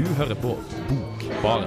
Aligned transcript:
Du 0.00 0.06
hører 0.16 0.32
på 0.40 0.54
Bokbaren. 0.88 1.66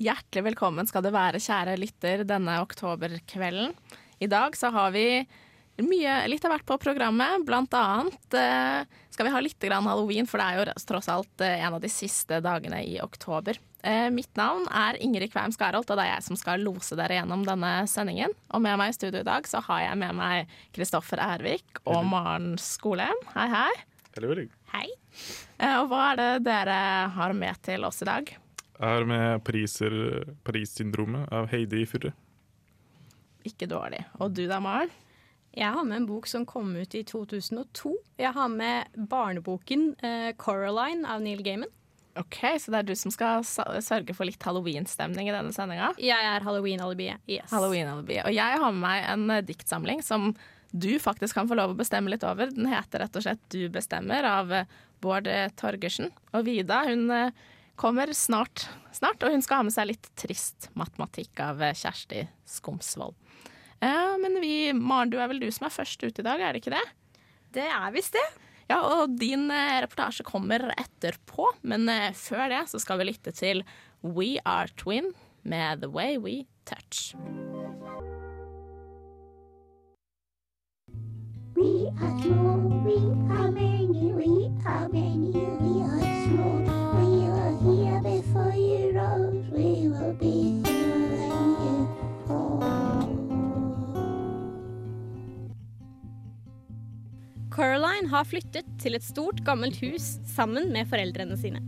Hjertelig 0.00 0.46
velkommen 0.46 0.88
skal 0.88 1.04
det 1.04 1.12
være, 1.12 1.36
kjære 1.36 1.76
lytter, 1.76 2.24
denne 2.24 2.56
oktoberkvelden. 2.64 3.76
I 4.24 4.32
dag 4.32 4.56
så 4.56 4.72
har 4.72 4.96
vi 4.96 5.08
mye, 5.80 6.14
litt 6.28 6.44
av 6.44 6.52
hvert 6.52 6.66
på 6.68 6.76
programmet. 6.82 7.44
Blant 7.46 7.72
annet 7.74 8.36
eh, 8.36 8.84
skal 9.12 9.28
vi 9.28 9.32
ha 9.34 9.40
litt 9.40 9.60
grann 9.62 9.88
halloween, 9.88 10.28
for 10.28 10.40
det 10.40 10.46
er 10.46 10.58
jo 10.60 10.86
tross 10.88 11.08
alt 11.12 11.44
eh, 11.44 11.62
en 11.64 11.76
av 11.78 11.82
de 11.82 11.90
siste 11.92 12.40
dagene 12.44 12.82
i 12.84 12.98
oktober. 13.02 13.58
Eh, 13.82 14.08
mitt 14.14 14.30
navn 14.38 14.68
er 14.68 15.00
Ingrid 15.02 15.32
Kveim 15.32 15.54
Skarholt, 15.54 15.90
og 15.90 15.98
det 15.98 16.04
er 16.04 16.12
jeg 16.14 16.26
som 16.28 16.38
skal 16.38 16.62
lose 16.62 16.96
dere 16.98 17.16
gjennom 17.18 17.42
denne 17.46 17.72
sendingen. 17.90 18.34
Og 18.54 18.62
med 18.62 18.78
meg 18.78 18.92
i 18.92 18.98
studio 18.98 19.22
i 19.22 19.26
dag 19.26 19.48
så 19.48 19.62
har 19.66 19.86
jeg 19.88 20.00
med 20.04 20.18
meg 20.20 20.52
Kristoffer 20.76 21.22
Ervik 21.24 21.82
og 21.82 22.04
Maren 22.10 22.54
Skolem. 22.62 23.24
Hei, 23.34 23.48
hei. 23.50 23.72
Hello. 24.14 24.36
Hei. 24.74 24.86
Eh, 25.58 25.76
og 25.80 25.88
hva 25.90 26.12
er 26.12 26.20
det 26.20 26.30
dere 26.46 26.78
har 27.16 27.34
med 27.36 27.62
til 27.64 27.88
oss 27.88 28.04
i 28.04 28.08
dag? 28.08 28.28
Jeg 28.82 28.98
har 28.98 29.06
med 29.06 29.42
Paris-syndromet 29.46 31.32
av 31.32 31.48
Heidi 31.52 31.84
Furre. 31.86 32.12
Ikke 33.46 33.66
dårlig. 33.70 34.04
Og 34.22 34.30
du 34.34 34.44
da, 34.50 34.60
Maren? 34.62 34.90
Jeg 35.52 35.68
har 35.74 35.84
med 35.84 36.00
en 36.00 36.08
bok 36.08 36.26
som 36.30 36.46
kom 36.48 36.72
ut 36.76 36.94
i 36.96 37.02
2002. 37.04 37.92
Jeg 38.22 38.32
har 38.32 38.48
med 38.48 38.88
barneboken 38.96 39.90
eh, 40.00 40.32
'Coraline' 40.32 41.04
av 41.04 41.20
Neil 41.20 41.42
Gaiman. 41.44 41.68
Ok, 42.16 42.40
Så 42.60 42.72
det 42.72 42.78
er 42.78 42.88
du 42.88 42.94
som 42.96 43.12
skal 43.12 43.44
sørge 43.44 44.12
for 44.12 44.28
litt 44.28 44.42
halloween-stemning 44.44 45.30
i 45.30 45.32
denne 45.32 45.52
sendinga? 45.52 45.94
Jeg 46.00 46.20
er 46.28 46.44
halloween-alibiet. 46.44 47.22
Yes. 47.28 47.48
Halloween-alibi. 47.52 48.18
Og 48.26 48.34
jeg 48.36 48.58
har 48.60 48.72
med 48.72 48.84
meg 48.84 49.06
en 49.12 49.30
eh, 49.32 49.44
diktsamling 49.48 50.02
som 50.04 50.32
du 50.72 50.96
faktisk 51.00 51.36
kan 51.36 51.48
få 51.48 51.56
lov 51.56 51.72
å 51.72 51.78
bestemme 51.78 52.12
litt 52.12 52.24
over. 52.24 52.52
Den 52.52 52.68
heter 52.72 53.04
rett 53.04 53.16
og 53.16 53.24
slett 53.24 53.42
'Du 53.52 53.68
bestemmer' 53.72 54.28
av 54.28 54.52
eh, 54.52 54.76
Bård 55.04 55.28
eh, 55.28 55.50
Torgersen. 55.56 56.12
Og 56.32 56.46
Vida 56.48 56.84
hun 56.88 57.08
kommer 57.76 58.12
snart, 58.12 58.68
snart, 58.92 59.22
og 59.24 59.32
hun 59.32 59.42
skal 59.42 59.60
ha 59.60 59.64
med 59.66 59.72
seg 59.74 59.88
litt 59.88 60.08
trist 60.16 60.68
matematikk 60.76 61.40
av 61.40 61.60
Kjersti 61.72 62.28
Skomsvold. 62.46 63.16
Eh, 63.82 64.18
men 64.18 64.40
vi, 64.40 64.72
Maren, 64.72 65.10
du 65.10 65.18
er 65.18 65.28
vel 65.32 65.42
du 65.42 65.48
som 65.50 65.66
er 65.66 65.74
først 65.74 66.02
ute 66.04 66.22
i 66.22 66.26
dag, 66.26 66.38
er 66.40 66.54
det 66.54 66.62
ikke 66.62 66.76
det? 66.76 66.86
Det 67.56 67.66
er 67.66 67.94
visst 67.94 68.14
det. 68.14 68.28
Ja, 68.70 68.78
og 68.78 69.16
din 69.18 69.50
eh, 69.50 69.80
reportasje 69.82 70.24
kommer 70.26 70.70
etterpå, 70.76 71.48
men 71.66 71.88
eh, 71.90 72.12
før 72.14 72.46
det 72.52 72.62
så 72.70 72.78
skal 72.82 73.02
vi 73.02 73.10
lytte 73.10 73.34
til 73.34 73.64
We 74.06 74.36
Are 74.46 74.70
Twin 74.78 75.10
med 75.42 75.82
The 75.82 75.90
Way 75.90 76.16
We 76.22 76.36
Touch. 76.64 77.16
We 81.58 81.90
are 82.00 82.22
small, 82.22 82.62
we 82.86 82.96
are 83.34 83.50
many, 83.50 84.12
we 84.14 84.50
are 84.64 84.88
many, 84.88 85.34
we 85.34 85.82
are 85.82 86.06
small. 86.24 86.62
We 87.02 87.26
are 87.28 87.52
here 87.66 88.00
before 88.00 88.54
you 88.54 88.92
rose, 88.94 89.44
we 89.52 89.88
will 89.88 90.14
be 90.14 90.51
Coraline 97.62 98.10
har 98.10 98.24
flyttet 98.26 98.66
til 98.82 98.96
et 98.98 99.04
stort, 99.06 99.38
gammelt 99.46 99.76
hus 99.84 100.16
sammen 100.26 100.72
med 100.74 100.88
foreldrene 100.90 101.36
sine. 101.38 101.60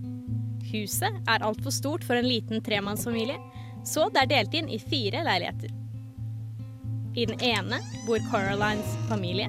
Huset 0.73 1.21
er 1.31 1.45
altfor 1.47 1.71
stort 1.71 2.03
for 2.03 2.19
en 2.19 2.27
liten 2.27 2.59
tremannsfamilie, 2.67 3.37
så 3.87 4.09
det 4.11 4.25
er 4.25 4.31
delt 4.33 4.57
inn 4.59 4.73
i 4.75 4.81
fire 4.83 5.23
leiligheter. 5.23 5.71
I 7.15 7.29
den 7.31 7.39
ene 7.47 7.79
bor 8.09 8.19
Coralines 8.27 8.97
familie. 9.07 9.47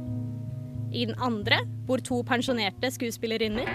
I 0.94 1.08
den 1.10 1.18
andre 1.18 1.64
bor 1.90 2.06
to 2.06 2.22
pensjonerte 2.30 2.94
skuespillerinner. 2.94 3.66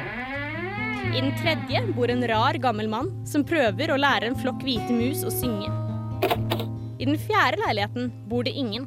I 1.11 1.19
den 1.19 1.35
tredje 1.43 1.83
bor 1.99 2.15
en 2.15 2.23
rar, 2.31 2.55
gammel 2.63 2.87
mann 2.93 3.11
som 3.27 3.43
prøver 3.43 3.91
å 3.91 3.99
lære 3.99 4.31
en 4.31 4.39
flokk 4.39 4.63
hvite 4.63 4.95
mus 4.95 5.27
å 5.27 5.35
synge. 5.35 5.75
I 7.03 7.11
den 7.11 7.19
fjerde 7.19 7.65
leiligheten 7.67 8.13
bor 8.31 8.47
det 8.47 8.55
ingen. 8.55 8.87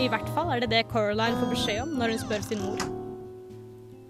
I 0.00 0.08
hvert 0.08 0.28
fall 0.32 0.48
er 0.48 0.62
det 0.62 0.70
det 0.72 0.86
Coraline 0.88 1.36
får 1.36 1.50
beskjed 1.52 1.82
om 1.82 1.90
når 2.00 2.14
hun 2.14 2.20
spør 2.22 2.44
sin 2.46 2.60
mor. 2.64 2.84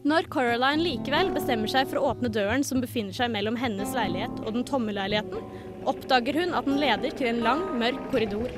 Når 0.07 0.29
Coraline 0.31 0.85
likevel 0.85 1.33
bestemmer 1.35 1.71
seg 1.73 1.89
for 1.91 1.99
å 1.99 2.13
åpne 2.13 2.31
døren 2.31 2.63
som 2.65 2.79
befinner 2.83 3.17
seg 3.17 3.33
mellom 3.35 3.57
hennes 3.59 3.91
leilighet 3.97 4.37
og 4.45 4.55
den 4.55 4.67
tomme 4.69 4.95
leiligheten, 4.95 5.43
oppdager 5.91 6.39
hun 6.39 6.55
at 6.55 6.69
den 6.69 6.79
leder 6.79 7.17
til 7.19 7.33
en 7.33 7.43
lang, 7.43 7.65
mørk 7.81 8.05
korridor. 8.13 8.55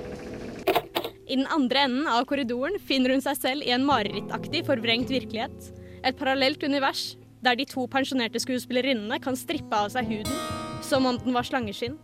I 1.24 1.38
den 1.38 1.48
andre 1.56 1.86
enden 1.86 2.10
av 2.12 2.26
korridoren 2.28 2.76
finner 2.84 3.14
hun 3.14 3.24
seg 3.24 3.38
selv 3.40 3.64
i 3.64 3.72
en 3.72 3.86
marerittaktig 3.88 4.66
forvrengt 4.66 5.08
virkelighet. 5.10 5.70
Et 6.04 6.18
parallelt 6.18 6.62
univers 6.66 7.14
der 7.42 7.56
de 7.56 7.64
to 7.66 7.86
pensjonerte 7.90 8.42
skuespillerinnene 8.44 9.16
kan 9.24 9.38
strippe 9.40 9.72
av 9.72 9.88
seg 9.94 10.10
huden 10.10 10.36
som 10.84 11.08
om 11.08 11.16
den 11.16 11.32
var 11.32 11.46
slangeskinn. 11.48 11.96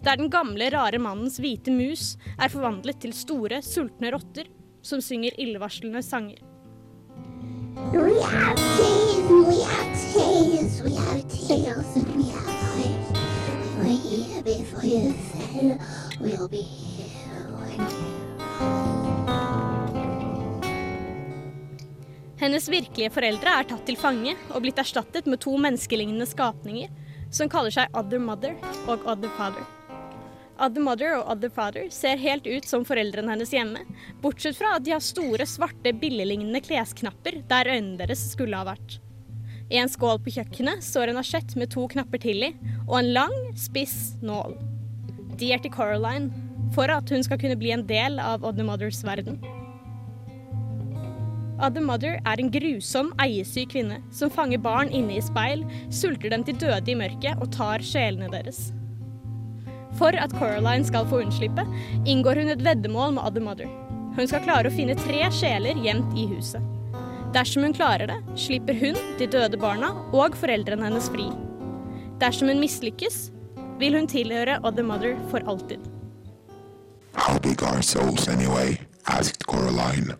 Der 0.00 0.16
den 0.16 0.30
gamle, 0.32 0.70
rare 0.72 0.96
mannens 1.02 1.36
hvite 1.42 1.74
mus 1.74 2.14
er 2.40 2.48
forvandlet 2.48 3.02
til 3.02 3.12
store, 3.12 3.60
sultne 3.60 4.14
rotter 4.14 4.48
som 4.82 5.02
synger 5.02 5.40
illevarslende 5.40 6.02
sanger. 6.02 6.38
We 7.92 8.20
have 8.22 8.56
tears, 8.56 9.30
we 9.30 9.62
have 9.64 9.92
tears, 10.12 10.82
we 10.82 10.94
have 10.94 11.22
tears, 11.28 11.96
and 11.96 12.16
we 12.16 12.28
have 12.30 12.48
eyes. 12.76 13.08
Were 13.78 13.84
here 13.84 14.42
before 14.42 14.84
you 14.84 15.12
fell, 15.12 15.78
we'll 16.20 16.48
be 16.48 16.62
here 16.62 17.48
when 17.56 18.30
Hennes 22.40 22.68
virkelige 22.68 23.10
foreldre 23.12 23.52
er 23.52 23.66
tatt 23.68 23.82
til 23.84 23.98
fange 24.00 24.32
og 24.54 24.62
blitt 24.64 24.78
erstattet 24.80 25.26
med 25.28 25.42
to 25.44 25.58
menneskelignende 25.60 26.24
skapninger 26.28 26.88
som 27.30 27.50
kaller 27.52 27.74
seg 27.74 27.92
Other 27.92 28.22
Mother 28.22 28.56
og 28.88 29.04
Other 29.04 29.28
Father. 29.36 29.79
Other 30.60 30.82
Mother 30.84 31.14
og 31.16 31.28
Other 31.32 31.48
Father 31.48 31.86
ser 31.94 32.20
helt 32.20 32.44
ut 32.44 32.66
som 32.68 32.84
foreldrene 32.84 33.32
hennes 33.32 33.52
hjemme, 33.54 33.80
bortsett 34.20 34.58
fra 34.58 34.74
at 34.76 34.84
de 34.84 34.92
har 34.92 35.00
store, 35.00 35.46
svarte, 35.48 35.94
billelignende 35.96 36.60
klesknapper 36.64 37.40
der 37.48 37.70
øynene 37.72 37.96
deres 38.02 38.26
skulle 38.34 38.58
ha 38.60 38.66
vært. 38.68 38.98
I 39.70 39.78
en 39.80 39.88
skål 39.88 40.18
på 40.20 40.34
kjøkkenet 40.34 40.82
står 40.84 41.12
en 41.12 41.20
asjett 41.20 41.54
med 41.56 41.70
to 41.72 41.86
knapper 41.88 42.20
til 42.20 42.44
i, 42.50 42.50
og 42.88 42.98
en 42.98 43.12
lang, 43.14 43.36
spiss 43.56 44.18
nål. 44.20 44.58
De 45.40 45.52
er 45.54 45.62
til 45.62 45.72
Coraline, 45.72 46.28
for 46.74 46.92
at 46.92 47.08
hun 47.08 47.24
skal 47.24 47.40
kunne 47.40 47.56
bli 47.58 47.72
en 47.72 47.86
del 47.86 48.20
av 48.20 48.44
Other 48.44 48.66
Mothers 48.66 49.00
verden. 49.06 49.38
Other 51.60 51.84
Mother 51.84 52.18
er 52.24 52.40
en 52.40 52.52
grusom, 52.52 53.14
eiesyk 53.22 53.72
kvinne 53.76 54.00
som 54.16 54.32
fanger 54.32 54.60
barn 54.64 54.92
inne 54.92 55.16
i 55.16 55.24
speil, 55.24 55.64
sulter 55.92 56.34
dem 56.34 56.44
til 56.44 56.60
døde 56.60 56.92
i 56.92 56.98
mørket 56.98 57.40
og 57.40 57.52
tar 57.56 57.84
sjelene 57.84 58.28
deres. 58.32 58.70
For 60.00 60.16
at 60.16 60.32
Coraline 60.32 60.84
skal 60.88 61.04
få 61.06 61.20
unnslippe, 61.20 61.66
inngår 62.08 62.40
hun 62.40 62.48
et 62.54 62.62
veddemål 62.64 63.18
med 63.18 63.24
Other 63.28 63.44
Mother. 63.44 63.68
Hun 64.16 64.28
skal 64.28 64.40
klare 64.46 64.70
å 64.70 64.72
finne 64.72 64.96
tre 64.96 65.26
sjeler 65.36 65.76
gjemt 65.76 66.14
i 66.16 66.24
huset. 66.30 66.64
Dersom 67.34 67.66
hun 67.66 67.76
klarer 67.76 68.08
det, 68.08 68.16
slipper 68.34 68.78
hun, 68.80 68.96
de 69.20 69.28
døde 69.28 69.60
barna 69.60 69.92
og 70.16 70.38
foreldrene 70.40 70.88
hennes 70.88 71.10
fri. 71.12 71.28
Dersom 72.22 72.48
hun 72.48 72.62
mislykkes, 72.64 73.28
vil 73.80 73.98
hun 73.98 74.08
tilhøre 74.10 74.56
Other 74.64 74.88
Mother 74.88 75.20
for 75.28 75.44
alltid. 75.44 75.84
How 77.14 77.38
big 77.38 77.62
are 77.62 77.82
souls 77.82 78.28
anyway? 78.28 78.80
asked 79.06 79.46
Coraline. 79.46 80.16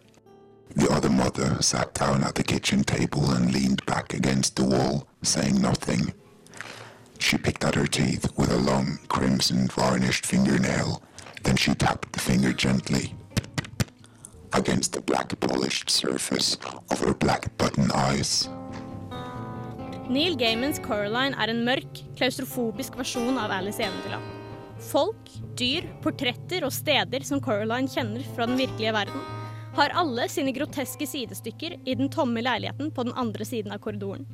The 0.77 0.93
other 0.93 1.11
mother 1.11 1.57
sat 1.63 1.95
down 1.95 2.23
at 2.23 2.35
the 2.35 2.45
kitchen 2.45 2.85
table 2.85 3.31
and 3.31 3.53
leaned 3.53 3.85
back 3.87 4.15
against 4.15 4.57
the 4.57 4.65
wall, 4.65 5.07
saying 5.23 5.61
nothing. 5.61 6.13
She 7.21 7.39
picked 7.39 7.65
at 7.65 7.75
her 7.75 7.87
teeth 7.87 8.27
with 8.37 8.51
a 8.51 8.57
long, 8.57 8.99
crimson, 9.09 9.69
varnished 9.69 10.27
fingernail. 10.27 11.03
Then 11.45 11.57
she 11.57 11.75
tapped 11.75 12.13
the 12.13 12.21
finger 12.21 12.53
gently 12.53 13.15
against 14.53 14.93
the 14.93 15.01
black 15.01 15.39
polished 15.39 15.91
surface 15.91 16.59
of 16.91 16.99
her 17.01 17.15
black 17.15 17.57
button 17.57 17.91
eyes. 17.95 18.49
Neil 20.09 20.35
Gaimans 20.35 20.81
Coraline 20.83 21.37
er 21.39 21.53
en 21.53 21.63
mørk, 21.63 22.01
klaustrofobisk 22.19 22.97
versjon 22.99 23.39
av 23.39 23.53
Alice 23.55 23.79
i 23.79 23.87
Eventyrland. 23.87 24.27
Folk, 24.91 25.31
dyr, 25.61 25.87
portretter 26.03 26.65
og 26.67 26.75
steder 26.75 27.23
som 27.29 27.39
Coraline 27.45 27.91
kjenner 27.93 28.25
fra 28.35 28.49
den 28.49 28.59
virkelige 28.59 28.97
verden, 28.97 29.23
har 29.77 29.95
alle 29.95 30.27
sine 30.33 30.57
groteske 30.57 31.07
sidestykker 31.07 31.77
i 31.85 31.95
den 31.95 32.11
tomme 32.11 32.43
leiligheten 32.43 32.91
på 32.91 33.07
den 33.07 33.15
andre 33.15 33.47
siden 33.47 33.77
av 33.77 33.85
korridoren. 33.85 34.27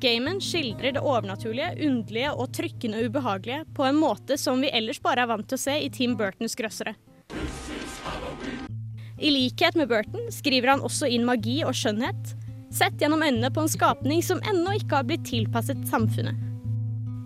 Gaiman 0.00 0.38
skildrer 0.40 0.94
det 0.94 1.02
overnaturlige, 1.02 1.72
underlige 1.88 2.30
og 2.30 2.52
trykkende 2.54 3.00
ubehagelige 3.06 3.64
på 3.74 3.86
en 3.88 3.98
måte 3.98 4.36
som 4.38 4.60
vi 4.62 4.70
ellers 4.70 5.00
bare 5.02 5.24
er 5.24 5.30
vant 5.30 5.48
til 5.50 5.58
å 5.58 5.62
se 5.64 5.74
i 5.82 5.88
Tim 5.90 6.14
Burtons 6.18 6.54
grøssere. 6.58 6.94
I 9.18 9.30
likhet 9.34 9.74
med 9.74 9.88
Burton 9.90 10.28
skriver 10.30 10.70
han 10.70 10.84
også 10.86 11.08
inn 11.10 11.26
magi 11.26 11.56
og 11.66 11.74
skjønnhet, 11.74 12.34
sett 12.70 13.00
gjennom 13.02 13.24
øynene 13.26 13.50
på 13.50 13.64
en 13.64 13.72
skapning 13.72 14.22
som 14.22 14.42
ennå 14.46 14.76
ikke 14.78 15.00
har 15.00 15.08
blitt 15.08 15.26
tilpasset 15.26 15.80
samfunnet. 15.90 16.38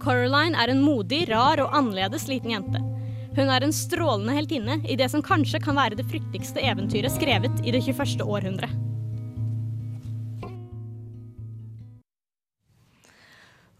Coraline 0.03 0.57
er 0.59 0.73
en 0.73 0.81
modig, 0.83 1.27
rar 1.29 1.61
og 1.63 1.77
annerledes 1.77 2.25
liten 2.31 2.55
jente. 2.55 2.81
Hun 3.37 3.53
er 3.53 3.65
en 3.65 3.77
strålende 3.77 4.33
heltinne 4.37 4.79
i 4.89 4.97
det 4.97 5.11
som 5.13 5.25
kanskje 5.25 5.61
kan 5.63 5.77
være 5.77 6.01
det 6.01 6.09
frykteligste 6.09 6.65
eventyret 6.65 7.13
skrevet 7.13 7.61
i 7.65 7.77
det 7.77 7.85
21. 7.85 8.25
århundre. 8.25 8.73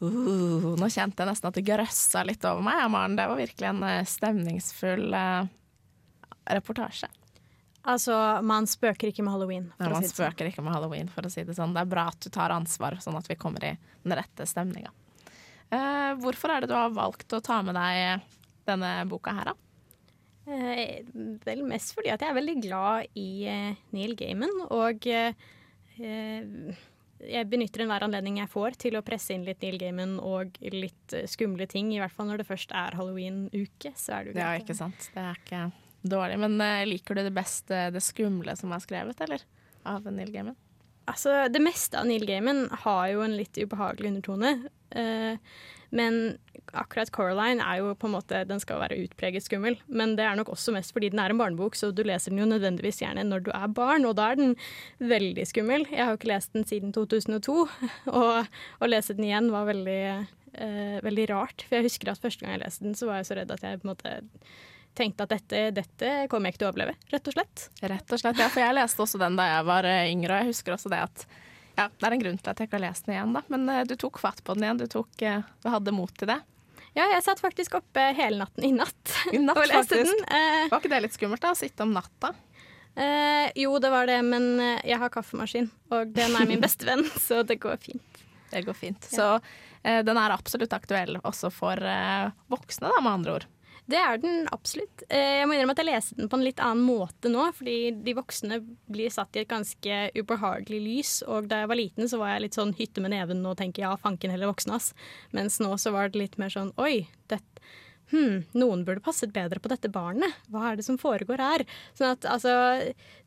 Uh, 0.03 0.73
nå 0.81 0.89
kjente 0.91 1.23
jeg 1.23 1.31
nesten 1.31 1.49
at 1.51 1.59
det 1.59 1.67
grøssa 1.67 2.25
litt 2.27 2.45
over 2.49 2.65
meg, 2.67 2.85
Maren. 2.91 3.17
Det 3.19 3.27
var 3.31 3.39
virkelig 3.39 3.69
en 3.71 3.83
eh, 3.87 4.05
stemningsfull 4.09 5.15
uh, 5.15 5.51
reportasje. 6.51 7.11
Altså, 7.83 8.15
man 8.47 8.67
spøker 8.71 9.11
ikke 9.11 9.25
med 9.27 9.35
halloween. 9.35 9.71
Ja, 9.79 9.87
for 9.87 9.93
å 9.93 9.97
man 9.97 10.03
si 10.03 10.11
det 10.11 10.13
sånn. 10.13 10.19
spøker 10.19 10.51
ikke 10.51 10.67
med 10.67 10.77
halloween, 10.77 11.11
for 11.11 11.27
å 11.27 11.33
si 11.33 11.47
det 11.47 11.57
sånn. 11.59 11.75
Det 11.75 11.83
er 11.83 11.95
bra 11.95 12.09
at 12.11 12.21
du 12.23 12.31
tar 12.35 12.55
ansvar, 12.55 12.99
sånn 13.03 13.19
at 13.19 13.31
vi 13.31 13.39
kommer 13.39 13.65
i 13.67 13.73
den 14.03 14.17
rette 14.19 14.47
stemninga. 14.47 14.91
Uh, 15.73 16.13
hvorfor 16.21 16.53
er 16.53 16.63
det 16.63 16.71
du 16.71 16.77
har 16.77 16.93
valgt 16.95 17.33
å 17.33 17.43
ta 17.43 17.63
med 17.65 17.79
deg 17.79 18.27
denne 18.69 18.97
boka 19.11 19.35
her, 19.35 19.53
da? 19.53 19.59
Eh, 20.43 21.03
vel, 21.45 21.63
mest 21.71 21.95
fordi 21.95 22.11
at 22.11 22.23
jeg 22.23 22.33
er 22.33 22.39
veldig 22.39 22.57
glad 22.65 23.19
i 23.19 23.45
eh, 23.47 23.83
Neil 23.95 24.17
Gaiman, 24.19 24.65
og 24.75 25.07
eh, 25.07 25.37
eh, 26.03 26.81
jeg 27.29 27.49
benytter 27.51 27.85
enhver 27.85 28.05
anledning 28.07 28.41
jeg 28.41 28.51
får 28.53 28.77
til 28.87 28.99
å 28.99 29.05
presse 29.07 29.35
inn 29.35 29.47
litt 29.47 29.63
Neil 29.65 29.79
Gaiman 29.81 30.17
og 30.23 30.59
litt 30.75 31.15
eh, 31.17 31.29
skumle 31.31 31.69
ting, 31.71 31.93
i 31.95 32.01
hvert 32.03 32.15
fall 32.15 32.29
når 32.31 32.43
det 32.43 32.49
først 32.49 32.75
er 32.77 32.99
halloween-uke. 32.99 33.95
Så 33.99 34.17
er 34.17 34.25
det 34.25 34.33
jo 34.33 34.39
Ja, 34.41 34.51
greit 34.53 34.67
ikke 34.67 34.79
sant. 34.79 35.09
Det 35.15 35.23
er 35.23 35.41
ikke 35.41 35.63
dårlig. 36.03 36.39
Men 36.43 36.59
uh, 36.61 36.83
liker 36.89 37.19
du 37.19 37.25
det 37.27 37.35
beste, 37.37 37.87
det 37.95 38.03
skumle 38.05 38.57
som 38.59 38.75
er 38.75 38.83
skrevet, 38.85 39.23
eller? 39.27 39.45
Av 39.89 40.07
Neil 40.11 40.33
Gaiman? 40.35 40.59
Altså, 41.11 41.35
det 41.51 41.63
meste 41.63 41.99
av 41.99 42.07
Neil 42.07 42.27
Gaiman 42.27 42.69
har 42.85 43.07
jo 43.11 43.23
en 43.25 43.37
litt 43.39 43.59
ubehagelig 43.59 44.13
undertone. 44.13 44.53
eh, 44.95 45.39
men 45.93 46.39
akkurat 46.73 47.11
Coraline 47.13 47.65
er 47.65 47.83
jo 47.83 47.93
på 47.99 48.09
en 48.09 48.15
måte 48.15 48.43
Den 48.49 48.61
skal 48.63 48.81
være 48.81 48.97
utpreget 49.03 49.45
skummel. 49.45 49.77
Men 49.93 50.15
det 50.17 50.25
er 50.25 50.39
nok 50.39 50.53
også 50.55 50.73
mest 50.75 50.95
fordi 50.95 51.11
den 51.13 51.21
er 51.21 51.35
en 51.35 51.41
barnebok, 51.41 51.77
så 51.77 51.91
du 51.93 52.03
leser 52.07 52.33
den 52.33 52.41
jo 52.41 52.49
nødvendigvis 52.49 53.03
gjerne 53.03 53.27
når 53.29 53.47
du 53.47 53.53
er 53.55 53.75
barn, 53.77 54.07
og 54.09 54.17
da 54.19 54.31
er 54.33 54.41
den 54.41 54.55
veldig 54.99 55.47
skummel. 55.49 55.87
Jeg 55.91 56.05
har 56.05 56.15
jo 56.15 56.21
ikke 56.21 56.33
lest 56.33 56.57
den 56.57 56.67
siden 56.69 56.95
2002, 56.97 57.57
og 58.23 58.53
å 58.83 58.91
lese 58.91 59.19
den 59.19 59.29
igjen 59.29 59.53
var 59.53 59.69
veldig, 59.69 60.03
eh, 60.57 60.99
veldig 61.05 61.29
rart. 61.35 61.67
For 61.69 61.79
jeg 61.79 61.91
husker 61.91 62.13
at 62.13 62.25
første 62.25 62.45
gang 62.45 62.57
jeg 62.57 62.65
leste 62.65 62.89
den, 62.89 62.97
så 62.99 63.11
var 63.11 63.21
jeg 63.21 63.31
så 63.31 63.41
redd 63.41 63.53
at 63.53 63.69
jeg 63.69 63.83
på 63.83 63.89
en 63.89 63.95
måte 63.95 64.17
tenkte 64.97 65.25
at 65.25 65.33
dette, 65.33 65.63
dette 65.77 66.11
kommer 66.29 66.49
jeg 66.49 66.57
ikke 66.57 66.65
til 66.65 66.69
å 66.69 66.73
overleve, 66.75 66.99
rett 67.13 67.29
og 67.29 67.37
slett. 67.37 67.69
Rett 67.81 68.13
og 68.13 68.21
slett, 68.21 68.41
ja. 68.41 68.49
For 68.53 68.65
jeg 68.65 68.77
leste 68.77 69.05
også 69.05 69.21
den 69.21 69.41
da 69.41 69.49
jeg 69.59 69.69
var 69.69 69.89
eh, 69.89 70.11
yngre, 70.13 70.37
og 70.37 70.45
jeg 70.45 70.55
husker 70.57 70.77
også 70.77 70.93
det 70.93 71.05
at 71.05 71.27
ja, 71.77 71.89
det 71.89 72.07
er 72.07 72.17
en 72.17 72.23
grunn 72.23 72.39
til 72.39 72.53
at 72.53 72.61
jeg 72.61 72.69
ikke 72.69 72.79
har 72.79 72.85
lest 72.87 73.07
den 73.07 73.17
igjen, 73.17 73.35
da. 73.37 73.43
Men 73.53 73.69
uh, 73.71 73.83
du 73.89 73.95
tok 74.01 74.21
fatt 74.23 74.43
på 74.45 74.57
den 74.57 74.67
igjen. 74.67 74.81
Du, 74.83 74.87
tok, 74.93 75.11
uh, 75.25 75.45
du 75.65 75.69
hadde 75.73 75.95
mot 75.97 76.13
til 76.19 76.31
det. 76.31 76.39
Ja, 76.93 77.07
jeg 77.09 77.23
satt 77.25 77.41
faktisk 77.41 77.79
oppe 77.79 78.11
hele 78.17 78.43
natten 78.43 78.67
i 78.69 78.73
natt 78.77 79.15
I 79.33 79.41
natt, 79.41 79.57
faktisk. 79.57 79.97
den. 79.97 80.27
Uh, 80.29 80.69
Var 80.73 80.79
ikke 80.79 80.93
det 80.93 81.03
litt 81.07 81.17
skummelt, 81.17 81.45
da? 81.45 81.55
Å 81.55 81.61
sitte 81.63 81.87
om 81.87 81.95
natta? 81.97 82.35
jo, 83.57 83.71
det 83.81 83.89
var 83.89 84.05
det, 84.05 84.19
men 84.21 84.59
jeg 84.85 84.99
har 85.01 85.09
kaffemaskin, 85.09 85.71
og 85.97 86.11
den 86.13 86.35
er 86.37 86.45
min 86.45 86.61
beste 86.61 86.85
venn, 86.85 87.01
så 87.27 87.39
det 87.49 87.57
går 87.63 87.79
fint. 87.81 88.19
Det 88.51 88.61
går 88.67 88.77
fint. 88.77 89.07
Så 89.09 89.31
eh, 89.81 90.03
den 90.05 90.21
er 90.21 90.35
absolutt 90.35 90.77
aktuell 90.77 91.17
også 91.23 91.49
for 91.49 91.81
voksne, 92.53 92.91
da, 92.93 93.01
med 93.01 93.15
andre 93.15 93.39
ord. 93.39 93.47
Det 93.93 94.01
er 94.01 94.21
den 94.23 94.47
absolutt. 94.55 95.05
Eh, 95.13 95.43
jeg 95.43 95.49
må 95.49 95.57
innrømme 95.57 95.75
at 95.77 95.83
jeg 95.83 95.89
leser 95.91 96.21
den 96.21 96.31
på 96.33 96.39
en 96.39 96.47
litt 96.47 96.61
annen 96.65 96.85
måte 96.87 97.29
nå, 97.33 97.45
fordi 97.59 97.77
de 98.07 98.17
voksne 98.17 98.63
blir 98.93 99.13
satt 99.13 99.37
i 99.37 99.43
et 99.43 99.51
ganske 99.51 99.99
ubehagelig 100.17 100.81
lys. 100.81 101.13
Og 101.29 101.51
da 101.51 101.63
jeg 101.63 101.73
var 101.73 101.81
liten, 101.81 102.09
så 102.09 102.21
var 102.23 102.35
jeg 102.35 102.47
litt 102.47 102.59
sånn 102.59 102.73
hytte 102.79 103.05
med 103.05 103.13
neven 103.13 103.45
og 103.45 103.59
tenker 103.61 103.85
ja, 103.85 103.93
fanken 104.01 104.33
heller 104.33 104.49
voksne, 104.49 104.79
ass. 104.79 104.93
Mens 105.37 105.59
nå 105.61 105.75
så 105.81 105.93
var 105.93 106.09
det 106.09 106.23
litt 106.23 106.39
mer 106.41 106.53
sånn 106.55 106.73
oi, 106.81 107.05
det, 107.29 107.43
hm, 108.15 108.39
noen 108.57 108.85
burde 108.89 109.05
passet 109.05 109.35
bedre 109.35 109.61
på 109.61 109.73
dette 109.73 109.91
barnet. 109.93 110.39
Hva 110.53 110.71
er 110.71 110.81
det 110.81 110.87
som 110.89 110.97
foregår 111.01 111.43
her? 111.43 111.67
Sånn 111.99 112.15
at 112.15 112.25
altså 112.29 112.55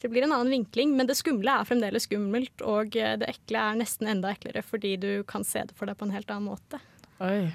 Det 0.01 0.09
blir 0.09 0.25
en 0.25 0.33
annen 0.33 0.53
vinkling, 0.53 0.95
men 0.97 1.09
det 1.09 1.17
skumle 1.19 1.59
er 1.59 1.69
fremdeles 1.69 2.09
skummelt, 2.09 2.65
og 2.65 2.97
eh, 2.97 3.19
det 3.21 3.29
ekle 3.35 3.61
er 3.69 3.77
nesten 3.83 4.09
enda 4.09 4.33
eklere 4.33 4.65
fordi 4.65 4.95
du 4.97 5.11
kan 5.29 5.45
se 5.45 5.61
det 5.67 5.77
for 5.77 5.85
deg 5.85 6.01
på 6.01 6.09
en 6.09 6.17
helt 6.17 6.33
annen 6.33 6.49
måte. 6.49 6.81
Oi. 7.21 7.53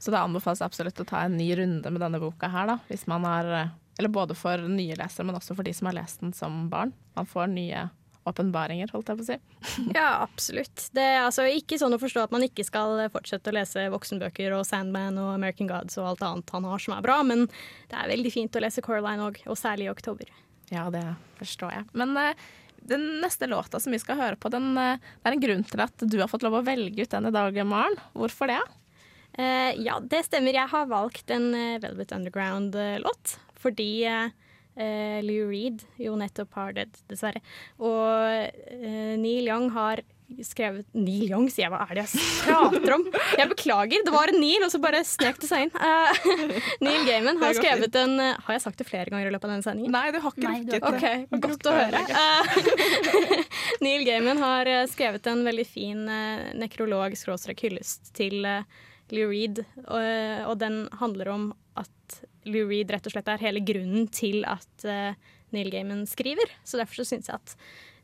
Så 0.00 0.12
det 0.12 0.20
anbefales 0.20 0.62
absolutt 0.64 1.00
å 1.02 1.06
ta 1.08 1.26
en 1.26 1.36
ny 1.36 1.50
runde 1.58 1.92
med 1.92 2.00
denne 2.00 2.20
boka 2.22 2.48
her, 2.48 2.72
da. 2.72 2.78
Hvis 2.88 3.06
man 3.10 3.26
har 3.28 3.48
eh, 3.52 3.72
Eller 4.00 4.08
både 4.08 4.34
for 4.34 4.56
nye 4.64 4.96
lesere, 4.96 5.26
men 5.28 5.36
også 5.36 5.52
for 5.58 5.66
de 5.66 5.74
som 5.76 5.90
har 5.90 5.98
lest 5.98 6.22
den 6.22 6.32
som 6.32 6.68
barn. 6.72 6.94
Man 7.18 7.28
får 7.28 7.50
nye 7.52 7.88
åpenbaringer, 8.28 8.90
holdt 8.92 9.10
jeg 9.10 9.18
på 9.18 9.24
å 9.24 9.28
si. 9.28 9.36
Ja, 9.96 10.22
absolutt. 10.24 10.86
Det 10.96 11.04
er 11.04 11.22
altså 11.24 11.44
ikke 11.48 11.78
sånn 11.80 11.96
å 11.96 12.00
forstå 12.00 12.24
at 12.24 12.34
man 12.34 12.44
ikke 12.46 12.64
skal 12.64 13.00
fortsette 13.12 13.52
å 13.52 13.56
lese 13.56 13.88
voksenbøker 13.92 14.56
og 14.56 14.64
Sandman 14.68 15.18
og 15.20 15.34
American 15.34 15.68
Gods 15.70 15.98
og 16.00 16.12
alt 16.12 16.24
annet 16.26 16.54
han 16.56 16.68
har 16.68 16.84
som 16.84 16.96
er 16.96 17.04
bra, 17.04 17.20
men 17.26 17.46
det 17.90 17.98
er 17.98 18.12
veldig 18.12 18.32
fint 18.32 18.56
å 18.56 18.64
lese 18.64 18.84
Coraline 18.84 19.28
òg, 19.28 19.42
og 19.48 19.58
særlig 19.58 19.88
i 19.88 19.92
oktober. 19.92 20.32
Ja, 20.70 20.86
det 20.94 21.04
forstår 21.40 21.74
jeg. 21.74 21.86
Men 21.98 22.14
uh, 22.16 22.50
den 22.90 23.06
neste 23.24 23.48
låta 23.50 23.80
som 23.82 23.92
vi 23.92 24.00
skal 24.02 24.20
høre 24.20 24.38
på, 24.40 24.52
den, 24.52 24.72
uh, 24.78 24.96
det 24.96 25.32
er 25.32 25.36
en 25.36 25.46
grunn 25.46 25.64
til 25.66 25.84
at 25.84 26.04
du 26.04 26.20
har 26.20 26.30
fått 26.30 26.46
lov 26.46 26.60
å 26.60 26.66
velge 26.66 27.04
ut 27.04 27.16
den 27.16 27.30
i 27.30 27.34
dag, 27.34 27.58
Maren. 27.66 27.98
Hvorfor 28.14 28.52
det? 28.52 28.60
Eh, 29.38 29.72
ja, 29.78 29.98
det 30.02 30.24
stemmer. 30.26 30.56
Jeg 30.56 30.72
har 30.72 30.90
valgt 30.90 31.30
en 31.30 31.52
eh, 31.54 31.78
Velvet 31.82 32.12
Underground-låt 32.16 33.36
fordi 33.60 33.90
eh, 34.08 34.30
eh, 34.80 35.18
Lou 35.24 35.50
Reed 35.50 35.84
jo 36.00 36.14
nettopp 36.18 36.56
har 36.58 36.72
dødd, 36.78 37.02
dessverre. 37.10 37.42
Og 37.82 38.48
eh, 38.72 39.14
Neil 39.20 39.50
Young 39.50 39.70
har 39.76 40.02
skrevet 40.46 40.86
Neil 40.94 41.26
Young, 41.26 41.48
sier 41.50 41.64
jeg. 41.64 41.72
Hva 41.72 41.82
er 41.90 41.98
det 41.98 42.04
jeg 42.06 42.44
prater 42.46 42.92
om? 42.94 43.06
Jeg 43.36 43.50
beklager. 43.50 44.04
Det 44.06 44.12
var 44.14 44.30
en 44.30 44.38
Neil, 44.38 44.62
og 44.62 44.70
så 44.70 44.78
bare 44.82 45.00
snek 45.06 45.40
det 45.42 45.48
seg 45.50 45.64
inn. 45.66 45.72
Uh, 45.74 46.28
Neil 46.86 47.02
Gaiman 47.08 47.40
har 47.42 47.56
skrevet 47.58 47.98
en 47.98 48.14
Har 48.22 48.54
jeg 48.54 48.62
sagt 48.62 48.78
det 48.78 48.86
flere 48.86 49.10
ganger 49.10 49.26
i 49.26 49.32
løpet 49.34 49.48
av 49.48 49.54
denne 49.56 49.66
sendingen? 49.66 49.90
Nei, 49.90 50.12
du 50.14 50.20
har 50.22 50.36
ikke 50.36 50.52
rukket 50.52 50.70
det. 50.70 50.80
OK, 50.86 51.40
godt 51.48 51.66
å 51.66 51.74
høre. 51.74 52.04
Uh, 52.14 53.02
Neil 53.84 54.06
Gaiman 54.06 54.38
har 54.40 54.70
skrevet 54.92 55.26
en 55.32 55.42
veldig 55.50 55.66
fin 55.66 56.06
uh, 56.06 56.46
nekrolog-hyllest 56.62 58.14
til 58.16 58.46
uh, 58.46 58.62
Lou 59.14 59.28
Reed, 59.30 59.62
og, 59.86 60.00
og 60.50 60.56
den 60.60 60.84
handler 61.00 61.32
om 61.32 61.50
at 61.80 62.20
Lou 62.48 62.64
Reed 62.70 62.90
rett 62.92 63.06
og 63.08 63.14
slett 63.14 63.28
er 63.30 63.42
hele 63.42 63.62
grunnen 63.64 64.08
til 64.14 64.44
at 64.48 64.86
uh, 64.86 65.12
Neil 65.54 65.70
Gaiman 65.72 66.06
skriver. 66.08 66.50
Så 66.64 66.80
derfor 66.80 67.02
så 67.02 67.10
syns 67.12 67.30
jeg 67.30 67.38
at 67.38 67.56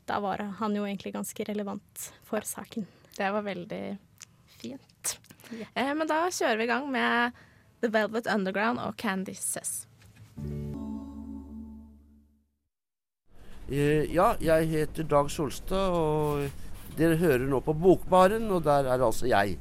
da 0.07 0.21
var 0.23 0.43
han 0.59 0.75
jo 0.75 0.85
egentlig 0.87 1.13
ganske 1.15 1.47
relevant 1.49 2.09
for 2.27 2.45
saken. 2.47 2.85
Det 3.17 3.31
var 3.33 3.43
veldig 3.43 3.83
fint. 4.61 5.17
Eh, 5.73 5.91
men 5.95 6.07
da 6.07 6.25
kjører 6.31 6.59
vi 6.59 6.67
i 6.67 6.71
gang 6.71 6.87
med 6.91 7.35
The 7.81 7.91
Velvet 7.91 8.29
Underground 8.31 8.81
og 8.83 8.95
Candy 8.99 9.35
Says. 9.35 9.85
Eh, 13.67 14.07
Ja, 14.13 14.35
jeg 14.39 14.69
heter 14.71 15.03
Dag 15.03 15.31
Solstad, 15.31 15.91
og 15.91 16.47
dere 16.97 17.19
hører 17.19 17.47
nå 17.49 17.59
på 17.61 17.75
Bokbaren, 17.75 18.47
og 18.51 18.63
der 18.63 18.87
er 18.87 19.03
altså 19.03 19.27
jeg. 19.27 19.57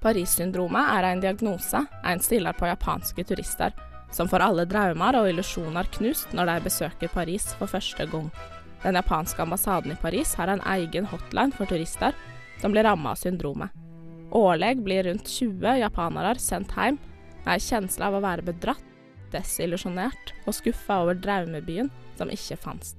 Paris-syndromet 0.00 0.92
er 0.94 1.06
en 1.10 1.20
diagnose 1.20 1.82
en 2.08 2.22
stiller 2.24 2.56
på 2.56 2.68
japanske 2.70 3.24
turister, 3.28 3.74
som 4.12 4.28
får 4.28 4.44
alle 4.46 4.64
drømmer 4.68 5.18
og 5.20 5.28
illusjoner 5.28 5.90
knust 5.98 6.32
når 6.36 6.48
de 6.48 6.64
besøker 6.64 7.12
Paris 7.12 7.50
for 7.58 7.70
første 7.70 8.06
gang. 8.08 8.30
Den 8.80 8.96
japanske 8.96 9.44
ambassaden 9.44 9.92
i 9.92 10.00
Paris 10.00 10.32
har 10.40 10.48
en 10.48 10.64
egen 10.72 11.08
hotline 11.10 11.52
for 11.52 11.68
turister 11.68 12.16
som 12.62 12.72
blir 12.72 12.88
rammet 12.88 13.12
av 13.12 13.20
syndromet. 13.20 13.68
Årlig 14.32 14.78
blir 14.86 15.04
rundt 15.04 15.28
20 15.28 15.80
japanere 15.82 16.38
sendt 16.40 16.72
hjem 16.76 16.96
med 17.44 17.52
en 17.56 17.64
kjensle 17.64 18.06
av 18.06 18.16
å 18.16 18.24
være 18.24 18.46
bedratt, 18.46 18.84
desillusjonert 19.34 20.32
og 20.46 20.56
skuffa 20.56 21.02
over 21.04 21.18
drømmebyen 21.18 21.90
som 22.18 22.32
ikke 22.32 22.56
fantes. 22.58 22.96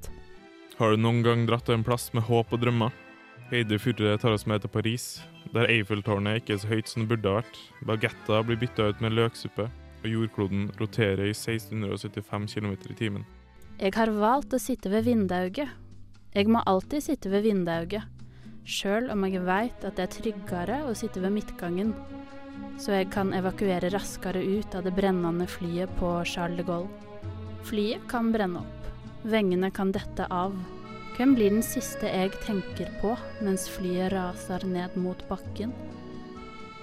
Har 0.77 0.93
du 0.93 1.01
noen 1.01 1.21
gang 1.25 1.47
dratt 1.49 1.65
til 1.65 1.79
en 1.79 1.85
plass 1.87 2.11
med 2.13 2.27
håp 2.29 2.53
og 2.53 2.61
drømmer? 2.61 2.93
Heidi 3.51 3.77
Furre 3.81 4.15
tar 4.21 4.35
oss 4.35 4.47
med 4.47 4.63
til 4.63 4.71
Paris, 4.71 5.19
der 5.55 5.67
Eiffeltårnet 5.71 6.41
ikke 6.41 6.55
er 6.55 6.61
så 6.61 6.71
høyt 6.71 6.89
som 6.91 7.03
det 7.03 7.11
burde 7.11 7.29
ha 7.31 7.41
vært. 7.41 7.59
Bagetter 7.87 8.47
blir 8.47 8.59
bytta 8.61 8.87
ut 8.91 9.03
med 9.03 9.15
løksuppe, 9.17 9.67
og 10.01 10.07
jordkloden 10.09 10.69
roterer 10.79 11.27
i 11.27 11.35
1675 11.35 12.55
km 12.55 12.73
i 12.73 12.97
timen. 12.97 13.27
Jeg 13.81 13.95
har 13.97 14.11
valgt 14.13 14.53
å 14.53 14.61
sitte 14.61 14.91
ved 14.93 15.07
vindauget. 15.09 15.69
Jeg 16.31 16.47
må 16.47 16.61
alltid 16.69 17.03
sitte 17.03 17.31
ved 17.33 17.43
vindauget, 17.43 18.07
sjøl 18.63 19.09
om 19.11 19.25
jeg 19.27 19.43
veit 19.43 19.83
at 19.83 19.97
det 19.97 20.05
er 20.05 20.13
tryggere 20.15 20.77
å 20.87 20.93
sitte 20.95 21.19
ved 21.23 21.33
midtgangen, 21.35 21.91
så 22.79 22.95
jeg 22.95 23.09
kan 23.11 23.33
evakuere 23.35 23.89
raskere 23.91 24.39
ut 24.39 24.75
av 24.77 24.85
det 24.87 24.93
brennende 24.95 25.47
flyet 25.49 25.91
på 25.99 26.13
Charles 26.23 26.61
de 26.61 26.67
Gaulle. 26.69 27.09
Flyet 27.67 28.07
kan 28.09 28.31
brenne 28.33 28.63
opp, 28.63 28.87
vengene 29.27 29.69
kan 29.75 29.91
dette 29.93 30.25
av. 30.31 30.55
Hvem 31.17 31.33
blir 31.35 31.51
den 31.51 31.63
siste 31.65 32.07
jeg 32.07 32.31
tenker 32.45 32.91
på 33.01 33.15
mens 33.43 33.67
flyet 33.69 34.13
raser 34.13 34.63
ned 34.67 34.95
mot 34.95 35.19
bakken? 35.27 35.73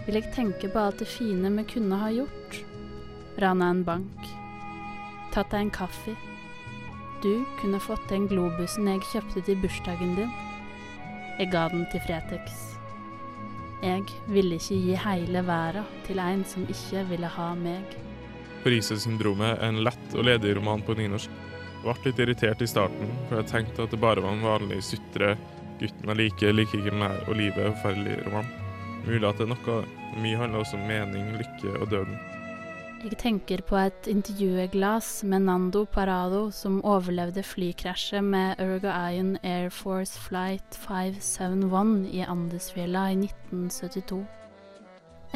Vil 0.04 0.18
jeg 0.20 0.32
tenke 0.36 0.68
på 0.72 0.82
alt 0.82 1.00
det 1.00 1.08
fine 1.08 1.50
vi 1.56 1.64
kunne 1.72 1.96
ha 2.00 2.10
gjort? 2.12 2.58
Rana 3.40 3.70
en 3.70 3.84
bank. 3.84 4.28
tatt 5.32 5.50
deg 5.52 5.60
en 5.60 5.70
kaffe. 5.70 6.14
Du 7.22 7.44
kunne 7.60 7.80
fått 7.80 8.08
den 8.10 8.26
globusen 8.30 8.88
jeg 8.88 9.04
kjøpte 9.12 9.42
til 9.46 9.58
bursdagen 9.62 10.14
din. 10.16 10.30
Jeg 11.38 11.50
ga 11.52 11.68
den 11.72 11.84
til 11.92 12.02
Fretex. 12.06 12.78
Jeg 13.82 14.02
ville 14.26 14.58
ikke 14.58 14.78
gi 14.82 14.96
hele 14.98 15.42
verden 15.46 15.86
til 16.06 16.18
en 16.18 16.44
som 16.44 16.66
ikke 16.66 17.04
ville 17.12 17.30
ha 17.30 17.52
meg. 17.54 17.96
Parisersyndromet 18.64 19.54
er 19.58 19.68
en 19.68 19.84
lett 19.86 20.16
og 20.16 20.26
ledig 20.26 20.56
roman 20.58 20.82
på 20.82 20.96
nynorsk. 20.98 21.30
Jeg 21.78 21.94
ble 21.94 22.10
litt 22.10 22.20
irritert 22.24 22.62
i 22.64 22.66
starten, 22.66 23.12
for 23.28 23.38
jeg 23.38 23.50
tenkte 23.52 23.84
at 23.84 23.92
det 23.94 24.00
bare 24.02 24.22
var 24.24 24.34
en 24.34 24.42
vanlig 24.42 24.80
sutre, 24.82 25.36
gutten 25.78 26.10
jeg 26.10 26.18
liker, 26.18 26.56
liker 26.56 26.80
ikke 26.82 26.96
mer, 26.98 27.20
og 27.28 27.38
livet 27.38 27.60
er 27.62 27.76
forferdelig 27.76 28.16
roman. 28.26 28.48
Mulig 29.06 29.28
at 29.28 29.38
det 29.38 29.46
er 29.46 29.54
noe 29.54 29.78
Mye 30.18 30.38
handler 30.40 30.64
også 30.64 30.78
om 30.78 30.86
mening, 30.88 31.36
lykke 31.38 31.76
og 31.78 31.90
døden. 31.92 32.16
Jeg 33.04 33.14
tenker 33.20 33.60
på 33.62 33.76
et 33.78 34.08
intervjueglass 34.10 35.22
med 35.30 35.44
Nando 35.46 35.84
Parado 35.86 36.48
som 36.50 36.80
overlevde 36.82 37.44
flykrasjet 37.46 38.24
med 38.26 38.58
Uruguayan 38.58 39.36
Air 39.46 39.68
Force 39.70 40.18
Flight 40.18 40.74
571 40.82 42.08
i 42.10 42.24
Andesfjella 42.26 43.04
i 43.12 43.20
1972. 43.20 44.24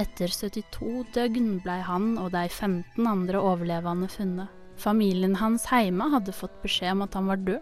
Etter 0.03 0.35
72 0.35 1.05
døgn 1.15 1.55
blei 1.63 1.79
han 1.87 2.17
og 2.19 2.33
de 2.35 2.49
15 2.49 3.07
andre 3.07 3.45
overlevende 3.53 4.11
funnet. 4.11 4.62
Familien 4.81 5.37
hans 5.41 5.67
hjemme 5.71 6.09
hadde 6.12 6.35
fått 6.35 6.55
beskjed 6.62 6.97
om 6.97 7.05
at 7.07 7.14
han 7.19 7.29
var 7.31 7.41
død. 7.45 7.61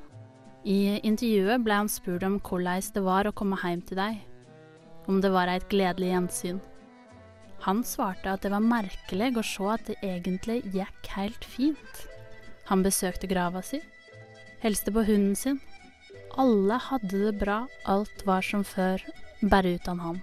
I 0.65 1.01
intervjuet 1.09 1.63
ble 1.65 1.79
han 1.83 1.89
spurt 1.89 2.25
om 2.27 2.37
hvordan 2.45 2.85
det 2.95 3.03
var 3.05 3.27
å 3.27 3.33
komme 3.33 3.57
hjem 3.63 3.81
til 3.89 3.97
deg, 3.97 4.19
om 5.09 5.21
det 5.25 5.31
var 5.33 5.49
et 5.49 5.69
gledelig 5.73 6.11
gjensyn. 6.13 6.61
Han 7.65 7.83
svarte 7.85 8.33
at 8.33 8.45
det 8.45 8.53
var 8.53 8.65
merkelig 8.65 9.35
å 9.37 9.45
se 9.45 9.67
at 9.73 9.89
det 9.89 9.97
egentlig 10.05 10.61
gikk 10.73 11.11
helt 11.17 11.45
fint. 11.45 12.05
Han 12.69 12.85
besøkte 12.85 13.29
grava 13.29 13.63
si, 13.65 13.81
helste 14.63 14.93
på 14.93 15.05
hunden 15.09 15.37
sin. 15.37 15.61
Alle 16.41 16.79
hadde 16.79 17.11
det 17.11 17.39
bra, 17.41 17.65
alt 17.85 18.25
var 18.29 18.45
som 18.47 18.65
før, 18.65 19.03
bare 19.43 19.75
uten 19.77 20.01
han. 20.01 20.21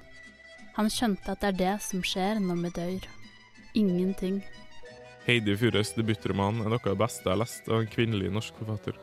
Han 0.78 0.90
skjønte 0.94 1.34
at 1.34 1.42
det 1.42 1.50
er 1.50 1.60
det 1.60 1.76
som 1.82 2.06
skjer 2.06 2.42
når 2.42 2.62
vi 2.64 2.74
dør. 2.78 3.08
Ingenting. 3.78 4.42
Heidi 5.28 5.58
Furøs 5.60 5.90
debutroman 5.92 6.62
er 6.64 6.72
noe 6.72 6.80
av 6.80 6.94
det 6.94 7.00
beste 7.02 7.26
jeg 7.26 7.34
har 7.34 7.42
lest 7.42 7.66
av 7.68 7.82
en 7.82 7.90
kvinnelig 7.92 8.30
norsk 8.32 8.62
forfatter. 8.62 8.96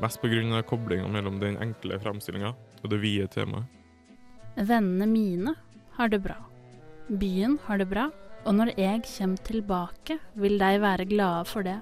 Mest 0.00 0.20
pga. 0.20 0.60
koblinga 0.62 1.08
mellom 1.08 1.38
den 1.40 1.56
enkle 1.56 1.96
framstillinga 2.02 2.50
og 2.52 2.90
det 2.92 2.98
vide 3.00 3.28
temaet. 3.32 3.64
Vennene 4.56 5.08
mine 5.08 5.54
har 5.96 6.12
det 6.12 6.20
bra. 6.20 6.36
Byen 7.08 7.56
har 7.64 7.78
det 7.78 7.88
bra, 7.88 8.10
og 8.44 8.54
når 8.54 8.74
jeg 8.76 9.06
kommer 9.08 9.40
tilbake, 9.48 10.18
vil 10.34 10.58
de 10.58 10.70
være 10.84 11.08
glade 11.08 11.48
for 11.48 11.64
det. 11.64 11.80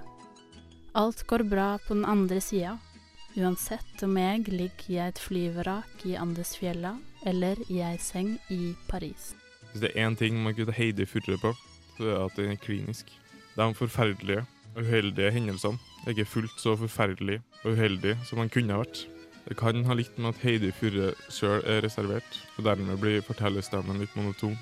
Alt 0.94 1.26
går 1.26 1.48
bra 1.50 1.76
på 1.82 1.98
den 1.98 2.06
andre 2.06 2.40
sida, 2.40 2.78
uansett 3.34 4.02
om 4.06 4.16
jeg 4.16 4.46
ligger 4.46 4.94
i 4.94 5.02
et 5.08 5.18
flyvrak 5.18 6.06
i 6.06 6.14
Andesfjella 6.14 7.00
eller 7.26 7.58
i 7.66 7.82
ei 7.82 7.96
seng 7.98 8.36
i 8.48 8.76
Paris. 8.86 9.34
Hvis 9.72 9.82
det 9.82 9.96
er 9.96 10.06
én 10.06 10.14
ting 10.14 10.38
man 10.38 10.54
kunne 10.54 10.70
ta 10.70 10.78
Heidi 10.78 11.04
Furre 11.04 11.38
på, 11.42 11.56
så 11.96 12.04
er 12.04 12.14
det 12.14 12.20
at 12.28 12.38
den 12.38 12.54
er 12.54 12.62
klinisk. 12.62 13.10
De 13.58 13.74
forferdelige 13.74 14.44
og 14.76 14.84
uheldige 14.86 15.30
hendelsene 15.34 15.80
er 16.06 16.12
ikke 16.14 16.28
fullt 16.30 16.60
så 16.62 16.76
forferdelige 16.78 17.42
og 17.64 17.72
uheldige 17.72 18.18
som 18.28 18.38
de 18.38 18.52
kunne 18.54 18.76
ha 18.76 18.84
vært. 18.84 19.00
Det 19.48 19.56
kan 19.58 19.82
ha 19.88 19.96
litt 19.98 20.18
med 20.20 20.30
at 20.30 20.42
Heidi 20.44 20.70
Furre 20.76 21.08
sjøl 21.32 21.64
er 21.66 21.80
reservert, 21.82 22.38
og 22.54 22.68
dermed 22.68 23.00
blir 23.02 23.24
fortellerstemmen 23.26 23.98
litt 23.98 24.14
monoton. 24.14 24.54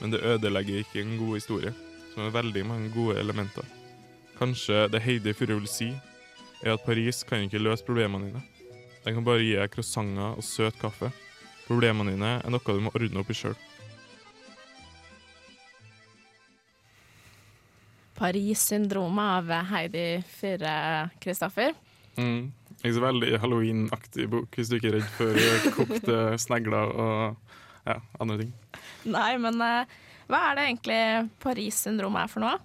Men 0.00 0.12
det 0.12 0.20
ødelegger 0.26 0.82
ikke 0.82 1.00
en 1.00 1.16
god 1.20 1.38
historie, 1.38 1.72
som 2.12 2.26
har 2.26 2.34
veldig 2.34 2.66
mange 2.66 2.92
gode 2.92 3.16
elementer. 3.22 3.64
Kanskje 4.36 4.88
det 4.92 5.00
Heidi 5.06 5.32
Furre 5.32 5.56
vil 5.60 5.70
si, 5.70 5.92
er 6.60 6.74
at 6.74 6.84
Paris 6.84 7.22
kan 7.24 7.46
ikke 7.46 7.62
løse 7.62 7.86
problemene 7.86 8.28
dine. 8.28 8.42
Den 9.06 9.14
kan 9.16 9.24
bare 9.24 9.46
gi 9.46 9.54
deg 9.56 9.72
croissanter 9.72 10.36
og 10.36 10.44
søt 10.44 10.76
kaffe. 10.82 11.08
Problemene 11.68 12.18
dine 12.18 12.40
er 12.42 12.52
noe 12.52 12.66
du 12.66 12.84
må 12.84 12.92
ordne 12.92 13.22
opp 13.22 13.32
i 13.32 13.38
sjøl. 13.38 13.56
Paris-syndromet 18.22 19.24
av 19.50 19.50
Heidi 19.72 20.06
Fyrre, 20.30 20.74
Kristoffer. 21.18 21.74
Mm. 22.14 22.52
Ikke 22.76 22.94
så 22.94 23.02
veldig 23.02 23.38
halloween-aktig 23.42 24.28
bok, 24.30 24.54
hvis 24.54 24.70
du 24.70 24.76
ikke 24.76 24.92
er 24.92 24.96
redd 25.00 25.08
for 25.16 25.74
kokte 25.80 26.18
snegler 26.38 26.92
og 26.92 27.56
ja, 27.88 27.96
andre 28.22 28.36
ting. 28.44 28.52
Nei, 29.10 29.32
men 29.42 29.58
uh, 29.58 29.90
hva 30.30 30.44
er 30.48 30.58
det 30.58 30.68
egentlig 30.68 31.00
Paris-syndromet 31.42 32.22
er 32.22 32.30
for 32.30 32.44
noe? 32.44 32.60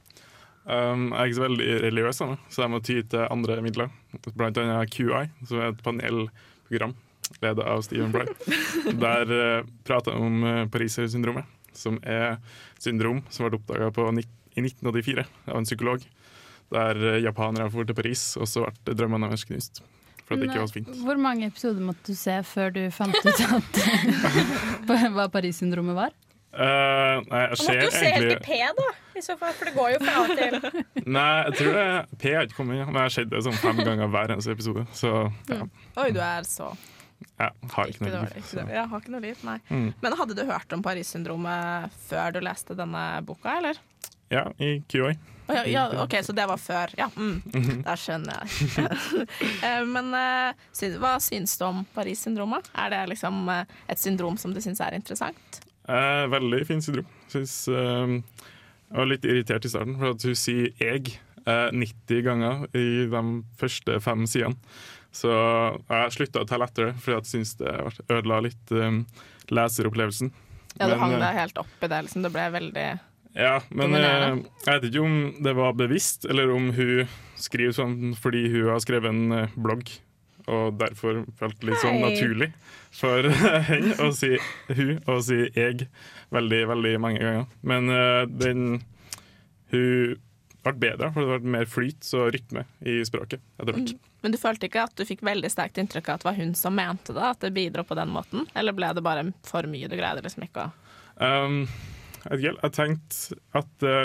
Um, 0.67 1.09
jeg 1.09 1.17
er 1.17 1.29
ikke 1.31 1.39
så 1.39 1.45
veldig 1.47 1.73
religiøs, 1.87 2.21
så 2.53 2.63
jeg 2.65 2.73
må 2.75 2.83
ty 2.85 3.01
til 3.09 3.25
andre 3.25 3.59
midler. 3.65 3.91
Blant 4.29 4.61
annet 4.61 4.93
QI, 4.93 5.25
som 5.47 5.61
er 5.61 5.71
et 5.71 5.83
panelprogram 5.85 6.97
ledet 7.41 7.65
av 7.65 7.81
Stephen 7.85 8.13
Bright. 8.13 8.49
Der 9.05 9.33
uh, 9.33 9.69
prater 9.89 10.13
han 10.13 10.29
om 10.29 10.45
uh, 10.45 10.65
Pariser-syndromet, 10.69 11.49
som 11.73 11.97
er 12.05 12.37
syndrom 12.77 13.25
som 13.29 13.47
ble 13.47 13.57
oppdaga 13.57 13.89
i 14.57 14.65
1984 14.65 15.25
av 15.47 15.59
en 15.59 15.67
psykolog. 15.67 16.03
Der 16.73 16.97
japanere 16.97 17.21
japanere 17.23 17.71
dro 17.71 17.85
til 17.87 17.95
Paris, 17.95 18.23
og 18.35 18.49
så 18.49 18.65
ble 18.83 18.97
drømmene 18.97 19.29
deres 19.31 19.47
knust. 19.47 19.83
For 20.27 20.35
at 20.35 20.41
det 20.41 20.49
ikke 20.49 20.59
var 20.59 20.67
så 20.67 20.75
fint. 20.75 20.89
Hvor 21.07 21.19
mange 21.23 21.47
episoder 21.47 21.83
måtte 21.87 22.11
du 22.11 22.17
se 22.19 22.33
før 22.43 22.73
du 22.75 22.81
fant 22.91 23.15
ut 23.15 23.43
at 23.45 25.11
hva 25.15 25.29
Paris-syndromet 25.31 25.95
var? 25.95 26.15
Uh, 26.57 27.21
nei, 27.27 27.41
jeg 27.43 27.57
ser 27.61 27.77
måtte 27.77 27.85
jo 27.85 27.93
se 27.93 28.11
helt 28.15 28.33
i 28.33 28.37
P, 28.41 28.57
da, 28.79 28.85
i 29.19 29.21
så 29.21 29.35
fall, 29.37 29.51
for 29.53 29.69
det 29.69 29.73
går 29.75 29.91
jo 29.93 29.97
fra 30.01 30.13
A 30.23 30.35
til 30.39 30.55
Nei, 31.17 31.25
jeg 31.45 31.57
tror 31.59 31.75
det 31.75 32.19
P 32.23 32.31
har 32.33 32.47
ikke 32.47 32.57
kommet, 32.57 32.79
men 32.79 32.97
jeg 32.97 33.03
har 33.03 33.13
sett 33.13 33.29
det 33.29 33.41
sånn 33.45 33.59
fem 33.61 33.81
ganger 33.83 34.09
hver 34.15 34.33
eneste 34.33 34.55
episode. 34.55 34.87
Så 34.97 35.11
ja, 35.51 35.67
Oi, 36.01 36.07
du 36.15 36.21
er 36.23 36.47
så 36.49 36.71
jeg 37.37 37.53
har 37.73 37.89
ikke 37.89 37.93
ikke 37.93 38.03
noe 38.03 38.13
dårlig. 38.13 38.33
liv. 38.33 38.43
Ikke 38.45 38.63
Jeg 38.73 38.89
har 38.89 39.01
ikke 39.01 39.13
noe 39.13 39.21
liv, 39.23 39.39
nei. 39.45 39.57
Mm. 39.69 39.87
Men 40.01 40.15
hadde 40.19 40.35
du 40.37 40.43
hørt 40.45 40.73
om 40.73 40.83
Paris-syndromet 40.85 41.95
før 42.07 42.33
du 42.35 42.39
leste 42.45 42.77
denne 42.77 43.03
boka, 43.25 43.55
eller? 43.57 43.79
Ja, 44.33 44.47
i 44.59 44.79
QI. 44.89 45.13
Å 45.47 45.55
ja, 45.55 45.61
ja, 45.71 45.83
OK, 46.03 46.17
så 46.27 46.33
det 46.35 46.43
var 46.49 46.59
før. 46.59 46.91
Ja, 46.99 47.07
mm, 47.15 47.83
da 47.85 47.95
skjønner 47.99 48.41
jeg. 48.43 48.81
Eh, 49.67 49.83
Men 49.87 50.11
uh, 50.11 50.97
hva 50.99 51.13
syns 51.23 51.55
du 51.59 51.63
om 51.69 51.85
Paris-syndromet? 51.95 52.67
Er 52.75 52.91
det 52.91 53.05
liksom 53.13 53.47
uh, 53.47 53.63
et 53.87 54.01
syndrom 54.01 54.35
som 54.41 54.51
du 54.53 54.59
syns 54.63 54.83
er 54.83 54.97
interessant? 54.97 55.61
Eh, 55.87 56.25
veldig 56.27 56.65
fin 56.67 56.83
syndrom. 56.83 57.07
Syns, 57.31 57.61
uh, 57.71 58.19
jeg 58.89 58.99
var 58.99 59.07
litt 59.07 59.27
irritert 59.27 59.67
i 59.67 59.71
starten, 59.71 59.95
for 59.99 60.15
at 60.15 60.27
hun 60.27 60.35
sier 60.35 60.69
'jeg' 60.75 61.15
eh, 61.47 61.69
90 61.71 62.21
ganger 62.23 62.67
i 62.75 63.07
de 63.11 63.23
første 63.59 63.99
fem 64.03 64.27
sidene. 64.27 64.55
Så 65.15 65.31
jeg 65.31 66.13
slutta 66.13 66.43
å 66.43 66.47
telle 66.47 66.67
etter 66.67 66.89
det, 66.89 66.99
fordi 67.01 67.17
jeg 67.17 67.29
syns 67.31 67.55
det 67.61 67.73
ødela 68.11 68.41
litt 68.45 68.71
eh, 68.75 68.99
leseropplevelsen. 69.49 70.31
Ja, 70.77 70.91
du 70.91 70.97
hang 71.01 71.15
deg 71.17 71.39
helt 71.39 71.57
opp 71.57 71.83
i 71.83 71.89
det, 71.89 72.01
liksom. 72.05 72.25
Det 72.25 72.31
ble 72.35 72.49
veldig 72.53 72.87
Ja, 73.37 73.59
men 73.69 73.93
jeg, 73.93 74.41
jeg 74.65 74.73
vet 74.73 74.85
ikke 74.89 75.05
om 75.05 75.17
det 75.45 75.53
var 75.57 75.77
bevisst, 75.77 76.25
eller 76.25 76.51
om 76.55 76.71
hun 76.73 77.07
skriver 77.37 77.75
sånn 77.77 78.15
fordi 78.17 78.47
hun 78.49 78.71
har 78.71 78.81
skrevet 78.81 79.13
en 79.13 79.35
eh, 79.35 79.55
blogg, 79.61 79.91
og 80.47 80.77
derfor 80.79 81.21
felt 81.37 81.65
litt 81.67 81.81
sånn 81.83 81.99
naturlig 82.01 82.49
for 82.95 83.27
henne 83.69 83.97
å 84.01 84.09
si 84.15 84.31
hun 84.71 84.95
og 85.03 85.19
si 85.27 85.41
jeg 85.43 85.89
veldig, 86.33 86.61
veldig 86.71 86.93
mange 87.03 87.19
ganger. 87.21 87.49
Men 87.67 87.91
uh, 87.91 88.23
den 88.27 88.79
Hun 89.67 90.15
ble 90.63 90.73
bedre, 90.79 91.09
for 91.11 91.23
det 91.23 91.41
ble 91.43 91.51
mer 91.51 91.67
flyt 91.67 92.07
og 92.15 92.31
rytme 92.31 92.63
i 92.87 93.01
språket 93.07 93.43
etter 93.59 93.75
hvert. 93.75 93.93
Men 94.23 94.33
du 94.33 94.39
følte 94.39 94.67
ikke 94.67 94.85
at 94.87 94.95
du 94.95 95.03
fikk 95.07 95.21
veldig 95.27 95.51
sterkt 95.51 95.79
inntrykk 95.79 96.09
av 96.09 96.15
at 96.15 96.23
det 96.23 96.29
var 96.29 96.39
hun 96.39 96.53
som 96.55 96.75
mente 96.75 97.15
det? 97.15 97.23
At 97.23 97.43
det 97.43 97.51
bidro 97.55 97.83
på 97.87 97.95
den 97.99 98.11
måten? 98.11 98.47
Eller 98.55 98.75
ble 98.75 98.89
det 98.95 99.03
bare 99.03 99.27
for 99.47 99.67
mye? 99.67 99.91
Du 99.91 99.95
greide 99.99 100.23
liksom 100.25 100.47
ikke 100.47 100.69
å 100.69 100.73
Um, 101.17 101.63
jeg. 102.31 102.55
Jeg 102.61 102.73
tenkte 102.75 103.37
at 103.57 103.69
det 103.83 103.99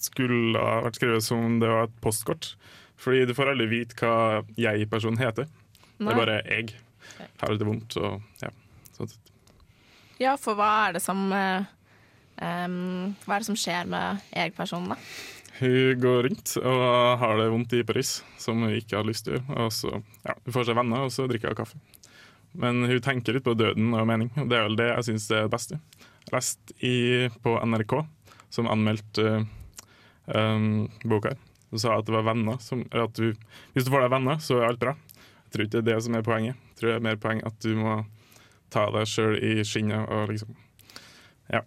skulle 0.00 0.60
ha 0.60 0.84
vært 0.86 1.00
skrevet 1.00 1.24
som 1.24 1.42
om 1.44 1.58
det 1.60 1.70
var 1.70 1.88
et 1.88 1.98
postkort. 2.04 2.54
Fordi 3.00 3.24
du 3.28 3.34
får 3.36 3.54
aldri 3.54 3.68
vite 3.70 3.96
hva 4.00 4.42
jeg-personen 4.60 5.20
heter. 5.20 5.48
Det 6.00 6.08
er 6.08 6.20
bare 6.20 6.38
jeg. 6.46 6.74
Har 7.40 7.56
det 7.56 7.66
vondt 7.68 7.96
og 8.00 8.20
ja. 8.42 8.52
Sånn. 8.96 9.10
sett. 9.10 9.34
Ja, 10.20 10.34
for 10.40 10.56
hva 10.58 10.68
er 10.86 10.96
det 10.96 11.02
som 11.04 11.30
eh, 11.32 11.68
em, 12.44 13.14
Hva 13.24 13.36
er 13.36 13.42
det 13.42 13.48
som 13.48 13.58
skjer 13.58 13.88
med 13.88 14.24
jeg-personen, 14.36 14.92
da? 14.92 14.98
Hun 15.60 16.00
går 16.00 16.22
rundt 16.28 16.54
og 16.60 16.84
har 17.20 17.36
det 17.36 17.48
vondt 17.52 17.72
i 17.76 17.82
Paris, 17.84 18.20
som 18.40 18.62
hun 18.64 18.76
ikke 18.76 18.96
har 18.96 19.08
lyst 19.08 19.26
til. 19.28 19.40
Og 19.52 19.72
så 19.76 19.92
ja, 19.92 20.36
hun 20.36 20.54
får 20.56 20.70
seg 20.70 20.78
venner, 20.78 21.04
og 21.04 21.12
så 21.12 21.26
drikker 21.28 21.52
hun 21.52 21.58
kaffe. 21.58 21.80
Men 22.60 22.84
hun 22.88 23.02
tenker 23.04 23.36
litt 23.36 23.44
på 23.46 23.54
døden 23.54 23.92
og 23.94 24.08
mening, 24.08 24.32
og 24.40 24.48
det 24.50 24.56
er 24.56 24.64
vel 24.68 24.78
det 24.80 24.88
jeg 24.88 25.08
syns 25.10 25.28
er 25.30 25.44
det 25.46 25.52
beste. 25.52 25.80
Jeg 26.30 26.36
leste 26.38 26.74
i, 26.86 27.28
på 27.42 27.56
NRK, 27.66 27.94
som 28.54 28.68
anmeldte 28.70 29.46
um, 30.30 30.88
boka 31.04 31.32
her, 31.32 31.38
og 31.72 31.82
sa 31.82 31.96
at 31.98 32.06
det 32.06 32.14
var 32.14 32.26
venner 32.28 32.58
som 32.62 32.84
at 32.94 33.14
du, 33.18 33.32
Hvis 33.74 33.84
du 33.86 33.90
får 33.90 34.04
deg 34.06 34.12
venner, 34.14 34.38
så 34.42 34.60
er 34.60 34.68
alt 34.70 34.80
bra. 34.82 34.94
Jeg 34.94 35.52
tror 35.54 35.64
ikke 35.66 35.72
det 35.74 35.80
er 35.82 35.88
det 35.96 36.02
som 36.06 36.14
er 36.14 36.22
poenget. 36.26 36.54
Jeg 36.70 36.78
tror 36.78 36.88
det 36.92 36.96
er 37.00 37.06
mer 37.08 37.18
poeng 37.22 37.40
at 37.46 37.56
du 37.62 37.72
må 37.78 37.96
ta 38.70 38.84
deg 38.94 39.08
sjøl 39.10 39.34
i 39.42 39.56
skinnet 39.66 40.06
og 40.14 40.28
liksom 40.30 40.54
Ja. 41.50 41.64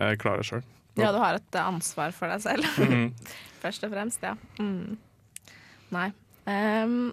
eh, 0.00 0.14
Klare 0.16 0.40
deg 0.40 0.48
sjøl. 0.48 0.62
Ja, 0.96 1.10
du 1.12 1.18
har 1.20 1.36
et 1.36 1.58
ansvar 1.60 2.12
for 2.16 2.32
deg 2.32 2.40
selv, 2.40 2.64
Mhm. 2.80 3.10
først 3.62 3.84
og 3.84 3.92
fremst. 3.92 4.22
ja. 4.24 4.34
Mm. 4.58 4.96
Nei. 5.92 6.08
Ehm, 6.48 7.12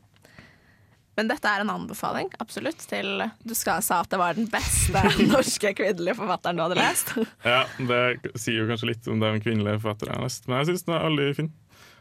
men 1.17 1.27
dette 1.29 1.45
er 1.49 1.61
en 1.61 1.69
anbefaling, 1.69 2.29
absolutt, 2.41 2.79
til 2.89 3.21
Du 3.45 3.53
skal, 3.57 3.83
sa 3.85 3.99
at 4.01 4.09
det 4.09 4.17
var 4.21 4.33
den 4.37 4.47
beste 4.49 5.03
norske 5.33 5.73
kvinnelige 5.77 6.17
forfatteren 6.17 6.57
du 6.57 6.63
hadde 6.65 6.79
lest. 6.79 7.13
Ja, 7.45 7.63
Det 7.77 8.33
sier 8.39 8.63
jo 8.63 8.69
kanskje 8.71 8.89
litt 8.93 9.09
om 9.11 9.21
de 9.21 9.33
kvinnelige 9.43 9.77
forfatteren 9.83 10.15
jeg 10.15 10.19
har 10.21 10.25
lest, 10.27 10.47
men 10.49 10.57
jeg 10.61 10.71
syns 10.71 10.87
den 10.87 10.95
er 10.97 11.05
veldig 11.09 11.27
fin. 11.41 11.51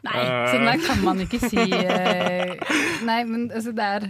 Nei, 0.03 0.17
Eh, 0.19 0.47
sånn 0.51 0.67
der 0.67 0.81
kan 0.83 1.03
man 1.07 1.21
ikke 1.23 1.39
si 1.47 1.63
eh, 1.63 2.57
Nei, 3.07 3.21
men 3.29 3.45
altså 3.55 3.71
det 3.71 3.85
er 3.99 4.07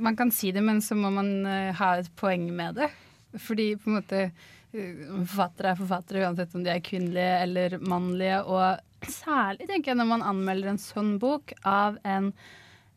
Man 0.00 0.16
kan 0.16 0.30
si 0.32 0.48
det, 0.56 0.62
men 0.64 0.78
så 0.80 0.96
må 0.96 1.10
man 1.12 1.28
eh, 1.44 1.74
ha 1.76 1.90
et 2.00 2.08
poeng 2.16 2.46
med 2.56 2.78
det. 2.80 2.88
Fordi 3.36 3.74
på 3.76 3.90
en 3.90 3.98
måte 3.98 4.22
forfattere 4.72 5.72
er 5.74 5.78
forfattere 5.82 6.22
uansett 6.24 6.54
om 6.56 6.62
de 6.64 6.70
er 6.72 6.80
kvinnelige 6.86 7.34
eller 7.44 7.76
mannlige. 7.82 8.38
Og 8.46 9.10
særlig 9.10 9.66
tenker 9.68 9.92
jeg 9.92 9.98
når 10.00 10.08
man 10.12 10.24
anmelder 10.30 10.72
en 10.72 10.80
sånn 10.80 11.16
bok 11.20 11.52
av 11.66 11.98
en, 12.06 12.30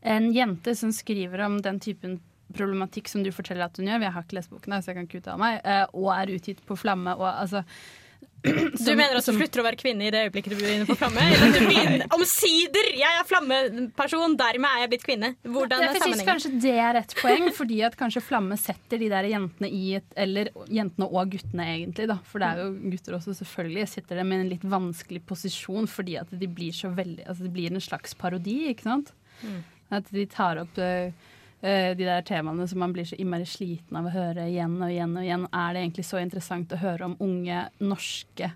en 0.03 0.29
jente 0.35 0.75
som 0.75 0.91
skriver 0.95 1.45
om 1.47 1.57
den 1.63 1.79
typen 1.83 2.19
problematikk 2.53 3.07
som 3.09 3.23
du 3.25 3.31
forteller 3.33 3.65
at 3.65 3.77
hun 3.79 3.87
gjør. 3.89 4.03
Jeg 4.05 4.13
har 4.13 4.23
ikke 4.27 4.37
lest 4.37 4.51
boken, 4.53 4.77
så 4.83 4.91
jeg 4.91 4.99
kan 4.99 5.07
ikke 5.09 5.21
uttale 5.23 5.39
meg. 5.41 5.61
eh, 5.65 5.85
Og 5.95 6.11
er 6.13 6.33
utgitt 6.35 6.59
på 6.67 6.75
flamme. 6.77 7.15
Og 7.17 7.25
altså 7.31 7.63
Du 8.43 8.89
mener 8.95 9.15
at 9.15 9.23
du 9.25 9.31
slutter 9.37 9.61
å 9.61 9.63
være 9.63 9.77
kvinne 9.79 10.03
i 10.03 10.11
det 10.11 10.25
øyeblikket 10.25 10.51
du 10.51 10.57
begynner 10.59 10.87
på 10.89 10.97
flamme? 10.99 11.23
Eller 11.31 11.53
du 11.55 11.61
begynner, 11.63 12.03
Omsider! 12.17 12.89
Jeg 12.99 13.19
er 13.21 13.25
flammeperson, 13.29 14.35
dermed 14.39 14.67
er 14.69 14.81
jeg 14.83 14.91
blitt 14.91 15.05
kvinne. 15.07 15.29
Hvordan 15.47 15.79
Jeg 15.85 15.89
er 15.93 15.99
sammenhengen? 16.03 16.27
kanskje 16.27 16.51
det 16.65 16.73
er 16.83 16.99
et 16.99 17.15
poeng, 17.21 17.47
fordi 17.55 17.79
at 17.87 17.95
kanskje 17.99 18.23
Flamme 18.27 18.57
setter 18.59 18.99
de 18.99 19.09
der 19.15 19.29
jentene 19.31 19.69
i 19.71 19.95
et 20.01 20.17
Eller 20.19 20.51
jentene 20.67 21.07
og 21.07 21.31
guttene, 21.33 21.69
egentlig, 21.77 22.09
da. 22.11 22.19
For 22.27 22.43
det 22.43 22.49
er 22.51 22.61
jo 22.65 22.91
gutter 22.93 23.17
også, 23.17 23.35
selvfølgelig. 23.39 23.87
Setter 23.95 24.19
dem 24.19 24.35
i 24.35 24.41
en 24.43 24.51
litt 24.51 24.67
vanskelig 24.75 25.23
posisjon 25.31 25.87
fordi 25.89 26.19
at 26.19 26.27
de 26.35 26.47
blir 26.59 26.75
så 26.75 26.91
veldig 26.93 27.23
Altså 27.27 27.47
det 27.47 27.53
blir 27.55 27.71
en 27.71 27.81
slags 27.83 28.13
parodi, 28.19 28.59
ikke 28.75 28.89
sant? 28.91 29.13
Mm. 29.41 29.61
At 29.89 30.11
de 30.13 30.25
tar 30.29 30.61
opp 30.61 30.77
eh, 30.77 31.11
eh, 31.61 31.91
de 31.97 32.05
der 32.05 32.23
temaene 32.27 32.67
som 32.69 32.79
man 32.83 32.93
blir 32.95 33.07
så 33.09 33.17
innmari 33.19 33.47
sliten 33.49 33.97
av 33.99 34.07
å 34.09 34.13
høre 34.13 34.47
igjen 34.51 34.77
og 34.81 34.91
igjen 34.91 35.17
og 35.17 35.25
igjen. 35.25 35.49
Er 35.51 35.73
det 35.73 35.83
egentlig 35.83 36.07
så 36.07 36.21
interessant 36.21 36.73
å 36.73 36.81
høre 36.83 37.09
om 37.09 37.17
unge 37.23 37.65
norske 37.83 38.51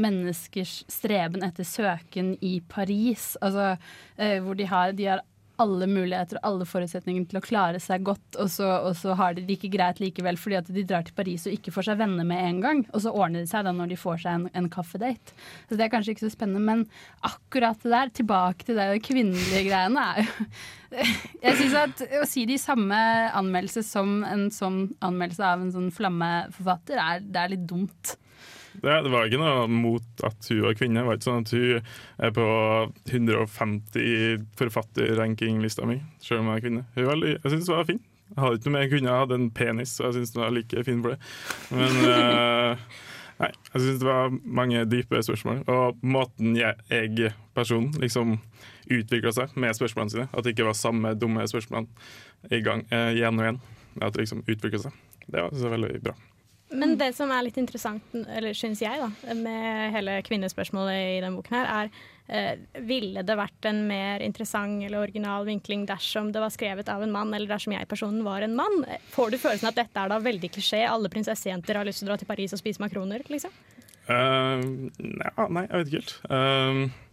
menneskers 0.00 0.84
streben 0.90 1.44
etter 1.46 1.66
søken 1.66 2.36
i 2.40 2.58
Paris? 2.68 3.34
Altså, 3.42 3.76
eh, 4.16 4.38
hvor 4.44 4.58
de 4.58 4.68
har, 4.70 4.94
de 4.96 5.10
har 5.12 5.24
alle 5.60 5.88
muligheter 5.90 6.38
og 6.40 6.46
alle 6.48 6.66
forutsetninger 6.68 7.26
til 7.30 7.40
å 7.40 7.44
klare 7.44 7.80
seg 7.82 8.04
godt, 8.06 8.38
og 8.40 8.50
så, 8.52 8.68
og 8.88 8.94
så 8.98 9.14
har 9.18 9.36
de 9.36 9.44
det 9.46 9.58
ikke 9.58 9.72
greit 9.74 10.00
likevel 10.02 10.38
fordi 10.40 10.58
at 10.60 10.70
de 10.72 10.84
drar 10.86 11.06
til 11.06 11.16
Paris 11.16 11.46
og 11.46 11.56
ikke 11.56 11.74
får 11.74 11.90
seg 11.90 12.00
venner 12.00 12.26
med 12.26 12.42
en 12.44 12.60
gang. 12.64 12.82
Og 12.94 13.04
så 13.04 13.12
ordner 13.12 13.44
det 13.44 13.52
seg 13.52 13.66
da 13.66 13.74
når 13.76 13.92
de 13.92 14.00
får 14.00 14.22
seg 14.24 14.38
en, 14.38 14.46
en 14.56 14.70
kaffedate. 14.72 15.36
Så 15.68 15.78
det 15.78 15.86
er 15.86 15.92
kanskje 15.92 16.16
ikke 16.16 16.26
så 16.26 16.34
spennende, 16.34 16.64
men 16.64 16.86
akkurat 17.26 17.80
det 17.84 17.94
der, 17.94 18.14
tilbake 18.20 18.66
til 18.66 18.80
det 18.80 18.88
kvinnelige 19.06 19.66
greiene, 19.68 20.06
er 20.14 20.26
jo 20.26 20.50
Jeg 21.44 21.54
syns 21.54 21.74
at 21.78 22.00
å 22.18 22.24
si 22.26 22.42
det 22.48 22.56
i 22.56 22.62
samme 22.62 22.96
anmeldelse 23.38 23.84
som 23.86 24.24
en 24.26 24.48
sånn 24.50 24.88
anmeldelse 25.06 25.46
av 25.46 25.62
en 25.62 25.70
sånn 25.70 25.92
flammeforfatter, 25.94 26.98
er, 26.98 27.22
det 27.22 27.44
er 27.44 27.52
litt 27.52 27.68
dumt. 27.70 28.16
Det, 28.78 28.94
det 29.04 29.10
var 29.12 29.26
ikke 29.26 29.40
noe 29.40 29.66
mot 29.70 30.24
at 30.26 30.50
hun 30.50 30.62
var 30.64 30.76
kvinne. 30.78 31.02
Det 31.02 31.08
var 31.08 31.18
ikke 31.18 31.28
sånn 31.28 31.44
at 31.44 31.54
hun 31.56 31.90
er 32.26 32.34
på 32.36 32.46
150 33.10 34.00
i 34.00 34.16
forfatterrankinglista 34.60 35.88
mi, 35.88 36.00
selv 36.22 36.42
om 36.42 36.50
hun 36.50 36.56
er 36.56 36.64
kvinne. 36.64 36.86
Hun 36.96 37.10
var, 37.10 37.26
jeg 37.26 37.54
syns 37.54 37.70
hun 37.70 37.80
var 37.80 37.90
fin. 37.90 38.02
Jeg 38.30 38.42
hadde 38.44 38.60
ikke 38.60 38.68
noe 38.70 38.76
mer 38.76 38.84
jeg 38.84 38.92
kunne. 38.94 39.10
Jeg 39.10 39.24
hadde 39.24 39.38
en 39.40 39.52
penis, 39.60 39.94
og 40.00 40.06
jeg 40.08 40.18
syns 40.18 40.34
hun 40.36 40.44
var 40.44 40.52
like 40.54 40.84
fin 40.86 41.00
for 41.02 41.14
det. 41.16 41.18
Men 41.74 41.98
uh, 42.06 42.84
nei, 43.42 43.52
jeg 43.72 43.84
syns 43.84 44.02
det 44.02 44.10
var 44.10 44.34
mange 44.60 44.84
dype 44.92 45.22
spørsmål. 45.26 45.62
Og 45.74 46.04
måten 46.06 46.54
jeg, 46.58 46.78
jeg 46.92 47.34
personen, 47.56 47.90
liksom 48.00 48.38
utvikla 48.90 49.32
seg 49.34 49.54
med 49.60 49.76
spørsmålene 49.76 50.14
sine, 50.14 50.28
at 50.30 50.44
det 50.44 50.54
ikke 50.54 50.70
var 50.70 50.78
samme 50.78 51.14
dumme 51.18 51.46
spørsmålene 51.48 52.54
i 52.56 52.62
gang 52.64 52.82
eh, 52.90 53.12
igjen 53.18 53.38
og 53.38 53.46
igjen, 53.46 53.60
at 54.00 54.14
det 54.14 54.24
liksom 54.24 54.42
utvikla 54.46 54.82
seg, 54.86 54.96
det 55.30 55.44
var 55.46 55.74
veldig 55.76 56.00
bra. 56.02 56.16
Men 56.70 56.94
det 57.00 57.10
som 57.16 57.30
er 57.34 57.42
litt 57.46 57.58
interessant, 57.58 58.04
eller 58.14 58.54
syns 58.54 58.82
jeg, 58.82 59.00
da, 59.02 59.34
med 59.34 59.94
hele 59.94 60.20
kvinnespørsmålet 60.26 60.98
i 61.16 61.18
denne 61.22 61.34
boken, 61.34 61.56
her, 61.58 61.90
er 62.30 62.30
eh, 62.30 62.80
ville 62.86 63.24
det 63.26 63.36
vært 63.38 63.66
en 63.70 63.82
mer 63.88 64.22
interessant 64.22 64.84
eller 64.86 65.02
original 65.02 65.48
vinkling 65.48 65.82
dersom 65.88 66.30
det 66.34 66.42
var 66.42 66.54
skrevet 66.54 66.90
av 66.92 67.02
en 67.02 67.14
mann, 67.14 67.34
eller 67.34 67.50
dersom 67.50 67.74
jeg 67.74 67.90
personen 67.90 68.22
var 68.26 68.46
en 68.46 68.54
mann? 68.58 68.84
Får 69.10 69.34
du 69.34 69.40
følelsen 69.42 69.72
at 69.72 69.80
dette 69.82 70.04
er 70.04 70.12
da 70.12 70.20
veldig 70.22 70.52
klisjé, 70.54 70.84
alle 70.86 71.10
prinsessejenter 71.12 71.80
har 71.80 71.88
lyst 71.88 72.04
til 72.04 72.08
å 72.10 72.12
dra 72.12 72.20
til 72.22 72.30
Paris 72.30 72.54
og 72.54 72.62
spise 72.62 72.82
makroner, 72.82 73.26
liksom? 73.30 73.54
Uh, 74.10 74.62
ja, 74.98 75.46
nei, 75.50 75.66
jeg 75.66 75.74
vet 75.74 75.90
ikke 75.90 76.00
helt. 76.00 76.16
Uh, 76.30 77.09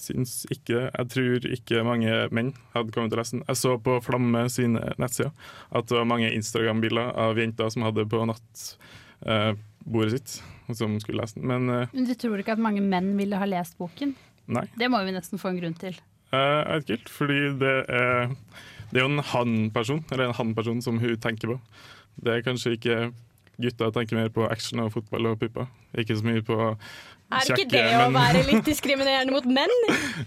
syns 0.00 0.32
ikke 0.50 0.86
Jeg 0.88 1.08
tror 1.12 1.46
ikke 1.56 1.82
mange 1.86 2.14
menn 2.34 2.52
hadde 2.74 2.92
kommet 2.94 3.12
til 3.12 3.18
å 3.18 3.22
lese 3.22 3.36
den. 3.36 3.44
Jeg 3.48 3.60
så 3.60 3.74
på 3.84 3.98
Flamme 4.04 4.44
sine 4.52 4.82
nettsider 5.00 5.30
at 5.70 5.86
det 5.90 5.98
var 5.98 6.08
mange 6.10 6.30
Instagram-bilder 6.34 7.12
av 7.24 7.38
jenter 7.40 7.70
som 7.72 7.84
hadde 7.86 8.06
på 8.10 8.22
nattbordet 8.28 10.16
sitt, 10.16 10.34
som 10.76 10.98
skulle 11.02 11.22
lese 11.22 11.38
den. 11.38 11.46
Men 11.50 11.68
eh, 11.74 11.88
Men 11.92 12.08
du 12.08 12.14
tror 12.18 12.40
ikke 12.40 12.56
at 12.56 12.62
mange 12.62 12.82
menn 12.84 13.12
ville 13.18 13.38
ha 13.40 13.48
lest 13.48 13.78
boken? 13.80 14.16
nei. 14.50 14.64
Det 14.74 14.88
må 14.90 14.98
vi 15.06 15.12
nesten 15.14 15.38
få 15.38 15.52
en 15.52 15.60
grunn 15.60 15.76
til. 15.78 15.94
Eh, 16.34 16.60
jeg 16.60 16.82
vet 16.82 16.94
ikke 16.98 17.12
fordi 17.20 17.40
det 17.60 17.74
er, 17.86 18.32
det 18.90 18.98
er 18.98 19.04
jo 19.04 19.10
en 19.12 19.22
han-person, 19.32 20.04
eller 20.10 20.28
en 20.30 20.38
han-person 20.40 20.80
som 20.82 20.98
hun 21.02 21.16
tenker 21.22 21.52
på. 21.54 21.58
Det 22.20 22.32
er 22.34 22.42
kanskje 22.46 22.74
ikke 22.76 22.96
gutta 23.60 23.90
tenker 23.94 24.16
mer 24.18 24.30
på 24.32 24.46
action 24.50 24.80
og 24.82 24.90
fotball 24.94 25.30
og 25.30 25.38
pupper. 25.42 25.68
Ikke 26.00 26.16
så 26.16 26.24
mye 26.26 26.42
på 26.42 26.56
Er 27.30 27.46
ikke 27.54 27.66
det 27.70 27.82
å 27.94 28.08
være 28.14 28.40
litt 28.48 28.64
diskriminerende 28.70 29.30
mot 29.34 29.44
menn? 29.46 29.74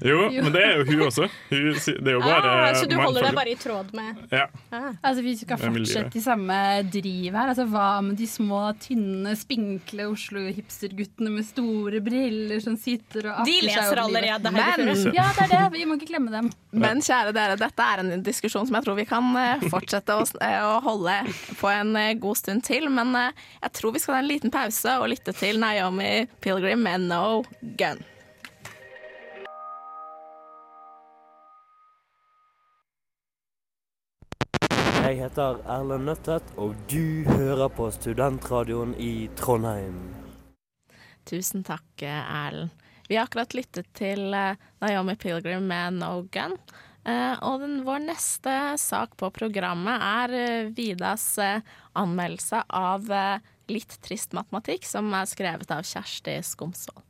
Jo, 0.04 0.30
men 0.32 0.54
det 0.56 0.62
er 0.64 0.78
jo 0.80 0.86
hun 0.88 1.02
også. 1.10 1.28
Hun, 1.52 1.74
det 1.76 2.14
er 2.14 2.16
jo 2.16 2.22
bare 2.24 2.52
Ah, 2.54 2.74
så 2.80 2.88
du 2.90 2.96
holder 2.96 3.26
deg 3.28 3.36
bare 3.36 3.52
i 3.52 3.58
tråd 3.60 3.90
med 3.98 4.22
Ja. 4.32 4.46
ah. 4.72 4.92
Altså 5.04 5.24
Vi 5.26 5.34
skal 5.42 5.60
fortsette 5.60 6.18
i 6.20 6.24
samme 6.24 6.58
driv 6.94 7.36
her. 7.36 7.52
Altså 7.52 7.66
Hva 7.70 7.88
med 8.06 8.16
de 8.20 8.28
små, 8.30 8.62
tynne, 8.84 9.34
spinkle 9.40 10.08
Oslo-hipsterguttene 10.14 11.32
med 11.34 11.46
store 11.48 12.00
briller 12.04 12.62
som 12.64 12.78
sitter 12.80 13.28
og 13.34 13.44
De 13.48 13.58
leser 13.68 14.00
allerede 14.02 14.52
Men- 14.52 14.62
Heidi 14.64 14.88
Furre. 15.04 15.14
Ja, 15.18 15.28
det 15.38 15.46
er 15.48 15.52
det. 15.54 15.62
Vi 15.78 15.86
må 15.90 15.98
ikke 16.00 16.10
glemme 16.14 16.32
dem. 16.34 16.50
Men 16.72 17.02
kjære 17.04 17.34
dere, 17.36 17.58
dette 17.60 17.84
er 17.94 18.00
en 18.04 18.24
diskusjon 18.26 18.66
som 18.68 18.76
jeg 18.80 18.86
tror 18.88 18.96
vi 18.98 19.06
kan 19.10 19.28
eh, 19.38 19.60
fortsette 19.70 20.16
å, 20.16 20.24
eh, 20.42 20.60
å 20.64 20.80
holde 20.86 21.18
på 21.60 21.70
en 21.70 21.96
eh, 22.00 22.14
god 22.22 22.38
stund 22.40 22.64
til. 22.66 22.88
Men 22.90 23.14
eh, 23.20 23.32
jeg 23.62 23.74
tror 23.78 23.94
vi 23.94 24.00
skal 24.04 24.16
ha 24.18 24.24
en 24.24 24.32
liten 24.32 24.54
pause 24.54 24.96
og 25.02 25.10
lytte 25.12 25.34
til 25.38 25.60
Naomi 25.62 26.26
Pilgrim 26.42 26.82
med 26.84 26.93
No 27.02 27.44
Gun. 27.80 28.02
Jeg 35.04 35.18
heter 35.20 35.60
Erlend 35.68 36.08
Nøttet, 36.08 36.54
og 36.56 36.78
du 36.88 37.28
hører 37.28 37.68
på 37.76 37.90
Studentradioen 37.92 38.94
i 38.96 39.28
Trondheim. 39.36 40.00
Tusen 41.28 41.66
takk, 41.68 41.88
Erlend. 42.04 42.72
Vi 43.08 43.18
har 43.18 43.28
akkurat 43.28 43.54
lyttet 43.54 43.90
til 43.94 44.34
eh, 44.34 44.60
Naomi 44.82 45.16
Pilgrim 45.20 45.68
med 45.68 46.00
No 46.00 46.24
Gun. 46.32 46.56
Eh, 47.04 47.36
og 47.44 47.60
den, 47.62 47.82
vår 47.84 48.06
neste 48.08 48.54
sak 48.80 49.18
på 49.20 49.28
programmet 49.36 50.06
er 50.08 50.36
eh, 50.38 50.70
Vidas 50.74 51.26
anmeldelse 52.00 52.64
av 52.72 53.12
Litt 53.72 53.96
trist 54.04 54.34
matematikk, 54.36 54.86
som 54.88 55.08
er 55.16 55.30
skrevet 55.30 55.72
av 55.72 55.86
Kjersti 55.88 56.36
Skomsvold. 56.44 57.04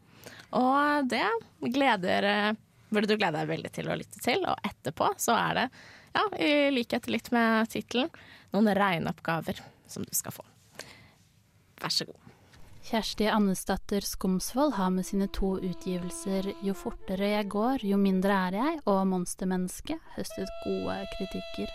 Og 0.54 1.10
det 1.10 1.26
gleder 1.74 2.28
eh, 2.30 2.62
burde 2.94 3.10
du 3.10 3.18
glede 3.18 3.39
deg 3.42 3.50
veldig 3.50 3.72
til 3.74 3.89
å 3.89 3.98
lytte 3.98 4.22
til. 4.24 4.46
Og 4.46 4.68
etterpå 4.70 5.13
så 5.22 5.36
er 5.39 5.60
det, 5.60 5.68
ja, 6.13 6.26
i 6.38 6.52
likhet 6.74 7.10
litt 7.10 7.32
med 7.34 7.70
tittelen, 7.74 8.12
noen 8.54 8.74
regneoppgaver 8.78 9.63
som 9.89 10.06
du 10.06 10.13
skal 10.13 10.36
få. 10.36 10.46
Vær 11.82 11.94
så 11.94 12.08
god. 12.10 12.20
Kjersti 12.84 13.30
Annesdatter 13.32 14.04
Skomsvold 14.04 14.74
har 14.76 14.89
med 14.92 15.06
sine 15.08 15.30
to 15.32 15.54
utgivelser 15.63 16.50
Jo 16.68 16.74
fortere 16.76 17.30
jeg 17.32 17.48
går, 17.54 17.86
jo 17.88 17.96
mindre 18.00 18.36
er 18.50 18.58
jeg 18.58 18.82
og 18.92 19.06
Monstermenneske 19.08 19.96
høstet 20.18 20.52
gode 20.66 20.98
kritikker, 21.13 21.72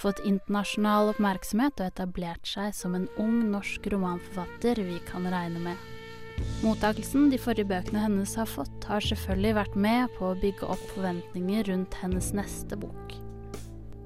fått 0.00 0.22
internasjonal 0.26 1.12
oppmerksomhet 1.14 1.80
og 1.80 1.90
etablert 1.90 2.48
seg 2.48 2.74
som 2.76 2.96
en 2.98 3.08
ung 3.20 3.42
norsk 3.52 3.86
romanforfatter 3.92 4.82
vi 4.84 5.00
kan 5.08 5.28
regne 5.30 5.62
med. 5.70 5.90
Mottakelsen 6.64 7.28
de 7.30 7.38
forrige 7.38 7.68
bøkene 7.70 8.00
hennes 8.02 8.32
har 8.38 8.48
fått, 8.50 8.88
har 8.88 9.04
selvfølgelig 9.04 9.58
vært 9.60 9.76
med 9.78 10.16
på 10.16 10.30
å 10.30 10.38
bygge 10.40 10.70
opp 10.74 10.82
forventninger 10.94 11.68
rundt 11.70 11.94
hennes 12.00 12.32
neste 12.34 12.78
bok. 12.80 13.14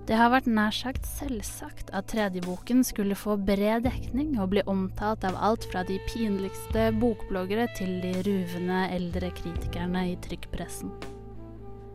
Det 0.09 0.17
har 0.17 0.31
vært 0.33 0.47
nær 0.49 0.73
sagt 0.73 1.05
selvsagt 1.05 1.91
at 1.93 2.07
tredjeboken 2.09 2.81
skulle 2.87 3.17
få 3.19 3.37
bred 3.37 3.85
dekning 3.85 4.39
og 4.41 4.55
bli 4.55 4.63
omtalt 4.65 5.27
av 5.29 5.37
alt 5.37 5.67
fra 5.69 5.83
de 5.85 5.99
pinligste 6.09 6.87
bokbloggere 6.97 7.69
til 7.77 7.99
de 8.01 8.15
ruvende 8.25 8.87
eldre 8.97 9.29
kritikerne 9.37 10.07
i 10.15 10.17
trykkpressen. 10.25 10.95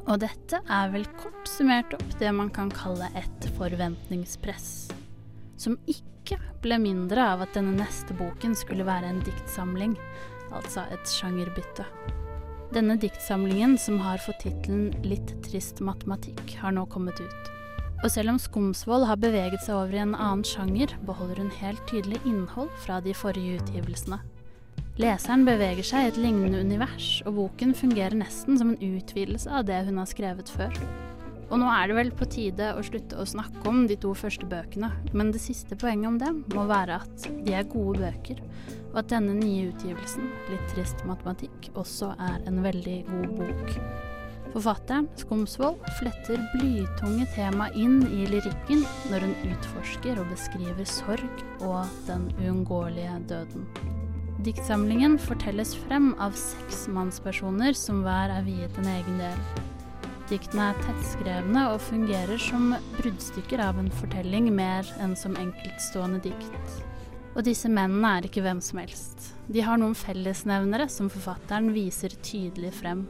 Og 0.03 0.19
dette 0.19 0.59
er 0.67 0.89
vel 0.91 1.05
kort 1.15 1.47
summert 1.47 1.93
opp 1.95 2.17
det 2.19 2.31
man 2.35 2.49
kan 2.51 2.71
kalle 2.73 3.07
et 3.19 3.47
forventningspress. 3.55 4.91
Som 5.55 5.77
ikke 5.87 6.39
ble 6.63 6.79
mindre 6.81 7.23
av 7.33 7.45
at 7.45 7.55
denne 7.55 7.75
neste 7.77 8.15
boken 8.19 8.55
skulle 8.57 8.87
være 8.87 9.13
en 9.13 9.23
diktsamling, 9.23 9.95
altså 10.51 10.83
et 10.91 11.07
sjangerbytte. 11.07 11.87
Denne 12.73 12.97
diktsamlingen, 12.97 13.77
som 13.77 13.99
har 14.01 14.21
fått 14.23 14.41
tittelen 14.47 14.95
Litt 15.05 15.35
trist 15.45 15.79
matematikk, 15.83 16.55
har 16.57 16.73
nå 16.73 16.87
kommet 16.89 17.19
ut. 17.21 17.51
Og 18.03 18.09
selv 18.11 18.33
om 18.33 18.39
Skomsvold 18.41 19.05
har 19.07 19.21
beveget 19.21 19.61
seg 19.63 19.77
over 19.77 19.95
i 19.95 20.01
en 20.03 20.15
annen 20.17 20.43
sjanger, 20.43 20.91
beholder 21.07 21.39
hun 21.39 21.53
helt 21.61 21.83
tydelig 21.87 22.19
innhold 22.27 22.73
fra 22.83 22.99
de 23.05 23.13
forrige 23.15 23.61
utgivelsene. 23.61 24.19
Leseren 25.01 25.41
beveger 25.41 25.85
seg 25.87 26.03
i 26.05 26.09
et 26.11 26.17
lignende 26.21 26.59
univers, 26.61 27.23
og 27.25 27.33
boken 27.39 27.71
fungerer 27.73 28.13
nesten 28.13 28.59
som 28.59 28.75
en 28.75 28.97
utvidelse 28.99 29.49
av 29.49 29.65
det 29.65 29.79
hun 29.87 29.97
har 29.97 30.09
skrevet 30.11 30.51
før. 30.53 30.75
Og 31.49 31.57
nå 31.61 31.69
er 31.69 31.89
det 31.89 31.95
vel 31.97 32.11
på 32.13 32.27
tide 32.29 32.67
å 32.77 32.83
slutte 32.85 33.17
å 33.17 33.25
snakke 33.25 33.65
om 33.69 33.87
de 33.89 33.97
to 33.97 34.11
første 34.17 34.45
bøkene, 34.49 34.91
men 35.17 35.31
det 35.33 35.41
siste 35.41 35.77
poenget 35.81 36.11
om 36.11 36.19
dem 36.21 36.43
må 36.53 36.67
være 36.69 36.99
at 37.01 37.25
de 37.25 37.57
er 37.57 37.65
gode 37.71 38.03
bøker, 38.03 38.43
og 38.91 39.01
at 39.01 39.09
denne 39.15 39.33
nye 39.39 39.71
utgivelsen, 39.71 40.29
Litt 40.51 40.69
trist 40.75 41.01
matematikk, 41.09 41.71
også 41.73 42.11
er 42.21 42.45
en 42.49 42.61
veldig 42.61 42.97
god 43.09 43.35
bok. 43.41 43.75
Forfatteren, 44.53 45.09
Skomsvold, 45.17 45.81
fletter 45.97 46.37
blytunge 46.53 47.25
tema 47.33 47.71
inn 47.73 48.03
i 48.13 48.29
lyrikken 48.29 48.85
når 49.09 49.25
hun 49.25 49.35
utforsker 49.55 50.21
og 50.21 50.29
beskriver 50.29 50.85
sorg 50.85 51.45
og 51.65 51.89
den 52.05 52.29
uunngåelige 52.37 53.17
døden. 53.33 53.65
Diktsamlingen 54.43 55.13
fortelles 55.23 55.69
frem 55.85 56.09
av 56.19 56.33
seks 56.35 56.81
mannspersoner 56.91 57.77
som 57.79 58.01
hver 58.03 58.31
er 58.33 58.43
viet 58.43 58.75
en 58.81 58.89
egen 58.91 59.21
del. 59.21 59.37
Diktene 60.27 60.65
er 60.73 60.81
tettskrevne 60.83 61.61
og 61.71 61.79
fungerer 61.85 62.41
som 62.41 62.73
bruddstykker 62.97 63.61
av 63.63 63.79
en 63.79 63.87
fortelling 64.01 64.49
mer 64.51 64.89
enn 64.99 65.15
som 65.15 65.37
enkeltstående 65.39 66.19
dikt. 66.25 66.75
Og 67.37 67.45
disse 67.47 67.71
mennene 67.71 68.17
er 68.17 68.27
ikke 68.27 68.43
hvem 68.43 68.59
som 68.59 68.81
helst. 68.83 69.29
De 69.47 69.63
har 69.63 69.79
noen 69.79 69.95
fellesnevnere 69.95 70.89
som 70.91 71.11
forfatteren 71.13 71.71
viser 71.71 72.11
tydelig 72.25 72.73
frem. 72.81 73.05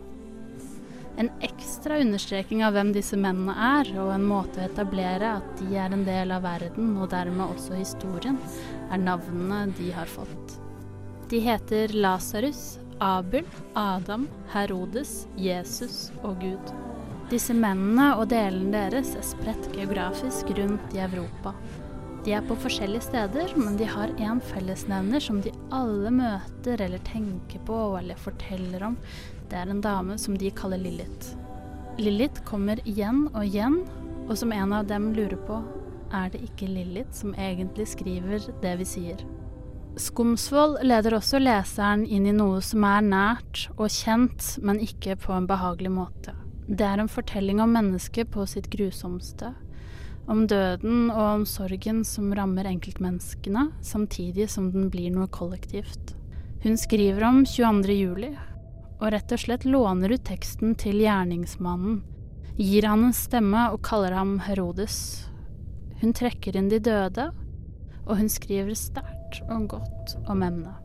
En 1.18 1.32
ekstra 1.46 1.98
understreking 2.04 2.62
av 2.68 2.78
hvem 2.78 2.92
disse 2.94 3.18
mennene 3.18 3.56
er, 3.74 3.90
og 4.02 4.14
en 4.14 4.28
måte 4.30 4.62
å 4.62 4.68
etablere 4.70 5.40
at 5.40 5.56
de 5.64 5.78
er 5.82 5.98
en 5.98 6.06
del 6.06 6.34
av 6.36 6.46
verden, 6.46 6.94
og 6.98 7.10
dermed 7.14 7.56
også 7.56 7.80
historien, 7.80 8.38
er 8.92 9.02
navnene 9.02 9.66
de 9.80 9.90
har 9.98 10.10
fått. 10.10 10.60
De 11.34 11.40
heter 11.40 11.88
Lasarus, 11.88 12.80
Abel, 13.00 13.44
Adam, 13.74 14.28
Herodes, 14.54 15.28
Jesus 15.36 16.12
og 16.22 16.36
Gud. 16.44 16.74
Disse 17.32 17.56
mennene 17.58 18.12
og 18.20 18.28
delene 18.30 18.84
deres 18.92 19.16
er 19.18 19.26
spredt 19.26 19.66
geografisk 19.74 20.52
rundt 20.54 20.94
i 20.94 21.02
Europa. 21.02 21.56
De 22.22 22.36
er 22.38 22.46
på 22.46 22.54
forskjellige 22.62 23.08
steder, 23.08 23.50
men 23.58 23.82
de 23.82 23.90
har 23.90 24.14
én 24.22 24.44
fellesnevner 24.52 25.26
som 25.26 25.42
de 25.42 25.50
alle 25.74 26.14
møter 26.14 26.86
eller 26.86 27.02
tenker 27.10 27.66
på 27.66 27.82
eller 27.98 28.26
forteller 28.30 28.86
om. 28.92 29.02
Det 29.50 29.58
er 29.58 29.74
en 29.74 29.82
dame 29.82 30.22
som 30.22 30.38
de 30.38 30.54
kaller 30.54 30.86
Lilith. 30.86 31.34
Lilith 31.98 32.46
kommer 32.46 32.78
igjen 32.86 33.26
og 33.32 33.42
igjen, 33.42 33.82
og 34.28 34.38
som 34.38 34.54
en 34.54 34.82
av 34.84 34.86
dem 34.86 35.16
lurer 35.18 35.42
på, 35.50 35.64
er 36.14 36.30
det 36.30 36.46
ikke 36.46 36.70
Lilith 36.70 37.24
som 37.26 37.34
egentlig 37.34 37.90
skriver 37.98 38.54
det 38.62 38.82
vi 38.84 38.94
sier? 39.00 39.32
Skomsvold 39.94 40.80
leder 40.82 41.14
også 41.14 41.38
leseren 41.38 42.02
inn 42.10 42.26
i 42.26 42.32
noe 42.34 42.64
som 42.66 42.82
er 42.88 43.04
nært 43.06 43.68
og 43.76 43.92
kjent, 43.94 44.56
men 44.66 44.80
ikke 44.82 45.14
på 45.22 45.36
en 45.36 45.46
behagelig 45.46 45.92
måte. 45.94 46.34
Det 46.66 46.88
er 46.88 47.04
en 47.04 47.12
fortelling 47.12 47.62
om 47.62 47.76
mennesket 47.76 48.32
på 48.34 48.48
sitt 48.50 48.72
grusomste. 48.74 49.52
Om 50.26 50.48
døden 50.50 51.12
og 51.12 51.22
om 51.22 51.46
sorgen 51.46 52.02
som 52.08 52.34
rammer 52.34 52.66
enkeltmenneskene, 52.72 53.68
samtidig 53.86 54.48
som 54.50 54.72
den 54.74 54.90
blir 54.90 55.14
noe 55.14 55.30
kollektivt. 55.30 56.16
Hun 56.64 56.80
skriver 56.80 57.28
om 57.28 57.44
22. 57.46 57.94
juli, 57.94 58.32
og 58.98 59.12
rett 59.14 59.36
og 59.36 59.46
slett 59.46 59.68
låner 59.68 60.16
ut 60.16 60.26
teksten 60.26 60.74
til 60.80 61.04
gjerningsmannen. 61.04 62.02
Gir 62.58 62.90
han 62.90 63.12
en 63.12 63.14
stemme 63.14 63.68
og 63.76 63.84
kaller 63.86 64.16
ham 64.18 64.40
Herodes. 64.48 65.28
Hun 66.02 66.18
trekker 66.18 66.58
inn 66.58 66.72
de 66.72 66.82
døde, 66.82 67.30
og 68.08 68.18
hun 68.18 68.32
skriver 68.32 68.74
sterkt 68.78 69.13
og 69.50 69.68
godt 69.76 70.18
om 70.30 70.44
emnet. 70.46 70.84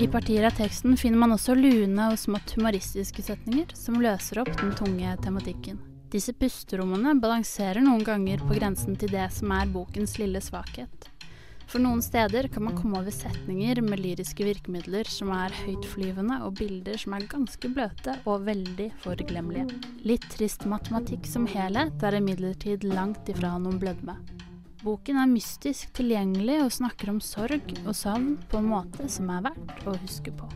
I 0.00 0.06
partier 0.08 0.46
av 0.48 0.54
teksten 0.56 0.96
finner 0.96 1.20
man 1.20 1.34
også 1.34 1.52
lune 1.58 2.06
og 2.08 2.16
smått 2.16 2.54
humoristiske 2.56 3.24
setninger 3.26 3.74
som 3.76 3.98
løser 4.00 4.40
opp 4.40 4.52
den 4.56 4.72
tunge 4.78 5.12
tematikken. 5.20 5.76
Disse 6.10 6.32
pusterommene 6.34 7.12
balanserer 7.20 7.84
noen 7.84 8.02
ganger 8.06 8.40
på 8.42 8.56
grensen 8.56 8.96
til 8.98 9.12
det 9.12 9.28
som 9.36 9.52
er 9.54 9.68
bokens 9.70 10.16
lille 10.18 10.40
svakhet. 10.42 11.10
For 11.70 11.78
noen 11.78 12.00
steder 12.02 12.48
kan 12.50 12.64
man 12.66 12.74
komme 12.74 12.98
over 12.98 13.14
setninger 13.14 13.78
med 13.86 14.00
lyriske 14.02 14.42
virkemidler 14.42 15.06
som 15.06 15.30
er 15.36 15.54
høytflyvende, 15.54 16.40
og 16.42 16.56
bilder 16.58 16.98
som 16.98 17.14
er 17.14 17.28
ganske 17.30 17.70
bløte 17.70 18.16
og 18.24 18.48
veldig 18.48 18.88
forglemmelige. 19.04 19.68
Litt 20.02 20.26
trist 20.34 20.66
matematikk 20.66 21.30
som 21.30 21.46
helhet 21.46 22.02
er 22.02 22.18
imidlertid 22.18 22.88
langt 22.90 23.30
ifra 23.30 23.54
noen 23.62 23.78
blødme. 23.78 24.16
Boken 24.80 25.18
er 25.20 25.28
mystisk 25.28 25.90
tilgjengelig 25.98 26.56
og 26.64 26.70
snakker 26.72 27.10
om 27.12 27.18
sorg 27.20 27.66
og 27.82 27.92
savn 27.96 28.38
på 28.48 28.62
en 28.62 28.70
måte 28.70 29.08
som 29.12 29.28
er 29.34 29.42
verdt 29.50 29.82
å 29.84 29.92
huske 30.00 30.32
på. 30.32 30.48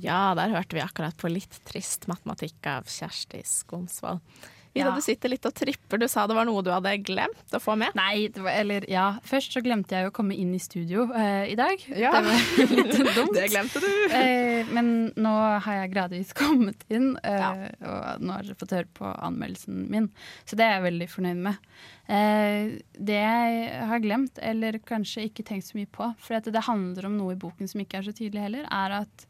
Ja, 0.00 0.32
der 0.34 0.50
hørte 0.50 0.74
vi 0.74 0.82
akkurat 0.82 1.14
på 1.20 1.30
litt 1.30 1.60
trist 1.68 2.08
matematikk 2.10 2.66
av 2.72 2.88
Kjersti 2.90 3.44
Skonsvold. 3.46 4.24
Ida, 4.72 4.86
Ja. 4.86 4.90
du 4.94 5.00
sitter 5.02 5.28
litt 5.32 5.46
og 5.48 5.54
tripper. 5.58 5.98
Du 5.98 6.06
sa 6.06 6.28
det 6.30 6.34
var 6.36 6.44
noe 6.46 6.62
du 6.62 6.68
hadde 6.70 6.92
glemt 7.02 7.54
å 7.56 7.58
få 7.58 7.74
med. 7.80 7.90
Nei, 7.98 8.28
det 8.30 8.38
var, 8.44 8.52
eller 8.54 8.84
ja. 8.88 9.06
Først 9.26 9.52
så 9.56 9.62
glemte 9.64 9.96
jeg 9.96 10.06
å 10.06 10.12
komme 10.14 10.36
inn 10.38 10.52
i 10.54 10.60
studio 10.62 11.08
eh, 11.10 11.50
i 11.50 11.56
dag. 11.58 11.82
Ja. 11.90 12.12
Det 12.20 12.66
var 12.68 12.74
litt 12.78 12.94
dumt. 13.18 13.34
Det 13.34 13.48
glemte 13.50 13.82
du. 13.82 13.88
Eh, 14.14 14.70
men 14.70 14.92
nå 15.18 15.32
har 15.66 15.80
jeg 15.80 15.90
gradvis 15.96 16.30
kommet 16.38 16.84
inn, 16.88 17.16
eh, 17.26 17.66
og 17.82 18.22
nå 18.22 18.36
har 18.36 18.46
dere 18.46 18.58
fått 18.60 18.76
høre 18.78 18.90
på 18.94 19.10
anmeldelsen 19.10 19.88
min. 19.90 20.06
Så 20.46 20.54
det 20.60 20.68
er 20.68 20.76
jeg 20.78 20.86
veldig 20.86 21.08
fornøyd 21.16 21.42
med. 21.48 21.66
Eh, 22.10 22.76
det 22.94 23.18
jeg 23.18 23.80
har 23.90 24.04
glemt, 24.06 24.38
eller 24.52 24.78
kanskje 24.86 25.26
ikke 25.26 25.46
tenkt 25.50 25.66
så 25.66 25.80
mye 25.80 25.90
på, 25.90 26.12
for 26.22 26.38
det 26.46 26.62
handler 26.68 27.10
om 27.10 27.18
noe 27.18 27.34
i 27.34 27.40
boken 27.42 27.66
som 27.70 27.82
ikke 27.82 27.98
er 28.04 28.06
så 28.06 28.14
tydelig 28.14 28.46
heller, 28.46 28.70
er 28.70 29.00
at 29.02 29.26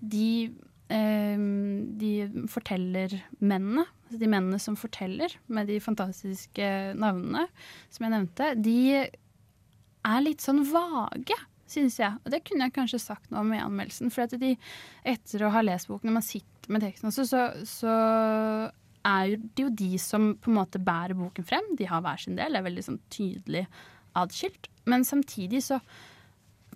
de 0.00 0.48
de 0.88 2.12
fortellermennene, 2.48 3.84
altså 4.06 4.20
de 4.22 4.30
mennene 4.30 4.60
som 4.62 4.76
forteller 4.78 5.34
med 5.52 5.68
de 5.68 5.76
fantastiske 5.84 6.70
navnene 6.96 7.44
som 7.92 8.06
jeg 8.06 8.14
nevnte, 8.14 8.54
de 8.64 8.78
er 10.08 10.24
litt 10.24 10.44
sånn 10.44 10.62
vage, 10.70 11.36
syns 11.68 11.98
jeg. 12.00 12.16
Og 12.24 12.32
det 12.32 12.40
kunne 12.48 12.68
jeg 12.68 12.76
kanskje 12.78 13.02
sagt 13.02 13.28
noe 13.30 13.44
om 13.44 13.52
i 13.52 13.60
anmeldelsen. 13.60 14.12
For 14.14 14.24
at 14.24 14.36
de, 14.40 14.54
etter 15.04 15.44
å 15.44 15.52
ha 15.52 15.64
lest 15.64 15.90
boken, 15.90 16.08
når 16.08 16.18
man 16.20 16.24
sitter 16.26 16.72
med 16.72 16.84
teksten 16.86 17.10
også, 17.10 17.26
så, 17.28 17.42
så 17.68 17.96
er 19.08 19.36
det 19.36 19.66
jo 19.66 19.72
de 19.76 19.92
som 20.00 20.30
på 20.40 20.52
en 20.52 20.58
måte 20.60 20.80
bærer 20.82 21.18
boken 21.18 21.46
frem. 21.46 21.74
De 21.78 21.88
har 21.90 22.02
hver 22.04 22.22
sin 22.22 22.38
del, 22.38 22.56
er 22.56 22.64
veldig 22.64 22.86
sånn 22.86 23.02
tydelig 23.12 23.66
adskilt. 24.18 24.70
Men 24.88 25.04
samtidig 25.04 25.62
så 25.68 25.82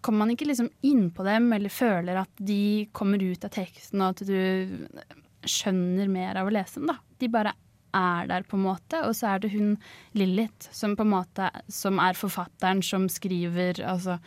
kommer 0.02 0.24
man 0.24 0.34
ikke 0.34 0.48
liksom 0.50 0.70
inn 0.86 1.08
på 1.14 1.24
dem 1.26 1.52
eller 1.54 1.72
føler 1.72 2.22
at 2.24 2.40
de 2.42 2.88
kommer 2.94 3.22
ut 3.22 3.44
av 3.46 3.52
teksten 3.54 4.02
og 4.02 4.16
at 4.16 4.24
du 4.26 5.48
skjønner 5.48 6.10
mer 6.10 6.38
av 6.38 6.48
å 6.48 6.54
lese 6.54 6.80
dem. 6.80 6.90
da. 6.92 6.98
De 7.18 7.30
bare 7.30 7.54
er 7.92 8.26
der, 8.30 8.46
på 8.48 8.56
en 8.56 8.64
måte. 8.64 9.02
Og 9.06 9.14
så 9.16 9.34
er 9.34 9.42
det 9.42 9.52
hun 9.52 9.76
Lillit, 10.16 10.68
som 10.72 10.96
på 10.96 11.04
en 11.04 11.12
måte 11.12 11.50
som 11.72 12.00
er 12.02 12.18
forfatteren 12.18 12.82
som 12.84 13.08
skriver 13.12 13.82
altså 13.84 14.18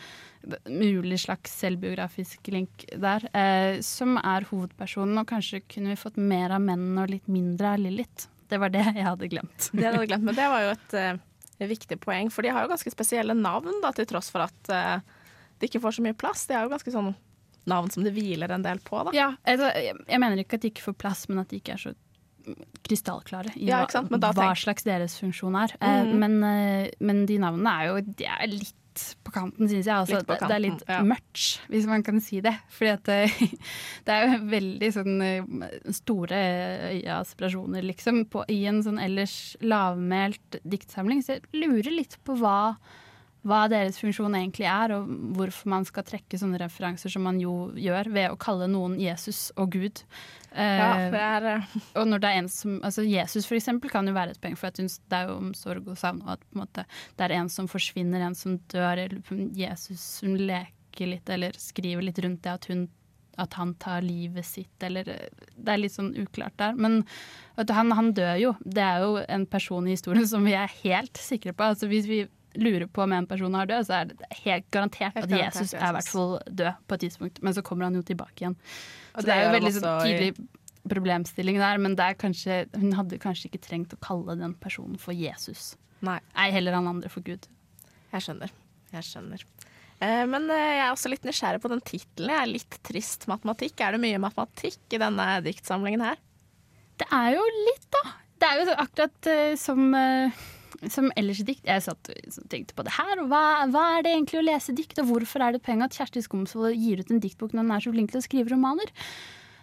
mulig 0.69 1.23
slags 1.23 1.55
selvbiografisk 1.63 2.51
link 2.53 2.85
der, 3.01 3.25
eh, 3.33 3.81
som 3.81 4.19
er 4.21 4.45
hovedpersonen. 4.51 5.17
Og 5.21 5.29
kanskje 5.31 5.63
kunne 5.65 5.95
vi 5.95 6.01
fått 6.01 6.19
mer 6.21 6.53
av 6.53 6.61
mennene 6.61 7.05
og 7.05 7.15
litt 7.15 7.31
mindre 7.31 7.73
av 7.73 7.81
Lillit. 7.81 8.27
Det 8.49 8.61
var 8.61 8.73
det 8.73 8.85
jeg 8.91 9.07
hadde 9.07 9.31
glemt. 9.31 9.71
Det 9.73 9.87
hadde 9.87 10.05
glemt, 10.05 10.27
men 10.27 10.37
det 10.37 10.49
var 10.51 10.61
jo 10.61 10.73
et 10.75 10.97
uh, 11.01 11.65
viktig 11.65 11.97
poeng, 12.03 12.29
for 12.29 12.45
de 12.45 12.53
har 12.53 12.65
jo 12.65 12.73
ganske 12.75 12.93
spesielle 12.93 13.33
navn, 13.33 13.81
da, 13.81 13.89
til 13.95 14.05
tross 14.09 14.29
for 14.33 14.45
at 14.45 14.69
eh, 14.69 15.14
ikke 15.69 15.81
får 15.83 15.97
så 15.97 16.05
mye 16.05 16.17
plass. 16.17 16.45
Det 16.49 16.55
er 16.57 16.63
jo 16.67 16.73
ganske 16.73 16.93
sånn 16.93 17.13
navn 17.65 17.89
som 17.93 18.03
det 18.05 18.13
hviler 18.13 18.51
en 18.53 18.61
del 18.65 18.79
på, 18.85 18.99
da. 19.07 19.13
Ja, 19.17 19.31
altså, 19.43 19.71
jeg, 19.73 19.95
jeg 20.07 20.21
mener 20.21 20.41
ikke 20.43 20.59
at 20.59 20.65
de 20.65 20.69
ikke 20.73 20.85
får 20.91 20.97
plass, 21.01 21.25
men 21.31 21.41
at 21.41 21.49
de 21.49 21.57
ikke 21.61 21.73
er 21.77 21.81
så 21.81 21.95
krystallklare 22.85 23.55
i 23.57 23.65
Ja, 23.71 23.83
hva, 23.89 24.03
hva 24.37 24.49
slags 24.57 24.85
deres 24.85 25.15
funksjon 25.17 25.55
er. 25.57 25.73
Eh, 25.81 26.03
Mhm. 26.05 26.17
men, 26.19 26.43
eh, 26.43 26.89
men 26.99 27.25
de 27.25 27.37
navnene 27.41 27.71
er 27.81 27.87
jo 27.87 28.01
de 28.01 28.25
er 28.25 28.47
litt 28.47 28.75
på 29.25 29.31
kanten, 29.33 29.67
syns 29.67 29.85
jeg. 29.89 29.95
Altså, 29.95 30.21
på 30.23 30.37
det, 30.39 30.51
er 30.55 30.61
litt 30.63 30.83
ja. 30.87 31.01
mørkt, 31.03 31.59
hvis 31.67 31.85
man 31.89 32.03
kan 32.05 32.21
si 32.21 32.39
det. 32.39 32.53
Fordi 32.71 32.91
at 32.93 33.03
det, 33.03 33.17
det 34.05 34.13
er 34.13 34.27
jo 34.37 34.37
veldig 34.53 34.91
sånn 34.95 35.21
eh, 35.25 35.91
store 35.91 36.39
øyeaspirasjoner, 36.93 37.83
liksom, 37.83 38.25
på, 38.31 38.45
i 38.47 38.61
en 38.69 38.81
sånn 38.85 39.01
ellers 39.03 39.57
lavmælt 39.61 40.61
diktsamling. 40.63 41.23
Så 41.25 41.39
jeg 41.39 41.43
lurer 41.65 41.91
litt 41.91 42.15
på 42.23 42.37
hva 42.39 42.75
hva 43.45 43.65
deres 43.69 43.99
funksjon 44.01 44.33
egentlig 44.37 44.65
er, 44.69 44.95
og 44.95 45.09
hvorfor 45.37 45.69
man 45.69 45.85
skal 45.85 46.05
trekke 46.07 46.39
sånne 46.41 46.59
referanser 46.63 47.13
som 47.13 47.25
man 47.27 47.37
jo 47.41 47.69
gjør, 47.77 48.09
ved 48.15 48.33
å 48.33 48.39
kalle 48.41 48.67
noen 48.71 48.97
Jesus 49.01 49.51
og 49.61 49.75
Gud. 49.75 50.01
Eh, 50.51 50.79
Ja, 50.81 50.89
det 51.13 51.21
er 51.21 51.47
eh, 51.51 51.77
og 51.99 52.09
når 52.09 52.23
det 52.23 52.31
er 52.31 52.41
en 52.41 52.49
som 52.49 52.79
altså 52.81 53.05
Jesus 53.05 53.45
for 53.45 53.57
eksempel 53.59 53.93
kan 53.93 54.07
jo 54.09 54.15
være 54.17 54.33
et 54.33 54.41
poeng, 54.41 54.57
for 54.57 54.71
at 54.71 54.81
hun, 54.81 54.89
det 54.89 55.19
er 55.19 55.29
jo 55.29 55.37
om 55.43 55.53
sorg 55.57 55.85
og 55.85 55.99
savn, 56.01 56.23
og 56.25 56.35
at 56.37 56.45
måte, 56.57 56.87
det 57.19 57.27
er 57.27 57.37
en 57.37 57.51
som 57.53 57.69
forsvinner, 57.69 58.25
en 58.25 58.37
som 58.37 58.57
dør, 58.73 59.05
eller 59.05 59.49
Jesus 59.53 60.07
hun 60.25 60.39
leker 60.41 61.13
litt, 61.13 61.29
eller 61.29 61.57
skriver 61.59 62.05
litt 62.07 62.21
rundt 62.25 62.43
det 62.45 62.55
at 62.57 62.69
hun 62.71 62.87
at 63.37 63.53
han 63.59 63.73
tar 63.83 63.99
livet 63.99 64.45
sitt, 64.47 64.83
eller 64.83 65.09
eh, 65.11 65.43
Det 65.55 65.73
er 65.73 65.81
litt 65.81 65.95
sånn 65.95 66.13
uklart 66.15 66.55
der. 66.61 66.77
Men 66.79 67.01
vet 67.57 67.67
du, 67.67 67.73
han, 67.75 67.91
han 67.91 68.13
dør 68.15 68.37
jo. 68.39 68.53
Det 68.63 68.83
er 68.83 69.03
jo 69.03 69.17
en 69.27 69.45
person 69.51 69.87
i 69.87 69.95
historien 69.95 70.27
som 70.29 70.45
vi 70.47 70.55
er 70.55 70.71
helt 70.83 71.19
sikre 71.19 71.51
på. 71.51 71.67
Altså 71.67 71.89
Hvis 71.91 72.07
vi 72.07 72.21
lurer 72.59 72.87
på 72.91 73.03
om 73.05 73.13
en 73.15 73.27
person 73.29 73.55
har 73.57 73.69
død, 73.69 73.87
så 73.87 73.97
er 73.99 74.11
det 74.11 74.29
helt 74.43 74.67
garantert 74.73 75.15
Helt 75.17 75.31
at 75.31 75.39
Jesus 75.39 75.73
er 75.73 75.87
i 75.89 75.95
hvert 75.97 76.11
fall 76.11 76.35
død 76.49 76.83
på 76.87 76.97
et 76.97 77.05
tidspunkt. 77.05 77.41
Men 77.45 77.55
så 77.57 77.63
kommer 77.65 77.87
han 77.89 77.97
jo 77.97 78.03
tilbake 78.05 78.43
igjen. 78.43 78.57
Og 79.13 79.21
Så 79.21 79.25
det 79.25 79.31
det 79.31 79.35
er 79.37 79.45
jo 79.45 79.55
veldig 79.57 79.73
sånn 79.77 80.05
tydelig 80.05 80.31
problemstilling 80.85 81.57
der, 81.57 81.79
men 81.81 81.95
det 81.97 82.11
kanskje, 82.21 82.65
hun 82.77 82.93
hadde 82.93 83.17
kanskje 83.21 83.49
ikke 83.49 83.63
trengt 83.63 83.95
å 83.95 84.01
kalle 84.05 84.37
den 84.37 84.53
personen 84.61 84.99
for 85.01 85.17
Jesus. 85.17 85.73
Nei. 86.05 86.19
Ei 86.37 86.51
heller 86.53 86.77
han 86.77 86.89
andre 86.91 87.09
for 87.09 87.25
Gud. 87.25 87.47
Jeg 88.13 88.27
skjønner. 88.27 88.53
Jeg 88.93 89.07
skjønner. 89.07 89.45
Eh, 90.03 90.25
men 90.29 90.49
eh, 90.51 90.67
jeg 90.75 90.83
er 90.83 90.91
også 90.91 91.09
litt 91.11 91.25
nysgjerrig 91.25 91.63
på 91.63 91.71
den 91.71 91.81
tittelen. 91.87 92.33
Jeg 92.35 92.41
er 92.41 92.51
litt 92.51 92.77
trist 92.85 93.25
matematikk. 93.31 93.79
Er 93.81 93.95
det 93.95 94.03
mye 94.03 94.21
matematikk 94.21 94.95
i 94.95 95.01
denne 95.01 95.27
diktsamlingen 95.45 96.03
her? 96.05 96.21
Det 97.01 97.07
er 97.11 97.33
jo 97.35 97.43
litt, 97.65 97.87
da. 97.95 98.03
Det 98.39 98.47
er 98.47 98.61
jo 98.61 98.75
akkurat 98.83 99.29
eh, 99.31 99.55
som, 99.59 99.87
eh, 99.95 100.43
som 100.91 101.11
ellers 101.17 101.39
i 101.41 101.47
dikt. 101.47 101.63
Jeg 101.67 101.83
satt 101.85 102.09
og 102.11 102.49
tenkte 102.51 102.75
på 102.77 102.85
det 102.87 102.93
her. 102.97 103.21
og 103.23 103.29
Hva, 103.31 103.43
hva 103.73 103.83
er 103.97 104.05
det 104.05 104.13
egentlig 104.15 104.41
å 104.41 104.45
lese 104.47 104.75
dikt, 104.77 104.99
og 105.03 105.09
hvorfor 105.11 105.45
er 105.45 105.55
det 105.57 105.63
poeng 105.65 105.83
at 105.85 105.95
Kjersti 105.97 106.23
Skomsvold 106.25 106.75
gir 106.79 107.01
ut 107.03 107.11
en 107.13 107.21
diktbok 107.23 107.53
når 107.55 107.65
hun 107.67 107.75
er 107.77 107.85
så 107.85 107.93
flink 107.95 108.13
til 108.13 108.21
å 108.21 108.25
skrive 108.27 108.53
romaner? 108.55 108.91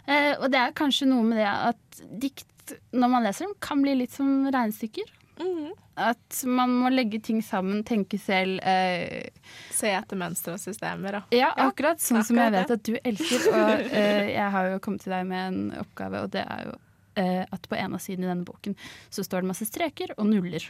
Eh, 0.06 0.32
og 0.40 0.48
det 0.50 0.58
er 0.58 0.72
kanskje 0.78 1.06
noe 1.10 1.22
med 1.26 1.38
det 1.38 1.48
at 1.50 2.02
dikt, 2.22 2.48
når 2.94 3.12
man 3.12 3.26
leser 3.26 3.46
dem, 3.48 3.56
kan 3.62 3.82
bli 3.84 3.94
litt 4.02 4.14
som 4.14 4.46
regnestykker. 4.50 5.18
At 5.98 6.38
man 6.48 6.70
må 6.78 6.88
legge 6.92 7.18
ting 7.24 7.40
sammen, 7.44 7.82
tenke 7.84 8.18
selv. 8.20 8.60
Eh, 8.64 9.28
Se 9.74 9.90
etter 9.92 10.16
mønstre 10.20 10.54
og 10.56 10.60
systemer. 10.62 11.18
Da. 11.18 11.22
ja, 11.34 11.50
akkurat 11.66 12.00
sånn 12.00 12.22
som 12.24 12.38
jeg 12.38 12.52
Akkurat 12.52 12.70
vet 12.70 12.76
at 12.78 12.86
du 12.86 12.94
elsker. 13.10 13.48
Og 13.52 13.84
eh, 13.90 14.30
jeg 14.36 14.48
har 14.54 14.70
jo 14.72 14.78
kommet 14.84 15.02
til 15.04 15.12
deg 15.16 15.26
med 15.28 15.42
en 15.50 15.80
oppgave, 15.82 16.22
og 16.24 16.32
det 16.36 16.44
er 16.46 16.62
jo 16.68 16.76
eh, 17.20 17.42
at 17.44 17.68
på 17.68 17.76
en 17.80 17.98
av 17.98 18.04
sidene 18.04 18.28
i 18.28 18.30
denne 18.32 18.46
boken 18.48 18.76
så 19.12 19.24
står 19.26 19.42
det 19.44 19.50
masse 19.52 19.68
streker 19.68 20.14
og 20.16 20.30
nuller. 20.30 20.64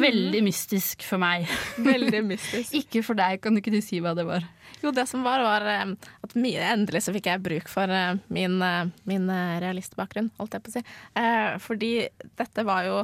Veldig 0.00 0.40
mystisk 0.44 1.04
for 1.06 1.22
meg. 1.22 1.48
Veldig 1.82 2.22
mystisk. 2.32 2.74
Ikke 2.78 3.02
for 3.06 3.18
deg, 3.18 3.40
kan 3.42 3.54
du 3.54 3.62
ikke 3.62 3.82
si 3.84 4.00
hva 4.02 4.14
det 4.16 4.26
var? 4.28 4.46
Jo, 4.84 4.92
det 4.92 5.06
som 5.08 5.22
var, 5.24 5.40
var 5.44 5.64
eh, 5.70 5.92
at 6.24 6.34
endelig 6.36 7.04
så 7.06 7.14
fikk 7.14 7.30
jeg 7.30 7.44
bruk 7.44 7.70
for 7.72 7.88
eh, 7.88 8.16
min, 8.34 8.58
eh, 8.62 8.90
min 9.08 9.30
realistbakgrunn, 9.62 10.32
holdt 10.40 10.58
jeg 10.58 10.64
på 10.64 10.72
å 10.72 10.74
si. 10.74 10.84
Fordi 11.64 11.92
dette 12.40 12.66
var 12.66 12.88
jo 12.88 12.98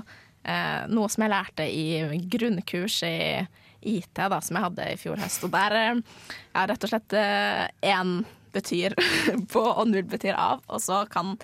noe 0.90 1.09
som 1.12 1.20
jeg 1.20 1.31
lærte 1.35 1.66
i 1.68 2.20
grunnkurs 2.33 3.03
i 3.05 3.16
IT, 3.85 4.16
da, 4.16 4.38
som 4.40 4.57
jeg 4.57 4.64
hadde 4.64 4.87
i 4.88 4.98
fjor 5.00 5.20
høst. 5.20 5.44
Og 5.44 5.53
der 5.53 5.76
ja, 5.76 6.62
rett 6.64 6.87
og 6.87 6.92
slett 6.92 7.16
én 7.16 8.14
betyr 8.55 8.96
på 9.53 9.62
og 9.62 9.90
null 9.90 10.07
betyr 10.11 10.37
av, 10.37 10.64
og 10.68 10.83
så 10.83 11.05
kan 11.12 11.37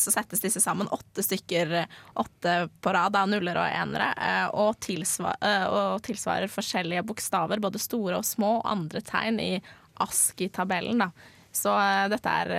så 0.00 0.12
settes 0.14 0.42
disse 0.44 0.60
sammen 0.62 0.88
åtte 0.92 1.24
stykker, 1.24 1.74
åtte 2.20 2.54
på 2.84 2.94
rad, 2.94 3.14
da, 3.16 3.24
nuller 3.28 3.58
og 3.60 3.68
enere, 3.68 4.10
eh, 4.16 4.46
og, 4.54 4.78
tilsvar, 4.84 5.38
eh, 5.40 5.66
og 5.66 6.02
tilsvarer 6.06 6.52
forskjellige 6.52 7.04
bokstaver, 7.06 7.62
både 7.62 7.82
store 7.82 8.20
og 8.20 8.26
små, 8.26 8.58
og 8.60 8.70
andre 8.72 9.02
tegn 9.04 9.40
i 9.42 9.52
ASKI-tabellen. 10.04 11.04
Så 11.54 11.72
eh, 11.72 12.04
dette 12.12 12.36
er 12.44 12.54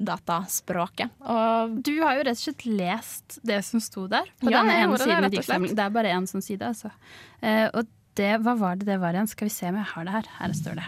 dataspråket. 0.00 1.12
Og 1.28 1.78
Du 1.84 1.92
har 2.00 2.16
jo 2.16 2.24
rett 2.24 2.38
og 2.38 2.44
slett 2.46 2.66
lest 2.66 3.40
det 3.44 3.60
som 3.66 3.82
sto 3.84 4.06
der 4.08 4.30
på 4.40 4.48
Ja, 4.48 4.62
denne 4.62 4.78
ene 4.80 5.00
siden 5.00 5.28
i 5.28 5.32
diktsamlingen. 5.36 5.76
Det 5.76 5.84
er 5.84 5.96
bare 5.98 6.14
én 6.16 6.28
sånn 6.30 6.44
side, 6.44 6.70
altså. 6.72 6.88
Og 7.76 7.90
det, 8.16 8.30
hva 8.40 8.54
var 8.56 8.80
det 8.80 8.88
det 8.88 8.96
var 9.02 9.12
igjen? 9.14 9.28
Skal 9.28 9.50
vi 9.50 9.52
se 9.54 9.68
om 9.68 9.76
jeg 9.76 9.90
har 9.92 10.08
det 10.08 10.14
her. 10.14 10.30
Her 10.40 10.54
står 10.56 10.80
det. 10.80 10.86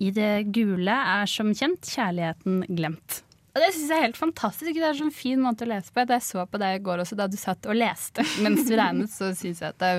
I 0.00 0.12
det 0.16 0.30
gule 0.56 0.94
er 0.96 1.28
som 1.28 1.52
kjent 1.52 1.84
kjærligheten 1.84 2.62
glemt. 2.72 3.20
Og 3.50 3.58
Det 3.58 3.68
syns 3.74 3.88
jeg 3.90 3.98
er 3.98 4.04
helt 4.06 4.18
fantastisk. 4.20 4.74
Det 4.76 4.84
er 4.84 4.92
en 4.92 4.98
sånn 5.00 5.14
fin 5.14 5.40
måte 5.42 5.66
å 5.66 5.70
lese 5.72 5.90
på. 5.90 6.04
Jeg 6.06 6.22
så 6.22 6.44
på 6.46 6.60
deg 6.62 6.76
i 6.78 6.82
går 6.86 7.02
også, 7.02 7.16
da 7.18 7.26
du 7.26 7.34
satt 7.40 7.66
og 7.66 7.74
leste 7.74 8.22
mens 8.44 8.62
du 8.68 8.76
regnet, 8.78 9.10
så 9.10 9.32
synes 9.34 9.62
jeg 9.64 9.74
at 9.74 9.80
det, 9.82 9.90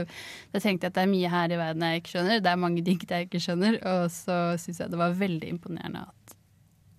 er- 0.56 0.64
tenkte 0.64 0.88
at 0.88 0.96
det 0.96 1.04
er 1.04 1.12
mye 1.12 1.32
her 1.34 1.52
i 1.52 1.60
verden 1.60 1.84
jeg 1.88 2.02
ikke 2.04 2.14
skjønner. 2.16 2.40
Det 2.46 2.54
er 2.54 2.62
mange 2.64 2.84
dikt 2.88 3.12
jeg 3.12 3.28
ikke 3.28 3.44
skjønner, 3.44 3.78
og 3.92 4.06
så 4.16 4.38
syns 4.62 4.80
jeg 4.86 4.94
det 4.94 5.02
var 5.02 5.18
veldig 5.20 5.52
imponerende 5.58 6.06
at 6.08 6.38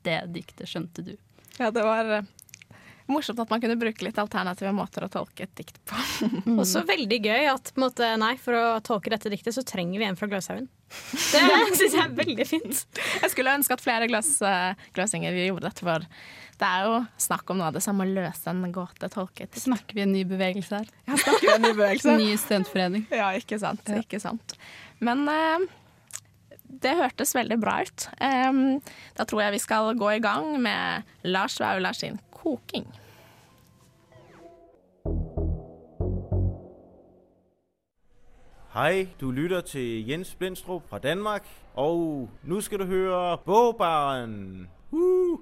det 0.04 0.18
diktet 0.34 0.68
skjønte 0.68 1.04
du. 1.06 1.12
ja, 1.60 1.70
det 1.70 1.84
var 1.86 2.08
eh, 2.18 2.30
morsomt 3.10 3.40
at 3.42 3.50
man 3.50 3.62
kunne 3.62 3.78
bruke 3.80 4.04
litt 4.06 4.20
alternative 4.20 4.72
måter 4.76 5.06
å 5.06 5.10
tolke 5.12 5.46
et 5.46 5.54
dikt 5.58 5.80
på. 5.88 5.98
Også 6.62 6.84
veldig 6.88 7.18
gøy 7.24 7.48
at 7.52 7.72
på 7.74 7.82
måte, 7.82 8.12
nei, 8.20 8.34
for 8.40 8.58
å 8.58 8.66
tolke 8.84 9.12
dette 9.12 9.32
diktet, 9.32 9.56
så 9.56 9.64
trenger 9.66 10.02
vi 10.02 10.08
en 10.08 10.18
fra 10.18 10.30
Gløshaugen. 10.30 10.68
Det 10.92 11.42
syns 11.78 11.96
jeg 11.96 12.04
er 12.04 12.14
veldig 12.14 12.46
fint. 12.46 12.84
Jeg 13.22 13.32
skulle 13.32 13.56
ønske 13.56 13.76
at 13.76 13.84
flere 13.84 14.08
gløs, 14.10 14.34
eh, 14.44 14.86
gløsinger 14.96 15.36
gjorde 15.46 15.70
dette, 15.70 15.86
for 15.86 16.06
det 16.62 16.68
er 16.68 16.86
jo 16.86 16.98
snakk 17.24 17.50
om 17.50 17.58
noe 17.58 17.70
av 17.72 17.76
det 17.76 17.82
samme 17.84 18.04
å 18.06 18.12
løse 18.12 18.52
en 18.52 18.64
gåte, 18.74 19.08
tolke 19.12 19.46
et 19.46 19.50
dikt. 19.50 19.64
Snakker 19.64 19.98
vi 19.98 20.04
en 20.04 20.12
ny 20.14 20.24
bevegelse 20.28 20.82
her? 20.82 20.90
Ja, 21.08 21.16
snakker 21.16 21.46
vi 21.48 21.54
en 21.54 21.64
ny 21.64 21.72
bevegelse? 21.74 22.16
Ny 22.22 22.34
studentforening. 22.38 23.06
Ja, 23.10 23.32
ikke 23.38 23.58
sant. 23.62 23.88
Ikke 23.96 24.20
sant. 24.22 24.54
Men 25.02 25.24
uh, 25.26 25.64
det 26.82 26.94
hørtes 27.00 27.34
veldig 27.34 27.58
bra 27.62 27.80
ut. 27.82 28.06
Um, 28.20 28.78
da 29.18 29.26
tror 29.28 29.46
jeg 29.46 29.56
vi 29.56 29.62
skal 29.64 29.90
gå 29.98 30.12
i 30.14 30.22
gang 30.22 30.54
med 30.62 31.08
Lars 31.26 31.58
Vaular 31.62 31.96
sin 31.98 32.20
koking. 32.42 32.86
Hej, 38.72 39.06
du 39.20 39.30
lytter 39.30 39.60
til 39.60 40.08
Jens 40.08 40.34
Blindstrup 40.34 40.88
fra 40.88 40.98
Danmark, 40.98 41.44
og 41.76 42.28
nu 42.44 42.60
skal 42.60 42.80
du 42.80 42.84
høre 42.84 43.38
Bogbaren. 43.44 44.68
Uh! 44.92 45.38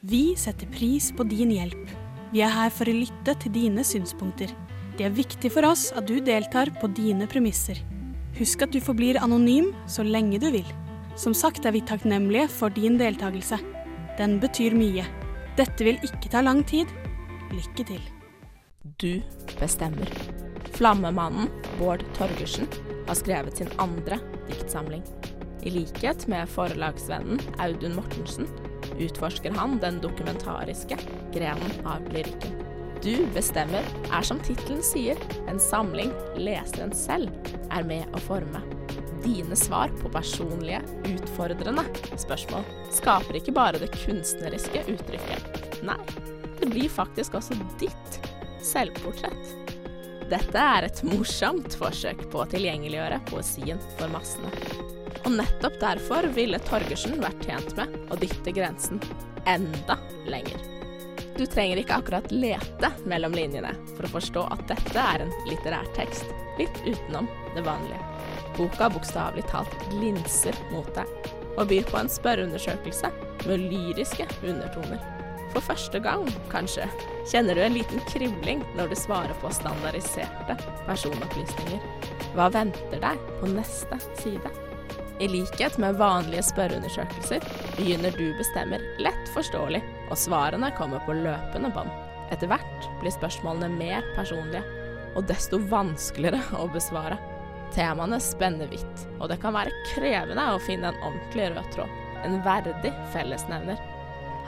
Vi 0.00 0.34
setter 0.36 0.68
pris 0.72 1.10
på 1.16 1.24
din 1.28 1.52
hjelp. 1.52 1.92
Vi 2.32 2.40
er 2.40 2.52
her 2.52 2.72
for 2.72 2.88
å 2.88 2.94
lytte 2.96 3.34
til 3.40 3.52
dine 3.54 3.84
synspunkter. 3.84 4.50
Det 4.98 5.06
er 5.06 5.14
viktig 5.16 5.50
for 5.52 5.68
oss 5.68 5.90
at 5.96 6.08
du 6.08 6.18
deltar 6.24 6.72
på 6.80 6.88
dine 6.96 7.28
premisser. 7.28 7.80
Husk 8.38 8.64
at 8.64 8.72
du 8.72 8.80
forblir 8.84 9.20
anonym 9.20 9.70
så 9.88 10.04
lenge 10.04 10.40
du 10.42 10.48
vil. 10.56 10.72
Som 11.20 11.36
sagt 11.36 11.68
er 11.68 11.76
vi 11.76 11.84
takknemlige 11.84 12.48
for 12.52 12.72
din 12.74 12.96
deltakelse. 13.00 13.60
Den 14.18 14.40
betyr 14.42 14.76
mye. 14.76 15.04
Dette 15.54 15.86
vil 15.86 16.00
ikke 16.02 16.32
ta 16.32 16.40
lang 16.42 16.64
tid. 16.66 16.90
Lykke 17.54 17.84
til. 17.86 18.02
Du 18.98 19.22
bestemmer. 19.60 20.10
Flammemannen 20.74 21.46
Bård 21.78 22.02
Torgersen 22.16 22.66
har 23.06 23.14
skrevet 23.14 23.60
sin 23.60 23.70
andre 23.78 24.18
diktsamling. 24.48 25.04
I 25.62 25.70
likhet 25.76 26.26
med 26.28 26.50
forlagsvennen 26.50 27.38
Audun 27.62 27.94
Mortensen 27.94 28.50
utforsker 28.98 29.54
han 29.54 29.78
den 29.82 30.00
dokumentariske 30.02 30.98
grenen 31.32 31.86
av 31.86 32.02
lyrikken. 32.10 32.58
Du 33.04 33.22
bestemmer 33.36 33.86
er 34.10 34.26
som 34.26 34.42
tittelen 34.42 34.82
sier, 34.82 35.20
en 35.46 35.60
samling 35.62 36.10
leseren 36.40 36.92
selv 36.96 37.30
er 37.70 37.86
med 37.86 38.10
å 38.10 38.22
forme. 38.26 38.64
Dine 39.24 39.56
svar 39.56 39.88
på 40.02 40.08
personlige, 40.12 40.82
utfordrende 41.08 41.84
spørsmål 42.20 42.66
skaper 42.92 43.38
ikke 43.38 43.54
bare 43.56 43.80
det 43.80 43.88
kunstneriske 43.96 44.82
uttrykket. 44.92 45.80
Nei, 45.88 45.96
det 46.60 46.68
blir 46.68 46.92
faktisk 46.92 47.38
også 47.38 47.56
ditt 47.80 48.18
selvportrett. 48.64 49.54
Dette 50.28 50.60
er 50.60 50.86
et 50.86 51.00
morsomt 51.08 51.76
forsøk 51.76 52.26
på 52.32 52.42
å 52.42 52.48
tilgjengeliggjøre 52.52 53.22
poesien 53.28 53.80
for 53.98 54.12
massene. 54.12 54.52
Og 55.24 55.32
nettopp 55.38 55.80
derfor 55.80 56.28
ville 56.36 56.60
Torgersen 56.68 57.16
vært 57.20 57.44
tjent 57.48 57.76
med 57.80 57.96
å 58.12 58.20
dytte 58.20 58.52
grensen 58.56 59.00
enda 59.48 59.96
lenger. 60.28 60.60
Du 61.36 61.46
trenger 61.50 61.80
ikke 61.80 61.96
akkurat 61.98 62.32
lete 62.32 62.92
mellom 63.10 63.34
linjene 63.34 63.72
for 63.96 64.06
å 64.06 64.12
forstå 64.18 64.46
at 64.54 64.68
dette 64.70 65.00
er 65.00 65.24
en 65.24 65.32
litterær 65.48 65.88
tekst, 65.96 66.28
litt 66.60 66.76
utenom 66.84 67.28
det 67.56 67.64
vanlige. 67.66 68.00
Boka 68.58 68.90
bokstavelig 68.92 69.46
talt 69.50 69.74
glinser 69.90 70.56
mot 70.72 70.88
deg, 70.96 71.10
og 71.56 71.68
byr 71.70 71.86
på 71.90 71.98
en 72.00 72.10
spørreundersøkelse 72.10 73.10
med 73.48 73.66
lyriske 73.70 74.28
undertoner. 74.42 75.02
For 75.54 75.62
første 75.62 76.00
gang, 76.02 76.26
kanskje, 76.50 76.88
kjenner 77.30 77.54
du 77.54 77.62
en 77.62 77.76
liten 77.76 78.02
kribling 78.10 78.64
når 78.74 78.90
du 78.90 78.96
svarer 78.98 79.34
på 79.42 79.52
standardiserte 79.54 80.56
personopplysninger. 80.88 81.82
Hva 82.34 82.48
venter 82.54 83.02
deg 83.02 83.20
på 83.38 83.50
neste 83.52 84.00
side? 84.18 84.50
I 85.22 85.28
likhet 85.30 85.76
med 85.78 86.00
vanlige 86.00 86.42
spørreundersøkelser 86.42 87.44
begynner 87.76 88.16
du 88.18 88.32
bestemmer 88.34 88.82
lett 88.98 89.30
forståelig, 89.30 89.78
og 90.10 90.18
svarene 90.18 90.72
kommer 90.74 91.04
på 91.06 91.14
løpende 91.20 91.70
bånd. 91.74 91.92
Etter 92.34 92.50
hvert 92.50 92.88
blir 92.98 93.14
spørsmålene 93.14 93.70
mer 93.76 94.02
personlige, 94.16 94.64
og 95.14 95.28
desto 95.30 95.62
vanskeligere 95.70 96.42
å 96.58 96.66
besvare. 96.74 97.20
Temaene 97.74 98.20
spenner 98.22 98.68
vidt, 98.70 99.06
og 99.18 99.28
det 99.32 99.40
kan 99.42 99.56
være 99.56 99.72
krevende 99.94 100.44
å 100.52 100.60
finne 100.62 100.92
en 100.92 101.02
ordentlig 101.02 101.48
rød 101.54 101.72
tråd, 101.74 101.98
en 102.24 102.38
verdig 102.44 102.92
fellesnevner. 103.14 103.80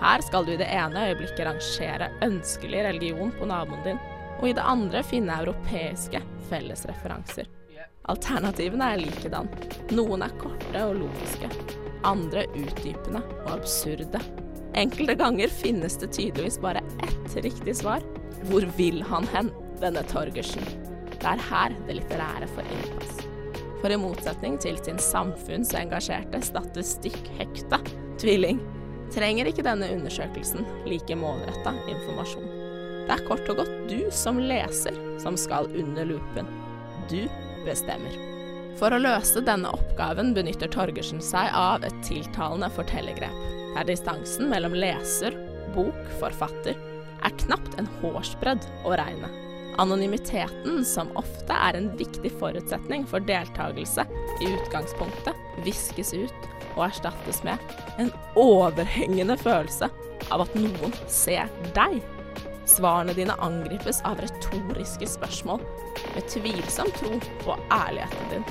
Her 0.00 0.22
skal 0.22 0.44
du 0.44 0.52
i 0.52 0.60
det 0.60 0.68
ene 0.68 1.08
øyeblikket 1.08 1.46
rangere 1.48 2.10
ønskelig 2.26 2.84
religion 2.84 3.32
på 3.38 3.48
naboen 3.48 3.84
din, 3.86 4.00
og 4.36 4.50
i 4.50 4.56
det 4.56 4.64
andre 4.68 5.02
finne 5.06 5.38
europeiske 5.40 6.20
fellesreferanser. 6.50 7.48
Alternativene 8.06 8.92
er 8.92 9.00
likedan. 9.02 9.48
Noen 9.96 10.22
er 10.22 10.34
korte 10.38 10.82
og 10.86 11.00
logiske, 11.00 11.48
andre 12.06 12.44
utdypende 12.54 13.22
og 13.46 13.54
absurde. 13.56 14.20
Enkelte 14.76 15.16
ganger 15.18 15.50
finnes 15.50 15.96
det 15.98 16.12
tydeligvis 16.12 16.60
bare 16.62 16.84
ett 17.02 17.38
riktig 17.42 17.78
svar. 17.80 18.04
Hvor 18.46 18.68
vil 18.76 19.00
han 19.08 19.26
hen, 19.32 19.50
denne 19.80 20.04
Torgersen? 20.12 20.85
Det 21.16 21.30
er 21.32 21.46
her 21.50 21.74
det 21.86 21.98
litterære 21.98 22.48
får 22.54 22.68
innpass. 22.76 23.22
For 23.80 23.92
i 23.92 23.98
motsetning 24.00 24.56
til 24.62 24.78
sin 24.84 24.98
samfunnsengasjerte 25.02 26.40
statistikkhekta 26.44 27.80
tvilling, 28.20 28.60
trenger 29.14 29.48
ikke 29.48 29.64
denne 29.66 29.88
undersøkelsen 29.94 30.66
like 30.88 31.16
målretta 31.18 31.74
informasjon. 31.92 32.48
Det 33.06 33.14
er 33.14 33.26
kort 33.28 33.46
og 33.52 33.60
godt 33.60 33.74
du 33.90 34.00
som 34.10 34.40
leser 34.42 34.96
som 35.22 35.36
skal 35.38 35.68
under 35.78 36.08
lupen. 36.08 36.48
Du 37.10 37.22
bestemmer. 37.66 38.16
For 38.76 38.92
å 38.92 39.00
løse 39.00 39.40
denne 39.46 39.70
oppgaven 39.72 40.34
benytter 40.36 40.68
Torgersen 40.72 41.22
seg 41.24 41.48
av 41.56 41.86
et 41.86 41.96
tiltalende 42.04 42.68
fortellergrep, 42.74 43.38
der 43.76 43.88
distansen 43.88 44.50
mellom 44.50 44.74
leser, 44.76 45.36
bok, 45.76 45.96
forfatter 46.20 46.76
er 47.24 47.40
knapt 47.46 47.78
en 47.80 47.88
hårsbredd 48.02 48.66
å 48.84 48.96
regne. 48.98 49.45
Anonymiteten, 49.78 50.84
som 50.84 51.10
ofte 51.20 51.52
er 51.52 51.76
en 51.76 51.90
viktig 51.98 52.30
forutsetning 52.40 53.04
for 53.08 53.20
deltakelse 53.28 54.06
i 54.40 54.48
utgangspunktet, 54.54 55.36
viskes 55.66 56.14
ut 56.16 56.46
og 56.76 56.86
erstattes 56.88 57.42
med 57.44 57.60
en 58.00 58.12
overhengende 58.40 59.36
følelse 59.40 59.90
av 60.32 60.46
at 60.46 60.56
noen 60.56 60.94
ser 61.12 61.50
deg. 61.76 61.98
Svarene 62.66 63.14
dine 63.14 63.36
angripes 63.44 64.00
av 64.08 64.18
retoriske 64.24 65.06
spørsmål 65.12 65.60
med 66.16 66.24
tvilsom 66.32 66.88
tro 66.96 67.20
på 67.44 67.58
ærligheten 67.68 68.32
din. 68.32 68.48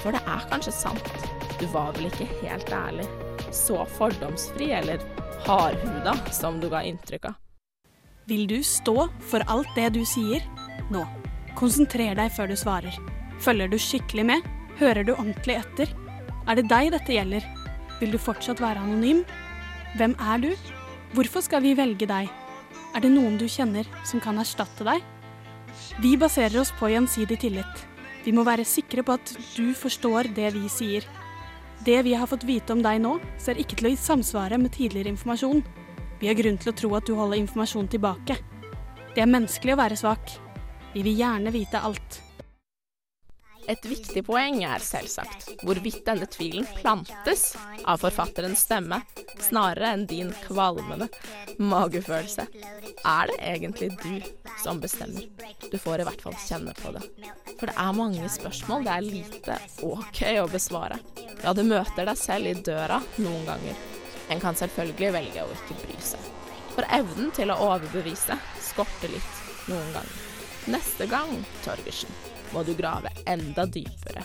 For 0.00 0.16
det 0.16 0.24
er 0.24 0.48
kanskje 0.50 0.74
sant, 0.74 1.12
du 1.60 1.68
var 1.70 1.92
vel 1.98 2.08
ikke 2.08 2.26
helt 2.40 2.72
ærlig, 2.74 3.06
så 3.54 3.84
fordomsfri 3.98 4.72
eller 4.80 5.04
hardhuda 5.46 6.16
som 6.32 6.58
du 6.64 6.70
ga 6.72 6.82
inntrykk 6.88 7.30
av. 7.30 7.38
Vil 8.30 8.46
du 8.46 8.60
stå 8.66 9.08
for 9.30 9.42
alt 9.50 9.70
det 9.76 9.92
du 9.96 10.02
sier? 10.06 10.42
Nå. 10.92 11.04
Konsentrer 11.58 12.16
deg 12.18 12.32
før 12.34 12.50
du 12.52 12.56
svarer. 12.58 12.96
Følger 13.42 13.70
du 13.70 13.78
skikkelig 13.80 14.24
med? 14.28 14.46
Hører 14.80 15.04
du 15.06 15.14
ordentlig 15.14 15.58
etter? 15.60 15.90
Er 16.48 16.58
det 16.58 16.68
deg 16.70 16.92
dette 16.94 17.14
gjelder? 17.14 17.46
Vil 18.00 18.14
du 18.14 18.18
fortsatt 18.18 18.62
være 18.62 18.82
anonym? 18.82 19.22
Hvem 19.98 20.16
er 20.18 20.42
du? 20.42 20.50
Hvorfor 21.12 21.44
skal 21.44 21.62
vi 21.64 21.74
velge 21.78 22.08
deg? 22.08 22.30
Er 22.92 23.04
det 23.04 23.12
noen 23.12 23.38
du 23.40 23.46
kjenner 23.48 23.88
som 24.08 24.20
kan 24.20 24.40
erstatte 24.40 24.84
deg? 24.86 25.02
Vi 26.02 26.16
baserer 26.20 26.60
oss 26.60 26.72
på 26.76 26.90
gjensidig 26.92 27.38
tillit. 27.44 27.84
Vi 28.24 28.32
må 28.34 28.44
være 28.46 28.66
sikre 28.68 29.04
på 29.04 29.16
at 29.16 29.34
du 29.56 29.72
forstår 29.76 30.30
det 30.36 30.52
vi 30.54 30.68
sier. 30.70 31.06
Det 31.84 31.98
vi 32.06 32.14
har 32.14 32.30
fått 32.30 32.46
vite 32.46 32.74
om 32.74 32.82
deg 32.84 33.00
nå, 33.02 33.16
ser 33.42 33.58
ikke 33.58 33.80
til 33.80 33.90
å 33.90 33.96
samsvare 33.98 34.58
med 34.60 34.74
tidligere 34.76 35.10
informasjon. 35.10 35.62
Vi 36.20 36.30
har 36.30 36.38
grunn 36.38 36.58
til 36.62 36.70
å 36.70 36.76
tro 36.78 36.92
at 36.94 37.08
du 37.08 37.16
holder 37.18 37.40
informasjon 37.42 37.90
tilbake. 37.90 38.36
Det 39.16 39.24
er 39.24 39.30
menneskelig 39.30 39.74
å 39.74 39.80
være 39.80 39.98
svak. 39.98 40.36
Vi 40.92 41.02
vil 41.02 41.18
gjerne 41.18 41.50
vite 41.50 41.80
alt. 41.80 42.22
Et 43.70 43.84
viktig 43.86 44.24
poeng 44.26 44.58
er 44.66 44.82
selvsagt 44.82 45.62
hvorvidt 45.62 46.02
denne 46.04 46.26
tvilen 46.26 46.66
plantes 46.80 47.52
av 47.86 48.02
forfatterens 48.02 48.64
stemme, 48.66 48.98
snarere 49.40 49.92
enn 49.94 50.02
din 50.10 50.32
kvalmende 50.42 51.06
magefølelse. 51.62 52.44
Er 53.06 53.30
det 53.30 53.38
egentlig 53.52 53.92
du 54.02 54.18
som 54.64 54.82
bestemmer? 54.82 55.28
Du 55.70 55.78
får 55.78 56.02
i 56.02 56.08
hvert 56.08 56.24
fall 56.26 56.36
kjenne 56.42 56.74
på 56.76 56.90
det. 56.96 57.04
For 57.54 57.70
det 57.70 57.76
er 57.78 57.96
mange 57.96 58.28
spørsmål 58.34 58.84
det 58.88 58.96
er 58.96 59.06
lite 59.06 59.58
OK 59.86 60.20
å 60.42 60.50
besvare. 60.50 60.98
Ja, 61.44 61.54
du 61.54 61.62
møter 61.62 62.10
deg 62.10 62.18
selv 62.18 62.50
i 62.50 62.58
døra 62.58 62.98
noen 63.22 63.46
ganger. 63.46 63.78
En 64.28 64.42
kan 64.42 64.58
selvfølgelig 64.58 65.14
velge 65.14 65.46
å 65.46 65.54
ikke 65.54 65.78
bry 65.86 65.96
seg. 66.02 66.28
For 66.74 66.88
evnen 66.98 67.30
til 67.36 67.54
å 67.54 67.60
overbevise 67.70 68.36
skorter 68.72 69.12
litt 69.14 69.40
noen 69.70 69.90
ganger. 69.94 70.28
Neste 70.66 71.06
gang, 71.06 71.44
Torgersen, 71.64 72.10
må 72.54 72.62
du 72.62 72.74
grave 72.78 73.10
enda 73.26 73.64
dypere. 73.66 74.22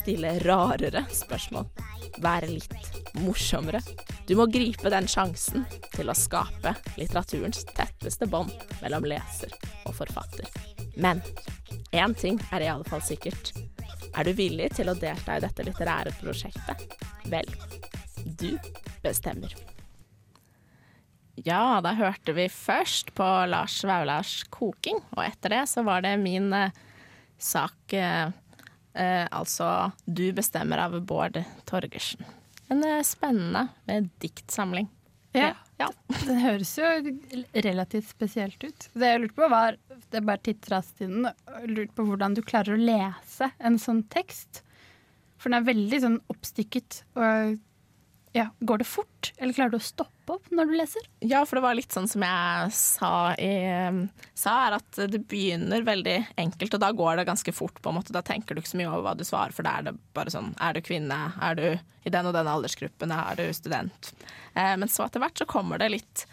Stille 0.00 0.32
rarere 0.42 1.04
spørsmål. 1.14 1.68
Være 2.18 2.48
litt 2.50 2.74
morsommere. 3.22 3.78
Du 4.26 4.34
må 4.40 4.48
gripe 4.50 4.90
den 4.90 5.06
sjansen 5.06 5.68
til 5.94 6.10
å 6.10 6.16
skape 6.18 6.74
litteraturens 6.98 7.62
tetteste 7.70 8.26
bånd 8.26 8.50
mellom 8.82 9.06
leser 9.06 9.54
og 9.86 9.94
forfatter. 10.00 10.50
Men 10.98 11.22
én 11.94 12.18
ting 12.18 12.42
er 12.50 12.66
i 12.66 12.70
alle 12.74 12.88
fall 12.90 13.04
sikkert. 13.06 13.54
Er 14.18 14.26
du 14.26 14.34
villig 14.34 14.72
til 14.74 14.90
å 14.90 14.98
delta 14.98 15.38
i 15.38 15.46
dette 15.46 15.62
litterære 15.62 16.16
prosjektet? 16.18 16.88
Vel, 17.30 17.54
du 18.26 18.50
bestemmer. 19.04 19.54
Ja, 21.46 21.78
da 21.84 21.92
hørte 21.94 22.34
vi 22.34 22.48
først 22.50 23.12
på 23.14 23.26
Lars 23.50 23.76
Vaulars 23.86 24.42
koking, 24.50 24.98
og 25.14 25.22
etter 25.22 25.54
det 25.54 25.64
så 25.70 25.84
var 25.86 26.02
det 26.02 26.16
min 26.22 26.50
eh, 26.56 26.74
sak 27.38 27.94
eh, 27.94 28.30
eh, 28.94 29.26
altså 29.30 29.92
'Du 30.04 30.32
bestemmer' 30.32 30.82
av 30.88 30.98
Bård 31.06 31.38
Torgersen. 31.64 32.24
En 32.68 32.84
eh, 32.84 33.02
spennende 33.06 33.68
diktsamling. 34.18 34.88
Ja. 35.36 35.54
Det 36.26 36.34
høres 36.42 36.72
jo 36.78 36.86
relativt 37.54 38.08
spesielt 38.08 38.64
ut. 38.64 38.88
Det 38.98 39.12
jeg 39.12 39.20
lurte 39.22 39.38
på 39.38 39.48
var, 39.52 39.76
det 40.10 40.18
er 40.18 40.26
bare 40.26 40.40
jeg 40.42 41.68
lurte 41.70 41.94
på 41.94 42.06
hvordan 42.08 42.34
du 42.34 42.42
klarer 42.42 42.74
å 42.74 42.80
lese 42.80 43.52
en 43.58 43.78
sånn 43.78 44.02
tekst. 44.10 44.64
For 45.38 45.52
den 45.52 45.60
er 45.60 45.68
veldig 45.68 46.00
sånn 46.02 46.18
oppstykket. 46.32 47.02
Og 47.14 47.60
ja, 48.38 48.44
går 48.60 48.78
det 48.78 48.84
fort, 48.84 49.32
eller 49.36 49.52
klarer 49.52 49.72
du 49.72 49.76
å 49.80 49.82
stoppe 49.82 50.34
opp 50.36 50.50
når 50.54 50.68
du 50.70 50.74
leser? 50.78 51.06
Ja, 51.26 51.40
for 51.42 51.58
det 51.58 51.64
var 51.64 51.74
litt 51.74 51.94
sånn 51.94 52.06
som 52.06 52.22
jeg 52.22 52.74
sa, 52.76 53.10
i, 53.34 53.50
sa 54.38 54.52
er 54.68 54.76
at 54.76 55.00
det 55.10 55.20
begynner 55.26 55.82
veldig 55.86 56.16
enkelt, 56.38 56.76
og 56.76 56.82
da 56.84 56.92
går 56.94 57.18
det 57.18 57.26
ganske 57.26 57.54
fort. 57.56 57.82
på 57.82 57.90
en 57.90 57.98
måte. 57.98 58.14
Da 58.14 58.22
tenker 58.22 58.54
du 58.54 58.62
ikke 58.62 58.70
så 58.76 58.78
mye 58.78 58.92
over 58.92 59.08
hva 59.08 59.16
du 59.18 59.24
svarer, 59.26 59.56
for 59.56 59.66
da 59.66 59.74
er 59.80 59.88
det 59.88 59.96
bare 60.14 60.30
sånn 60.30 60.52
Er 60.62 60.76
du 60.76 60.82
kvinne? 60.86 61.18
Er 61.42 61.58
du 61.58 61.66
i 62.06 62.14
den 62.14 62.30
og 62.30 62.36
den 62.36 62.52
aldersgruppen? 62.52 63.16
Er 63.16 63.40
du 63.40 63.48
student? 63.56 64.12
Eh, 64.54 64.76
men 64.78 64.86
så 64.86 65.08
etter 65.08 65.24
hvert 65.24 65.42
så 65.42 65.48
kommer 65.48 65.82
det 65.82 65.90
litt 65.96 66.26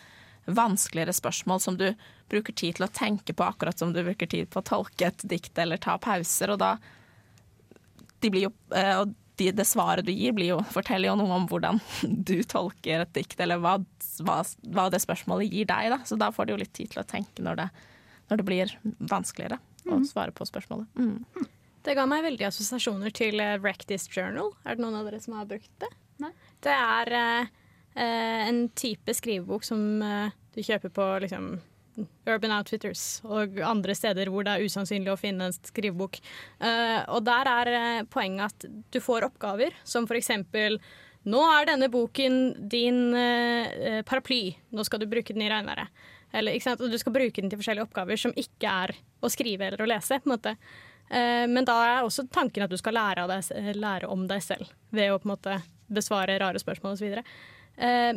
vanskeligere 0.46 1.16
spørsmål 1.16 1.64
som 1.64 1.82
du 1.82 1.88
bruker 2.30 2.54
tid 2.54 2.78
til 2.78 2.86
å 2.86 2.94
tenke 2.94 3.34
på, 3.34 3.50
akkurat 3.50 3.82
som 3.82 3.94
du 3.96 4.04
bruker 4.06 4.30
tid 4.30 4.54
på 4.54 4.62
å 4.62 4.70
tolke 4.76 5.10
et 5.10 5.26
dikt 5.26 5.58
eller 5.58 5.82
ta 5.82 5.98
pauser, 5.98 6.54
og 6.54 6.62
da 6.62 6.76
de 8.22 8.30
blir 8.30 8.48
jo, 8.48 8.54
eh, 8.78 9.00
og 9.02 9.14
de, 9.40 9.50
det 9.52 9.66
svaret 9.68 10.06
du 10.08 10.12
gir, 10.14 10.32
blir 10.38 10.54
jo, 10.54 10.60
forteller 10.72 11.10
jo 11.12 11.18
noe 11.20 11.36
om 11.42 11.48
hvordan 11.52 11.82
du 12.30 12.38
tolker 12.44 13.04
et 13.04 13.14
dikt, 13.18 13.40
eller 13.44 13.60
hva, 13.64 13.78
hva, 14.26 14.38
hva 14.76 14.86
det 14.94 15.02
spørsmålet 15.04 15.52
gir 15.52 15.68
deg. 15.70 15.92
Da. 15.94 16.00
Så 16.08 16.18
da 16.20 16.32
får 16.36 16.48
du 16.50 16.56
jo 16.56 16.62
litt 16.64 16.74
tid 16.78 16.94
til 16.94 17.04
å 17.04 17.08
tenke 17.08 17.44
når 17.46 17.60
det, 17.64 17.68
når 18.32 18.42
det 18.42 18.48
blir 18.52 18.76
vanskeligere 19.12 19.60
å 19.86 20.00
Mm. 20.00 20.06
svare 20.10 20.34
på 20.34 20.48
spørsmålet. 20.50 20.88
Mm. 20.98 21.46
Det 21.86 21.94
ga 21.94 22.08
meg 22.10 22.24
veldig 22.26 22.48
assosiasjoner 22.48 23.12
til 23.14 23.38
uh, 23.38 23.52
Rectis 23.62 24.08
Journal. 24.10 24.48
Er 24.66 24.74
det 24.80 24.82
noen 24.82 24.96
av 24.98 25.06
dere 25.06 25.20
som 25.22 25.36
har 25.38 25.46
brukt 25.46 25.70
det? 25.84 25.92
Det 26.66 26.74
er 26.74 27.12
eh, 27.14 27.52
eh, 27.94 28.48
en 28.48 28.64
type 28.74 29.14
skrivebok 29.14 29.62
som 29.68 30.02
eh, 30.02 30.32
du 30.56 30.62
kjøper 30.66 30.90
på 30.96 31.06
liksom, 31.22 31.52
Urban 32.28 32.54
Outfitters 32.58 33.22
og 33.24 33.60
andre 33.64 33.96
steder 33.98 34.30
hvor 34.32 34.46
det 34.46 34.56
er 34.56 34.68
usannsynlig 34.68 35.12
å 35.14 35.20
finne 35.20 35.50
en 35.50 35.56
skrivebok. 35.56 36.20
Eh, 36.60 37.02
og 37.14 37.24
der 37.28 37.50
er 37.52 37.72
eh, 37.72 38.06
poenget 38.12 38.52
at 38.52 38.68
du 38.94 39.00
får 39.04 39.30
oppgaver 39.30 39.76
som 39.88 40.08
eksempel 40.10 40.80
Nå 41.26 41.40
er 41.42 41.66
denne 41.66 41.88
boken 41.90 42.68
din 42.70 43.16
eh, 43.18 44.04
paraply. 44.06 44.54
Nå 44.78 44.84
skal 44.86 45.02
du 45.02 45.08
bruke 45.10 45.34
den 45.34 45.42
i 45.42 45.48
regnværet. 45.50 45.90
Eller? 46.38 46.60
Og 46.76 46.92
du 46.92 47.00
skal 47.02 47.16
bruke 47.16 47.42
den 47.42 47.50
til 47.50 47.58
forskjellige 47.58 47.88
oppgaver 47.88 48.20
som 48.22 48.36
ikke 48.38 48.70
er 48.70 48.94
å 49.26 49.32
skrive 49.34 49.66
eller 49.66 49.82
å 49.82 49.88
lese. 49.90 50.20
på 50.22 50.30
en 50.30 50.36
måte. 50.36 50.54
Men 51.10 51.66
da 51.66 51.80
er 51.82 52.06
også 52.06 52.28
tanken 52.30 52.66
at 52.66 52.70
du 52.70 52.78
skal 52.78 52.94
lære, 52.98 53.26
deg, 53.30 53.74
lære 53.78 54.10
om 54.14 54.28
deg 54.30 54.42
selv 54.46 54.70
ved 54.94 55.16
å 55.16 55.18
på 55.18 55.26
en 55.26 55.34
måte 55.34 55.58
besvare 55.90 56.38
rare 56.42 56.62
spørsmål 56.62 56.94
osv. 56.94 57.18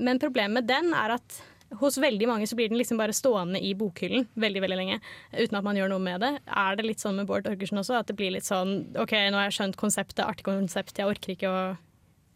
Men 0.05 0.21
problemet 0.21 0.61
med 0.61 0.69
den 0.69 0.93
er 0.97 1.17
at 1.17 1.41
hos 1.81 1.99
veldig 2.01 2.29
mange 2.31 2.47
så 2.49 2.57
blir 2.57 2.71
den 2.71 2.79
liksom 2.81 3.01
bare 3.01 3.13
stående 3.13 3.61
i 3.61 3.75
bokhyllen 3.77 4.25
veldig 4.41 4.63
veldig 4.65 4.79
lenge 4.81 5.01
uten 5.35 5.59
at 5.59 5.67
man 5.67 5.77
gjør 5.77 5.91
noe 5.93 6.03
med 6.03 6.23
det. 6.25 6.31
Er 6.49 6.79
det 6.79 6.87
litt 6.87 7.03
sånn 7.05 7.19
med 7.21 7.29
Bård 7.29 7.49
Orgersen 7.51 7.81
også? 7.83 7.99
At 8.01 8.09
det 8.09 8.17
blir 8.17 8.33
litt 8.33 8.49
sånn 8.49 8.95
OK, 8.97 9.13
nå 9.13 9.37
har 9.37 9.51
jeg 9.51 9.59
skjønt 9.59 9.81
konseptet, 9.81 10.25
artig 10.25 10.47
konsept, 10.49 10.97
jeg 10.97 11.09
orker 11.09 11.35
ikke 11.35 11.53
å 11.53 11.61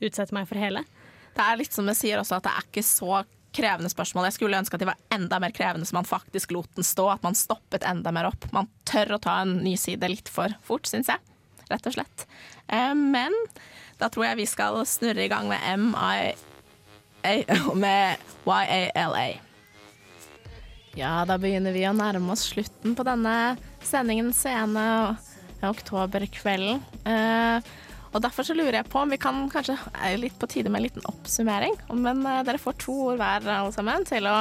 utsette 0.03 0.37
meg 0.37 0.51
for 0.51 0.61
hele. 0.61 0.85
Det 1.33 1.47
er 1.47 1.61
litt 1.61 1.73
som 1.73 1.89
jeg 1.89 2.01
sier 2.01 2.21
også, 2.21 2.39
at 2.39 2.49
det 2.49 2.53
er 2.53 2.69
ikke 2.69 2.85
så 2.85 3.23
krevende 3.57 3.91
spørsmål. 3.93 4.29
Jeg 4.29 4.37
skulle 4.39 4.61
ønske 4.61 4.77
at 4.77 4.83
de 4.83 4.89
var 4.89 5.01
enda 5.13 5.39
mer 5.43 5.53
krevende, 5.55 5.89
så 5.89 5.97
man 5.97 6.09
faktisk 6.09 6.55
lot 6.57 6.71
den 6.77 6.87
stå. 6.87 7.09
At 7.15 7.25
man 7.25 7.37
stoppet 7.39 7.85
enda 7.89 8.13
mer 8.15 8.31
opp. 8.31 8.47
Man 8.53 8.71
tør 8.89 9.17
å 9.17 9.21
ta 9.23 9.39
en 9.43 9.59
ny 9.65 9.75
side 9.81 10.09
litt 10.09 10.31
for 10.33 10.53
fort, 10.65 10.89
syns 10.89 11.13
jeg. 11.13 11.21
rett 11.73 11.87
og 11.89 11.95
slett. 11.95 12.27
Eh, 12.69 12.95
men 12.97 13.33
da 14.01 14.09
tror 14.13 14.27
jeg 14.27 14.43
vi 14.43 14.49
skal 14.51 14.81
snurre 14.89 15.25
i 15.25 15.31
gang 15.33 15.49
med 15.53 15.85
MI... 15.85 16.33
med 17.75 18.17
YALA. 18.47 19.27
Ja, 20.95 21.13
da 21.25 21.39
begynner 21.41 21.73
vi 21.73 21.87
å 21.89 21.95
nærme 21.97 22.35
oss 22.35 22.51
slutten 22.51 22.97
på 22.99 23.05
denne 23.07 23.57
sendingen 23.81 24.33
sene 24.37 25.17
oktoberkvelden. 25.65 26.83
Eh, 27.09 27.71
og 28.13 28.21
derfor 28.21 28.45
så 28.45 28.57
lurer 28.57 28.81
jeg 28.81 28.91
på 28.93 29.01
om 29.01 29.13
vi 29.13 29.21
kan 29.21 29.47
kanskje 29.53 29.79
er 29.95 30.19
litt 30.21 30.37
på 30.41 30.49
tide 30.51 30.73
med 30.73 30.83
en 30.83 30.87
liten 30.89 31.07
oppsummering. 31.09 31.79
Men 31.97 32.21
eh, 32.27 32.43
dere 32.45 32.61
får 32.61 32.77
to 32.83 32.97
ord 33.07 33.23
hver 33.23 33.47
alle 33.47 33.73
sammen 33.73 34.05
til 34.09 34.29
å, 34.29 34.37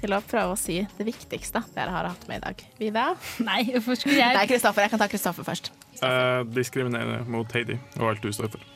til 0.00 0.16
å 0.16 0.22
prøve 0.24 0.54
å 0.54 0.60
si 0.60 0.78
det 0.96 1.08
viktigste 1.10 1.64
dere 1.74 1.92
har 1.92 2.08
hatt 2.08 2.24
med 2.30 2.40
i 2.40 2.46
dag. 2.46 2.64
Vida? 2.80 3.08
Nei, 3.48 3.60
hvorfor 3.74 4.00
skulle 4.00 4.22
jeg 4.22 4.38
Nei, 4.38 4.46
Kristoffer. 4.48 4.86
Jeg 4.86 4.94
kan 4.94 5.04
ta 5.04 5.10
Kristoffer 5.12 5.50
først. 5.50 5.74
Eh, 6.00 6.40
diskriminerende 6.56 7.20
mot 7.28 7.52
Heidi 7.56 7.76
og 7.98 8.14
alt 8.14 8.24
du 8.24 8.32
står 8.32 8.54
for. 8.56 8.75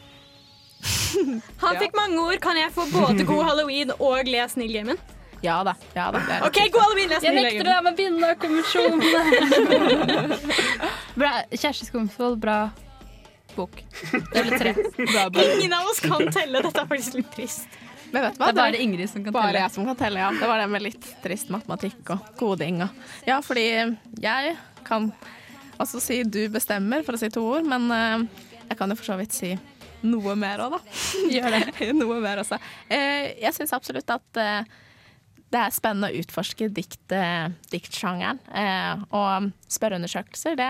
Han 1.62 1.80
fikk 1.80 1.96
mange 1.98 2.20
ord. 2.22 2.38
Kan 2.42 2.56
jeg 2.60 2.72
få 2.74 2.86
både 2.92 3.24
god 3.28 3.44
halloween 3.50 3.92
og 3.98 4.28
le 4.28 4.44
snill-gamen? 4.48 5.00
Ja 5.42 5.62
da. 5.64 5.74
ja 5.96 6.10
da. 6.12 6.20
OK, 6.48 6.58
god 6.72 6.82
halloween, 6.84 7.14
Jeg 7.22 7.34
nekter 7.36 7.64
å 7.64 7.72
være 7.72 7.84
med 7.88 7.96
Bindekonvensjonen! 7.96 9.00
bra. 11.20 11.32
Kjersti 11.54 11.88
Skomsvold, 11.88 12.40
bra 12.42 12.58
bok. 13.56 13.80
Det 14.12 14.42
ble 14.46 14.58
tre. 14.60 14.74
Bra 14.98 15.28
bok. 15.32 15.44
Ingen 15.56 15.72
av 15.74 15.88
oss 15.90 16.02
kan 16.04 16.28
telle. 16.32 16.60
Dette 16.62 16.84
er 16.84 16.90
faktisk 16.90 17.16
litt 17.18 17.32
trist. 17.34 17.80
Men 18.10 18.26
vet 18.26 18.36
du 18.36 18.42
Det 18.42 18.50
er 18.50 18.58
bare 18.58 18.78
Ingrid 18.82 19.10
som 19.10 19.24
kan 19.24 19.34
Bare 19.34 19.50
telle. 19.50 19.64
jeg 19.64 19.74
som 19.74 19.86
kan 19.86 19.98
telle, 19.98 20.22
ja. 20.22 20.30
Det 20.34 20.46
var 20.50 20.58
det 20.60 20.68
med 20.72 20.82
litt 20.82 21.10
trist 21.24 21.50
matematikk 21.54 22.14
og 22.16 22.30
koding 22.40 22.82
og 22.84 23.26
Ja, 23.28 23.40
fordi 23.44 23.66
jeg 24.20 24.56
kan 24.84 25.12
også 25.80 26.00
si 26.02 26.22
'du 26.24 26.48
bestemmer', 26.52 27.04
for 27.04 27.14
å 27.14 27.18
si 27.18 27.28
to 27.30 27.40
ord, 27.40 27.64
men 27.64 27.90
eh, 27.90 28.26
jeg 28.68 28.76
kan 28.78 28.90
jo 28.90 28.96
for 28.96 29.04
så 29.04 29.16
vidt 29.16 29.32
si 29.32 29.58
noe 30.06 30.36
mer 30.38 30.62
òg, 30.64 30.76
da. 30.76 30.80
Gjør 31.34 31.56
det. 31.56 31.90
noe 32.00 32.20
mer 32.22 32.42
også. 32.42 32.60
Eh, 32.88 33.32
jeg 33.42 33.56
syns 33.56 33.74
absolutt 33.76 34.10
at 34.12 34.40
eh, 34.40 34.70
det 35.50 35.60
er 35.60 35.74
spennende 35.74 36.10
å 36.10 36.20
utforske 36.20 36.68
dikt, 36.70 37.02
eh, 37.14 37.48
diktsjangeren. 37.72 38.38
Og 39.18 39.48
spørreundersøkelser, 39.72 40.54
det, 40.58 40.68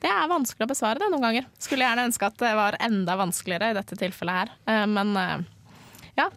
det 0.00 0.08
er 0.08 0.30
vanskelig 0.30 0.64
å 0.64 0.70
besvare 0.70 1.02
det 1.02 1.10
noen 1.12 1.26
ganger. 1.26 1.50
Skulle 1.60 1.84
gjerne 1.84 2.06
ønske 2.08 2.30
at 2.30 2.38
det 2.40 2.54
var 2.56 2.78
enda 2.80 3.18
vanskeligere 3.20 3.74
i 3.74 3.76
dette 3.76 3.98
tilfellet 4.00 4.40
her. 4.40 4.88
Men 4.88 5.12
ja. 6.16 6.30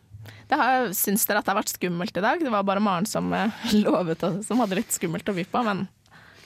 Det 0.47 0.55
har, 0.59 0.89
syns 0.95 1.23
dere 1.27 1.39
at 1.39 1.47
det 1.47 1.51
har 1.51 1.59
vært 1.61 1.71
skummelt 1.73 2.19
i 2.19 2.23
dag? 2.23 2.43
Det 2.43 2.51
var 2.51 2.67
bare 2.67 2.83
Maren 2.83 3.07
som 3.07 3.31
lovet 3.85 4.23
som 4.47 4.59
hadde 4.63 4.81
litt 4.81 4.91
skummelt 4.95 5.31
å 5.31 5.35
by 5.35 5.47
på, 5.47 5.63
men 5.63 5.87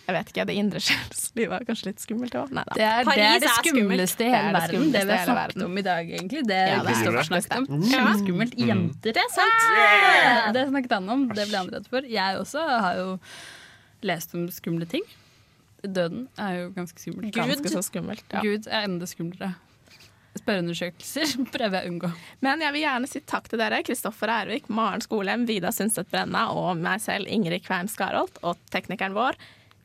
jeg 0.01 0.15
vet 0.17 0.31
ikke, 0.31 0.45
det 0.49 0.55
indre 0.59 0.79
sjelslivet 0.83 1.55
er 1.55 1.65
kanskje 1.67 1.87
litt 1.91 2.01
skummelt 2.03 2.35
òg. 2.35 2.49
Det 2.75 2.83
er, 2.83 3.05
det 3.05 3.25
er 3.27 3.39
det 3.43 3.51
skumleste 3.59 4.25
i 4.25 4.31
hele 4.33 4.51
det 4.51 4.61
verden. 4.65 4.91
Det 4.91 5.03
vi 5.07 5.15
har 5.15 5.25
snakket 5.29 5.63
om 5.67 5.77
i 5.77 5.85
dag, 5.85 6.11
egentlig. 6.17 6.43
Det 6.49 6.59
Ja, 6.59 6.79
er 6.81 6.85
Kristoffer 6.89 7.27
snakket 7.29 7.57
om. 7.57 7.67
Mm. 7.69 7.87
Kjempeskummelt. 7.93 8.59
Jenter. 8.59 9.15
Det 9.15 9.23
er 9.23 9.33
sant. 9.35 10.53
Det 10.57 10.67
snakket 10.73 10.95
han 10.97 11.09
om. 11.15 11.25
Det 11.31 11.47
ble 11.51 11.61
han 11.61 11.73
redd 11.77 11.89
for. 11.93 12.07
Jeg 12.17 12.39
også 12.41 12.65
har 12.85 12.99
jo 12.99 13.09
lest 14.09 14.35
om 14.35 14.47
skumle 14.51 14.89
ting. 14.89 15.05
Døden 15.81 16.27
er 16.37 16.57
jo 16.59 16.69
ganske 16.75 17.01
skummelt. 17.01 17.33
Ganske 17.33 17.71
så 17.73 17.81
skummelt. 17.85 18.25
Ja. 18.33 18.41
Gud 18.45 18.67
er 18.69 18.89
enda 18.89 19.07
skumlere. 19.09 19.53
Spørreundersøkelser 20.39 21.33
prøver 21.55 21.77
jeg 21.81 21.87
å 21.87 21.91
unngå. 21.91 22.11
Men 22.45 22.61
jeg 22.63 22.75
vil 22.75 22.85
gjerne 22.85 23.09
si 23.09 23.21
takk 23.27 23.49
til 23.51 23.59
dere, 23.61 23.81
Kristoffer 23.85 24.31
Ervik, 24.31 24.69
Maren 24.71 25.03
Skolem, 25.03 25.43
Vida 25.49 25.73
Sundstedt 25.75 26.11
Brenna 26.13 26.47
og 26.55 26.77
meg 26.79 27.01
selv, 27.03 27.27
Ingrid 27.31 27.65
Kveim 27.65 27.89
Skarholt, 27.91 28.39
og 28.47 28.59
teknikeren 28.71 29.17
vår, 29.17 29.35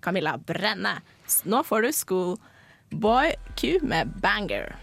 Camilla 0.07 0.37
Brenne. 0.39 1.01
Nå 1.51 1.63
får 1.67 1.83
du 1.83 1.93
Schoolboy 1.93 3.33
Q 3.59 3.79
med 3.83 4.13
Banger. 4.23 4.77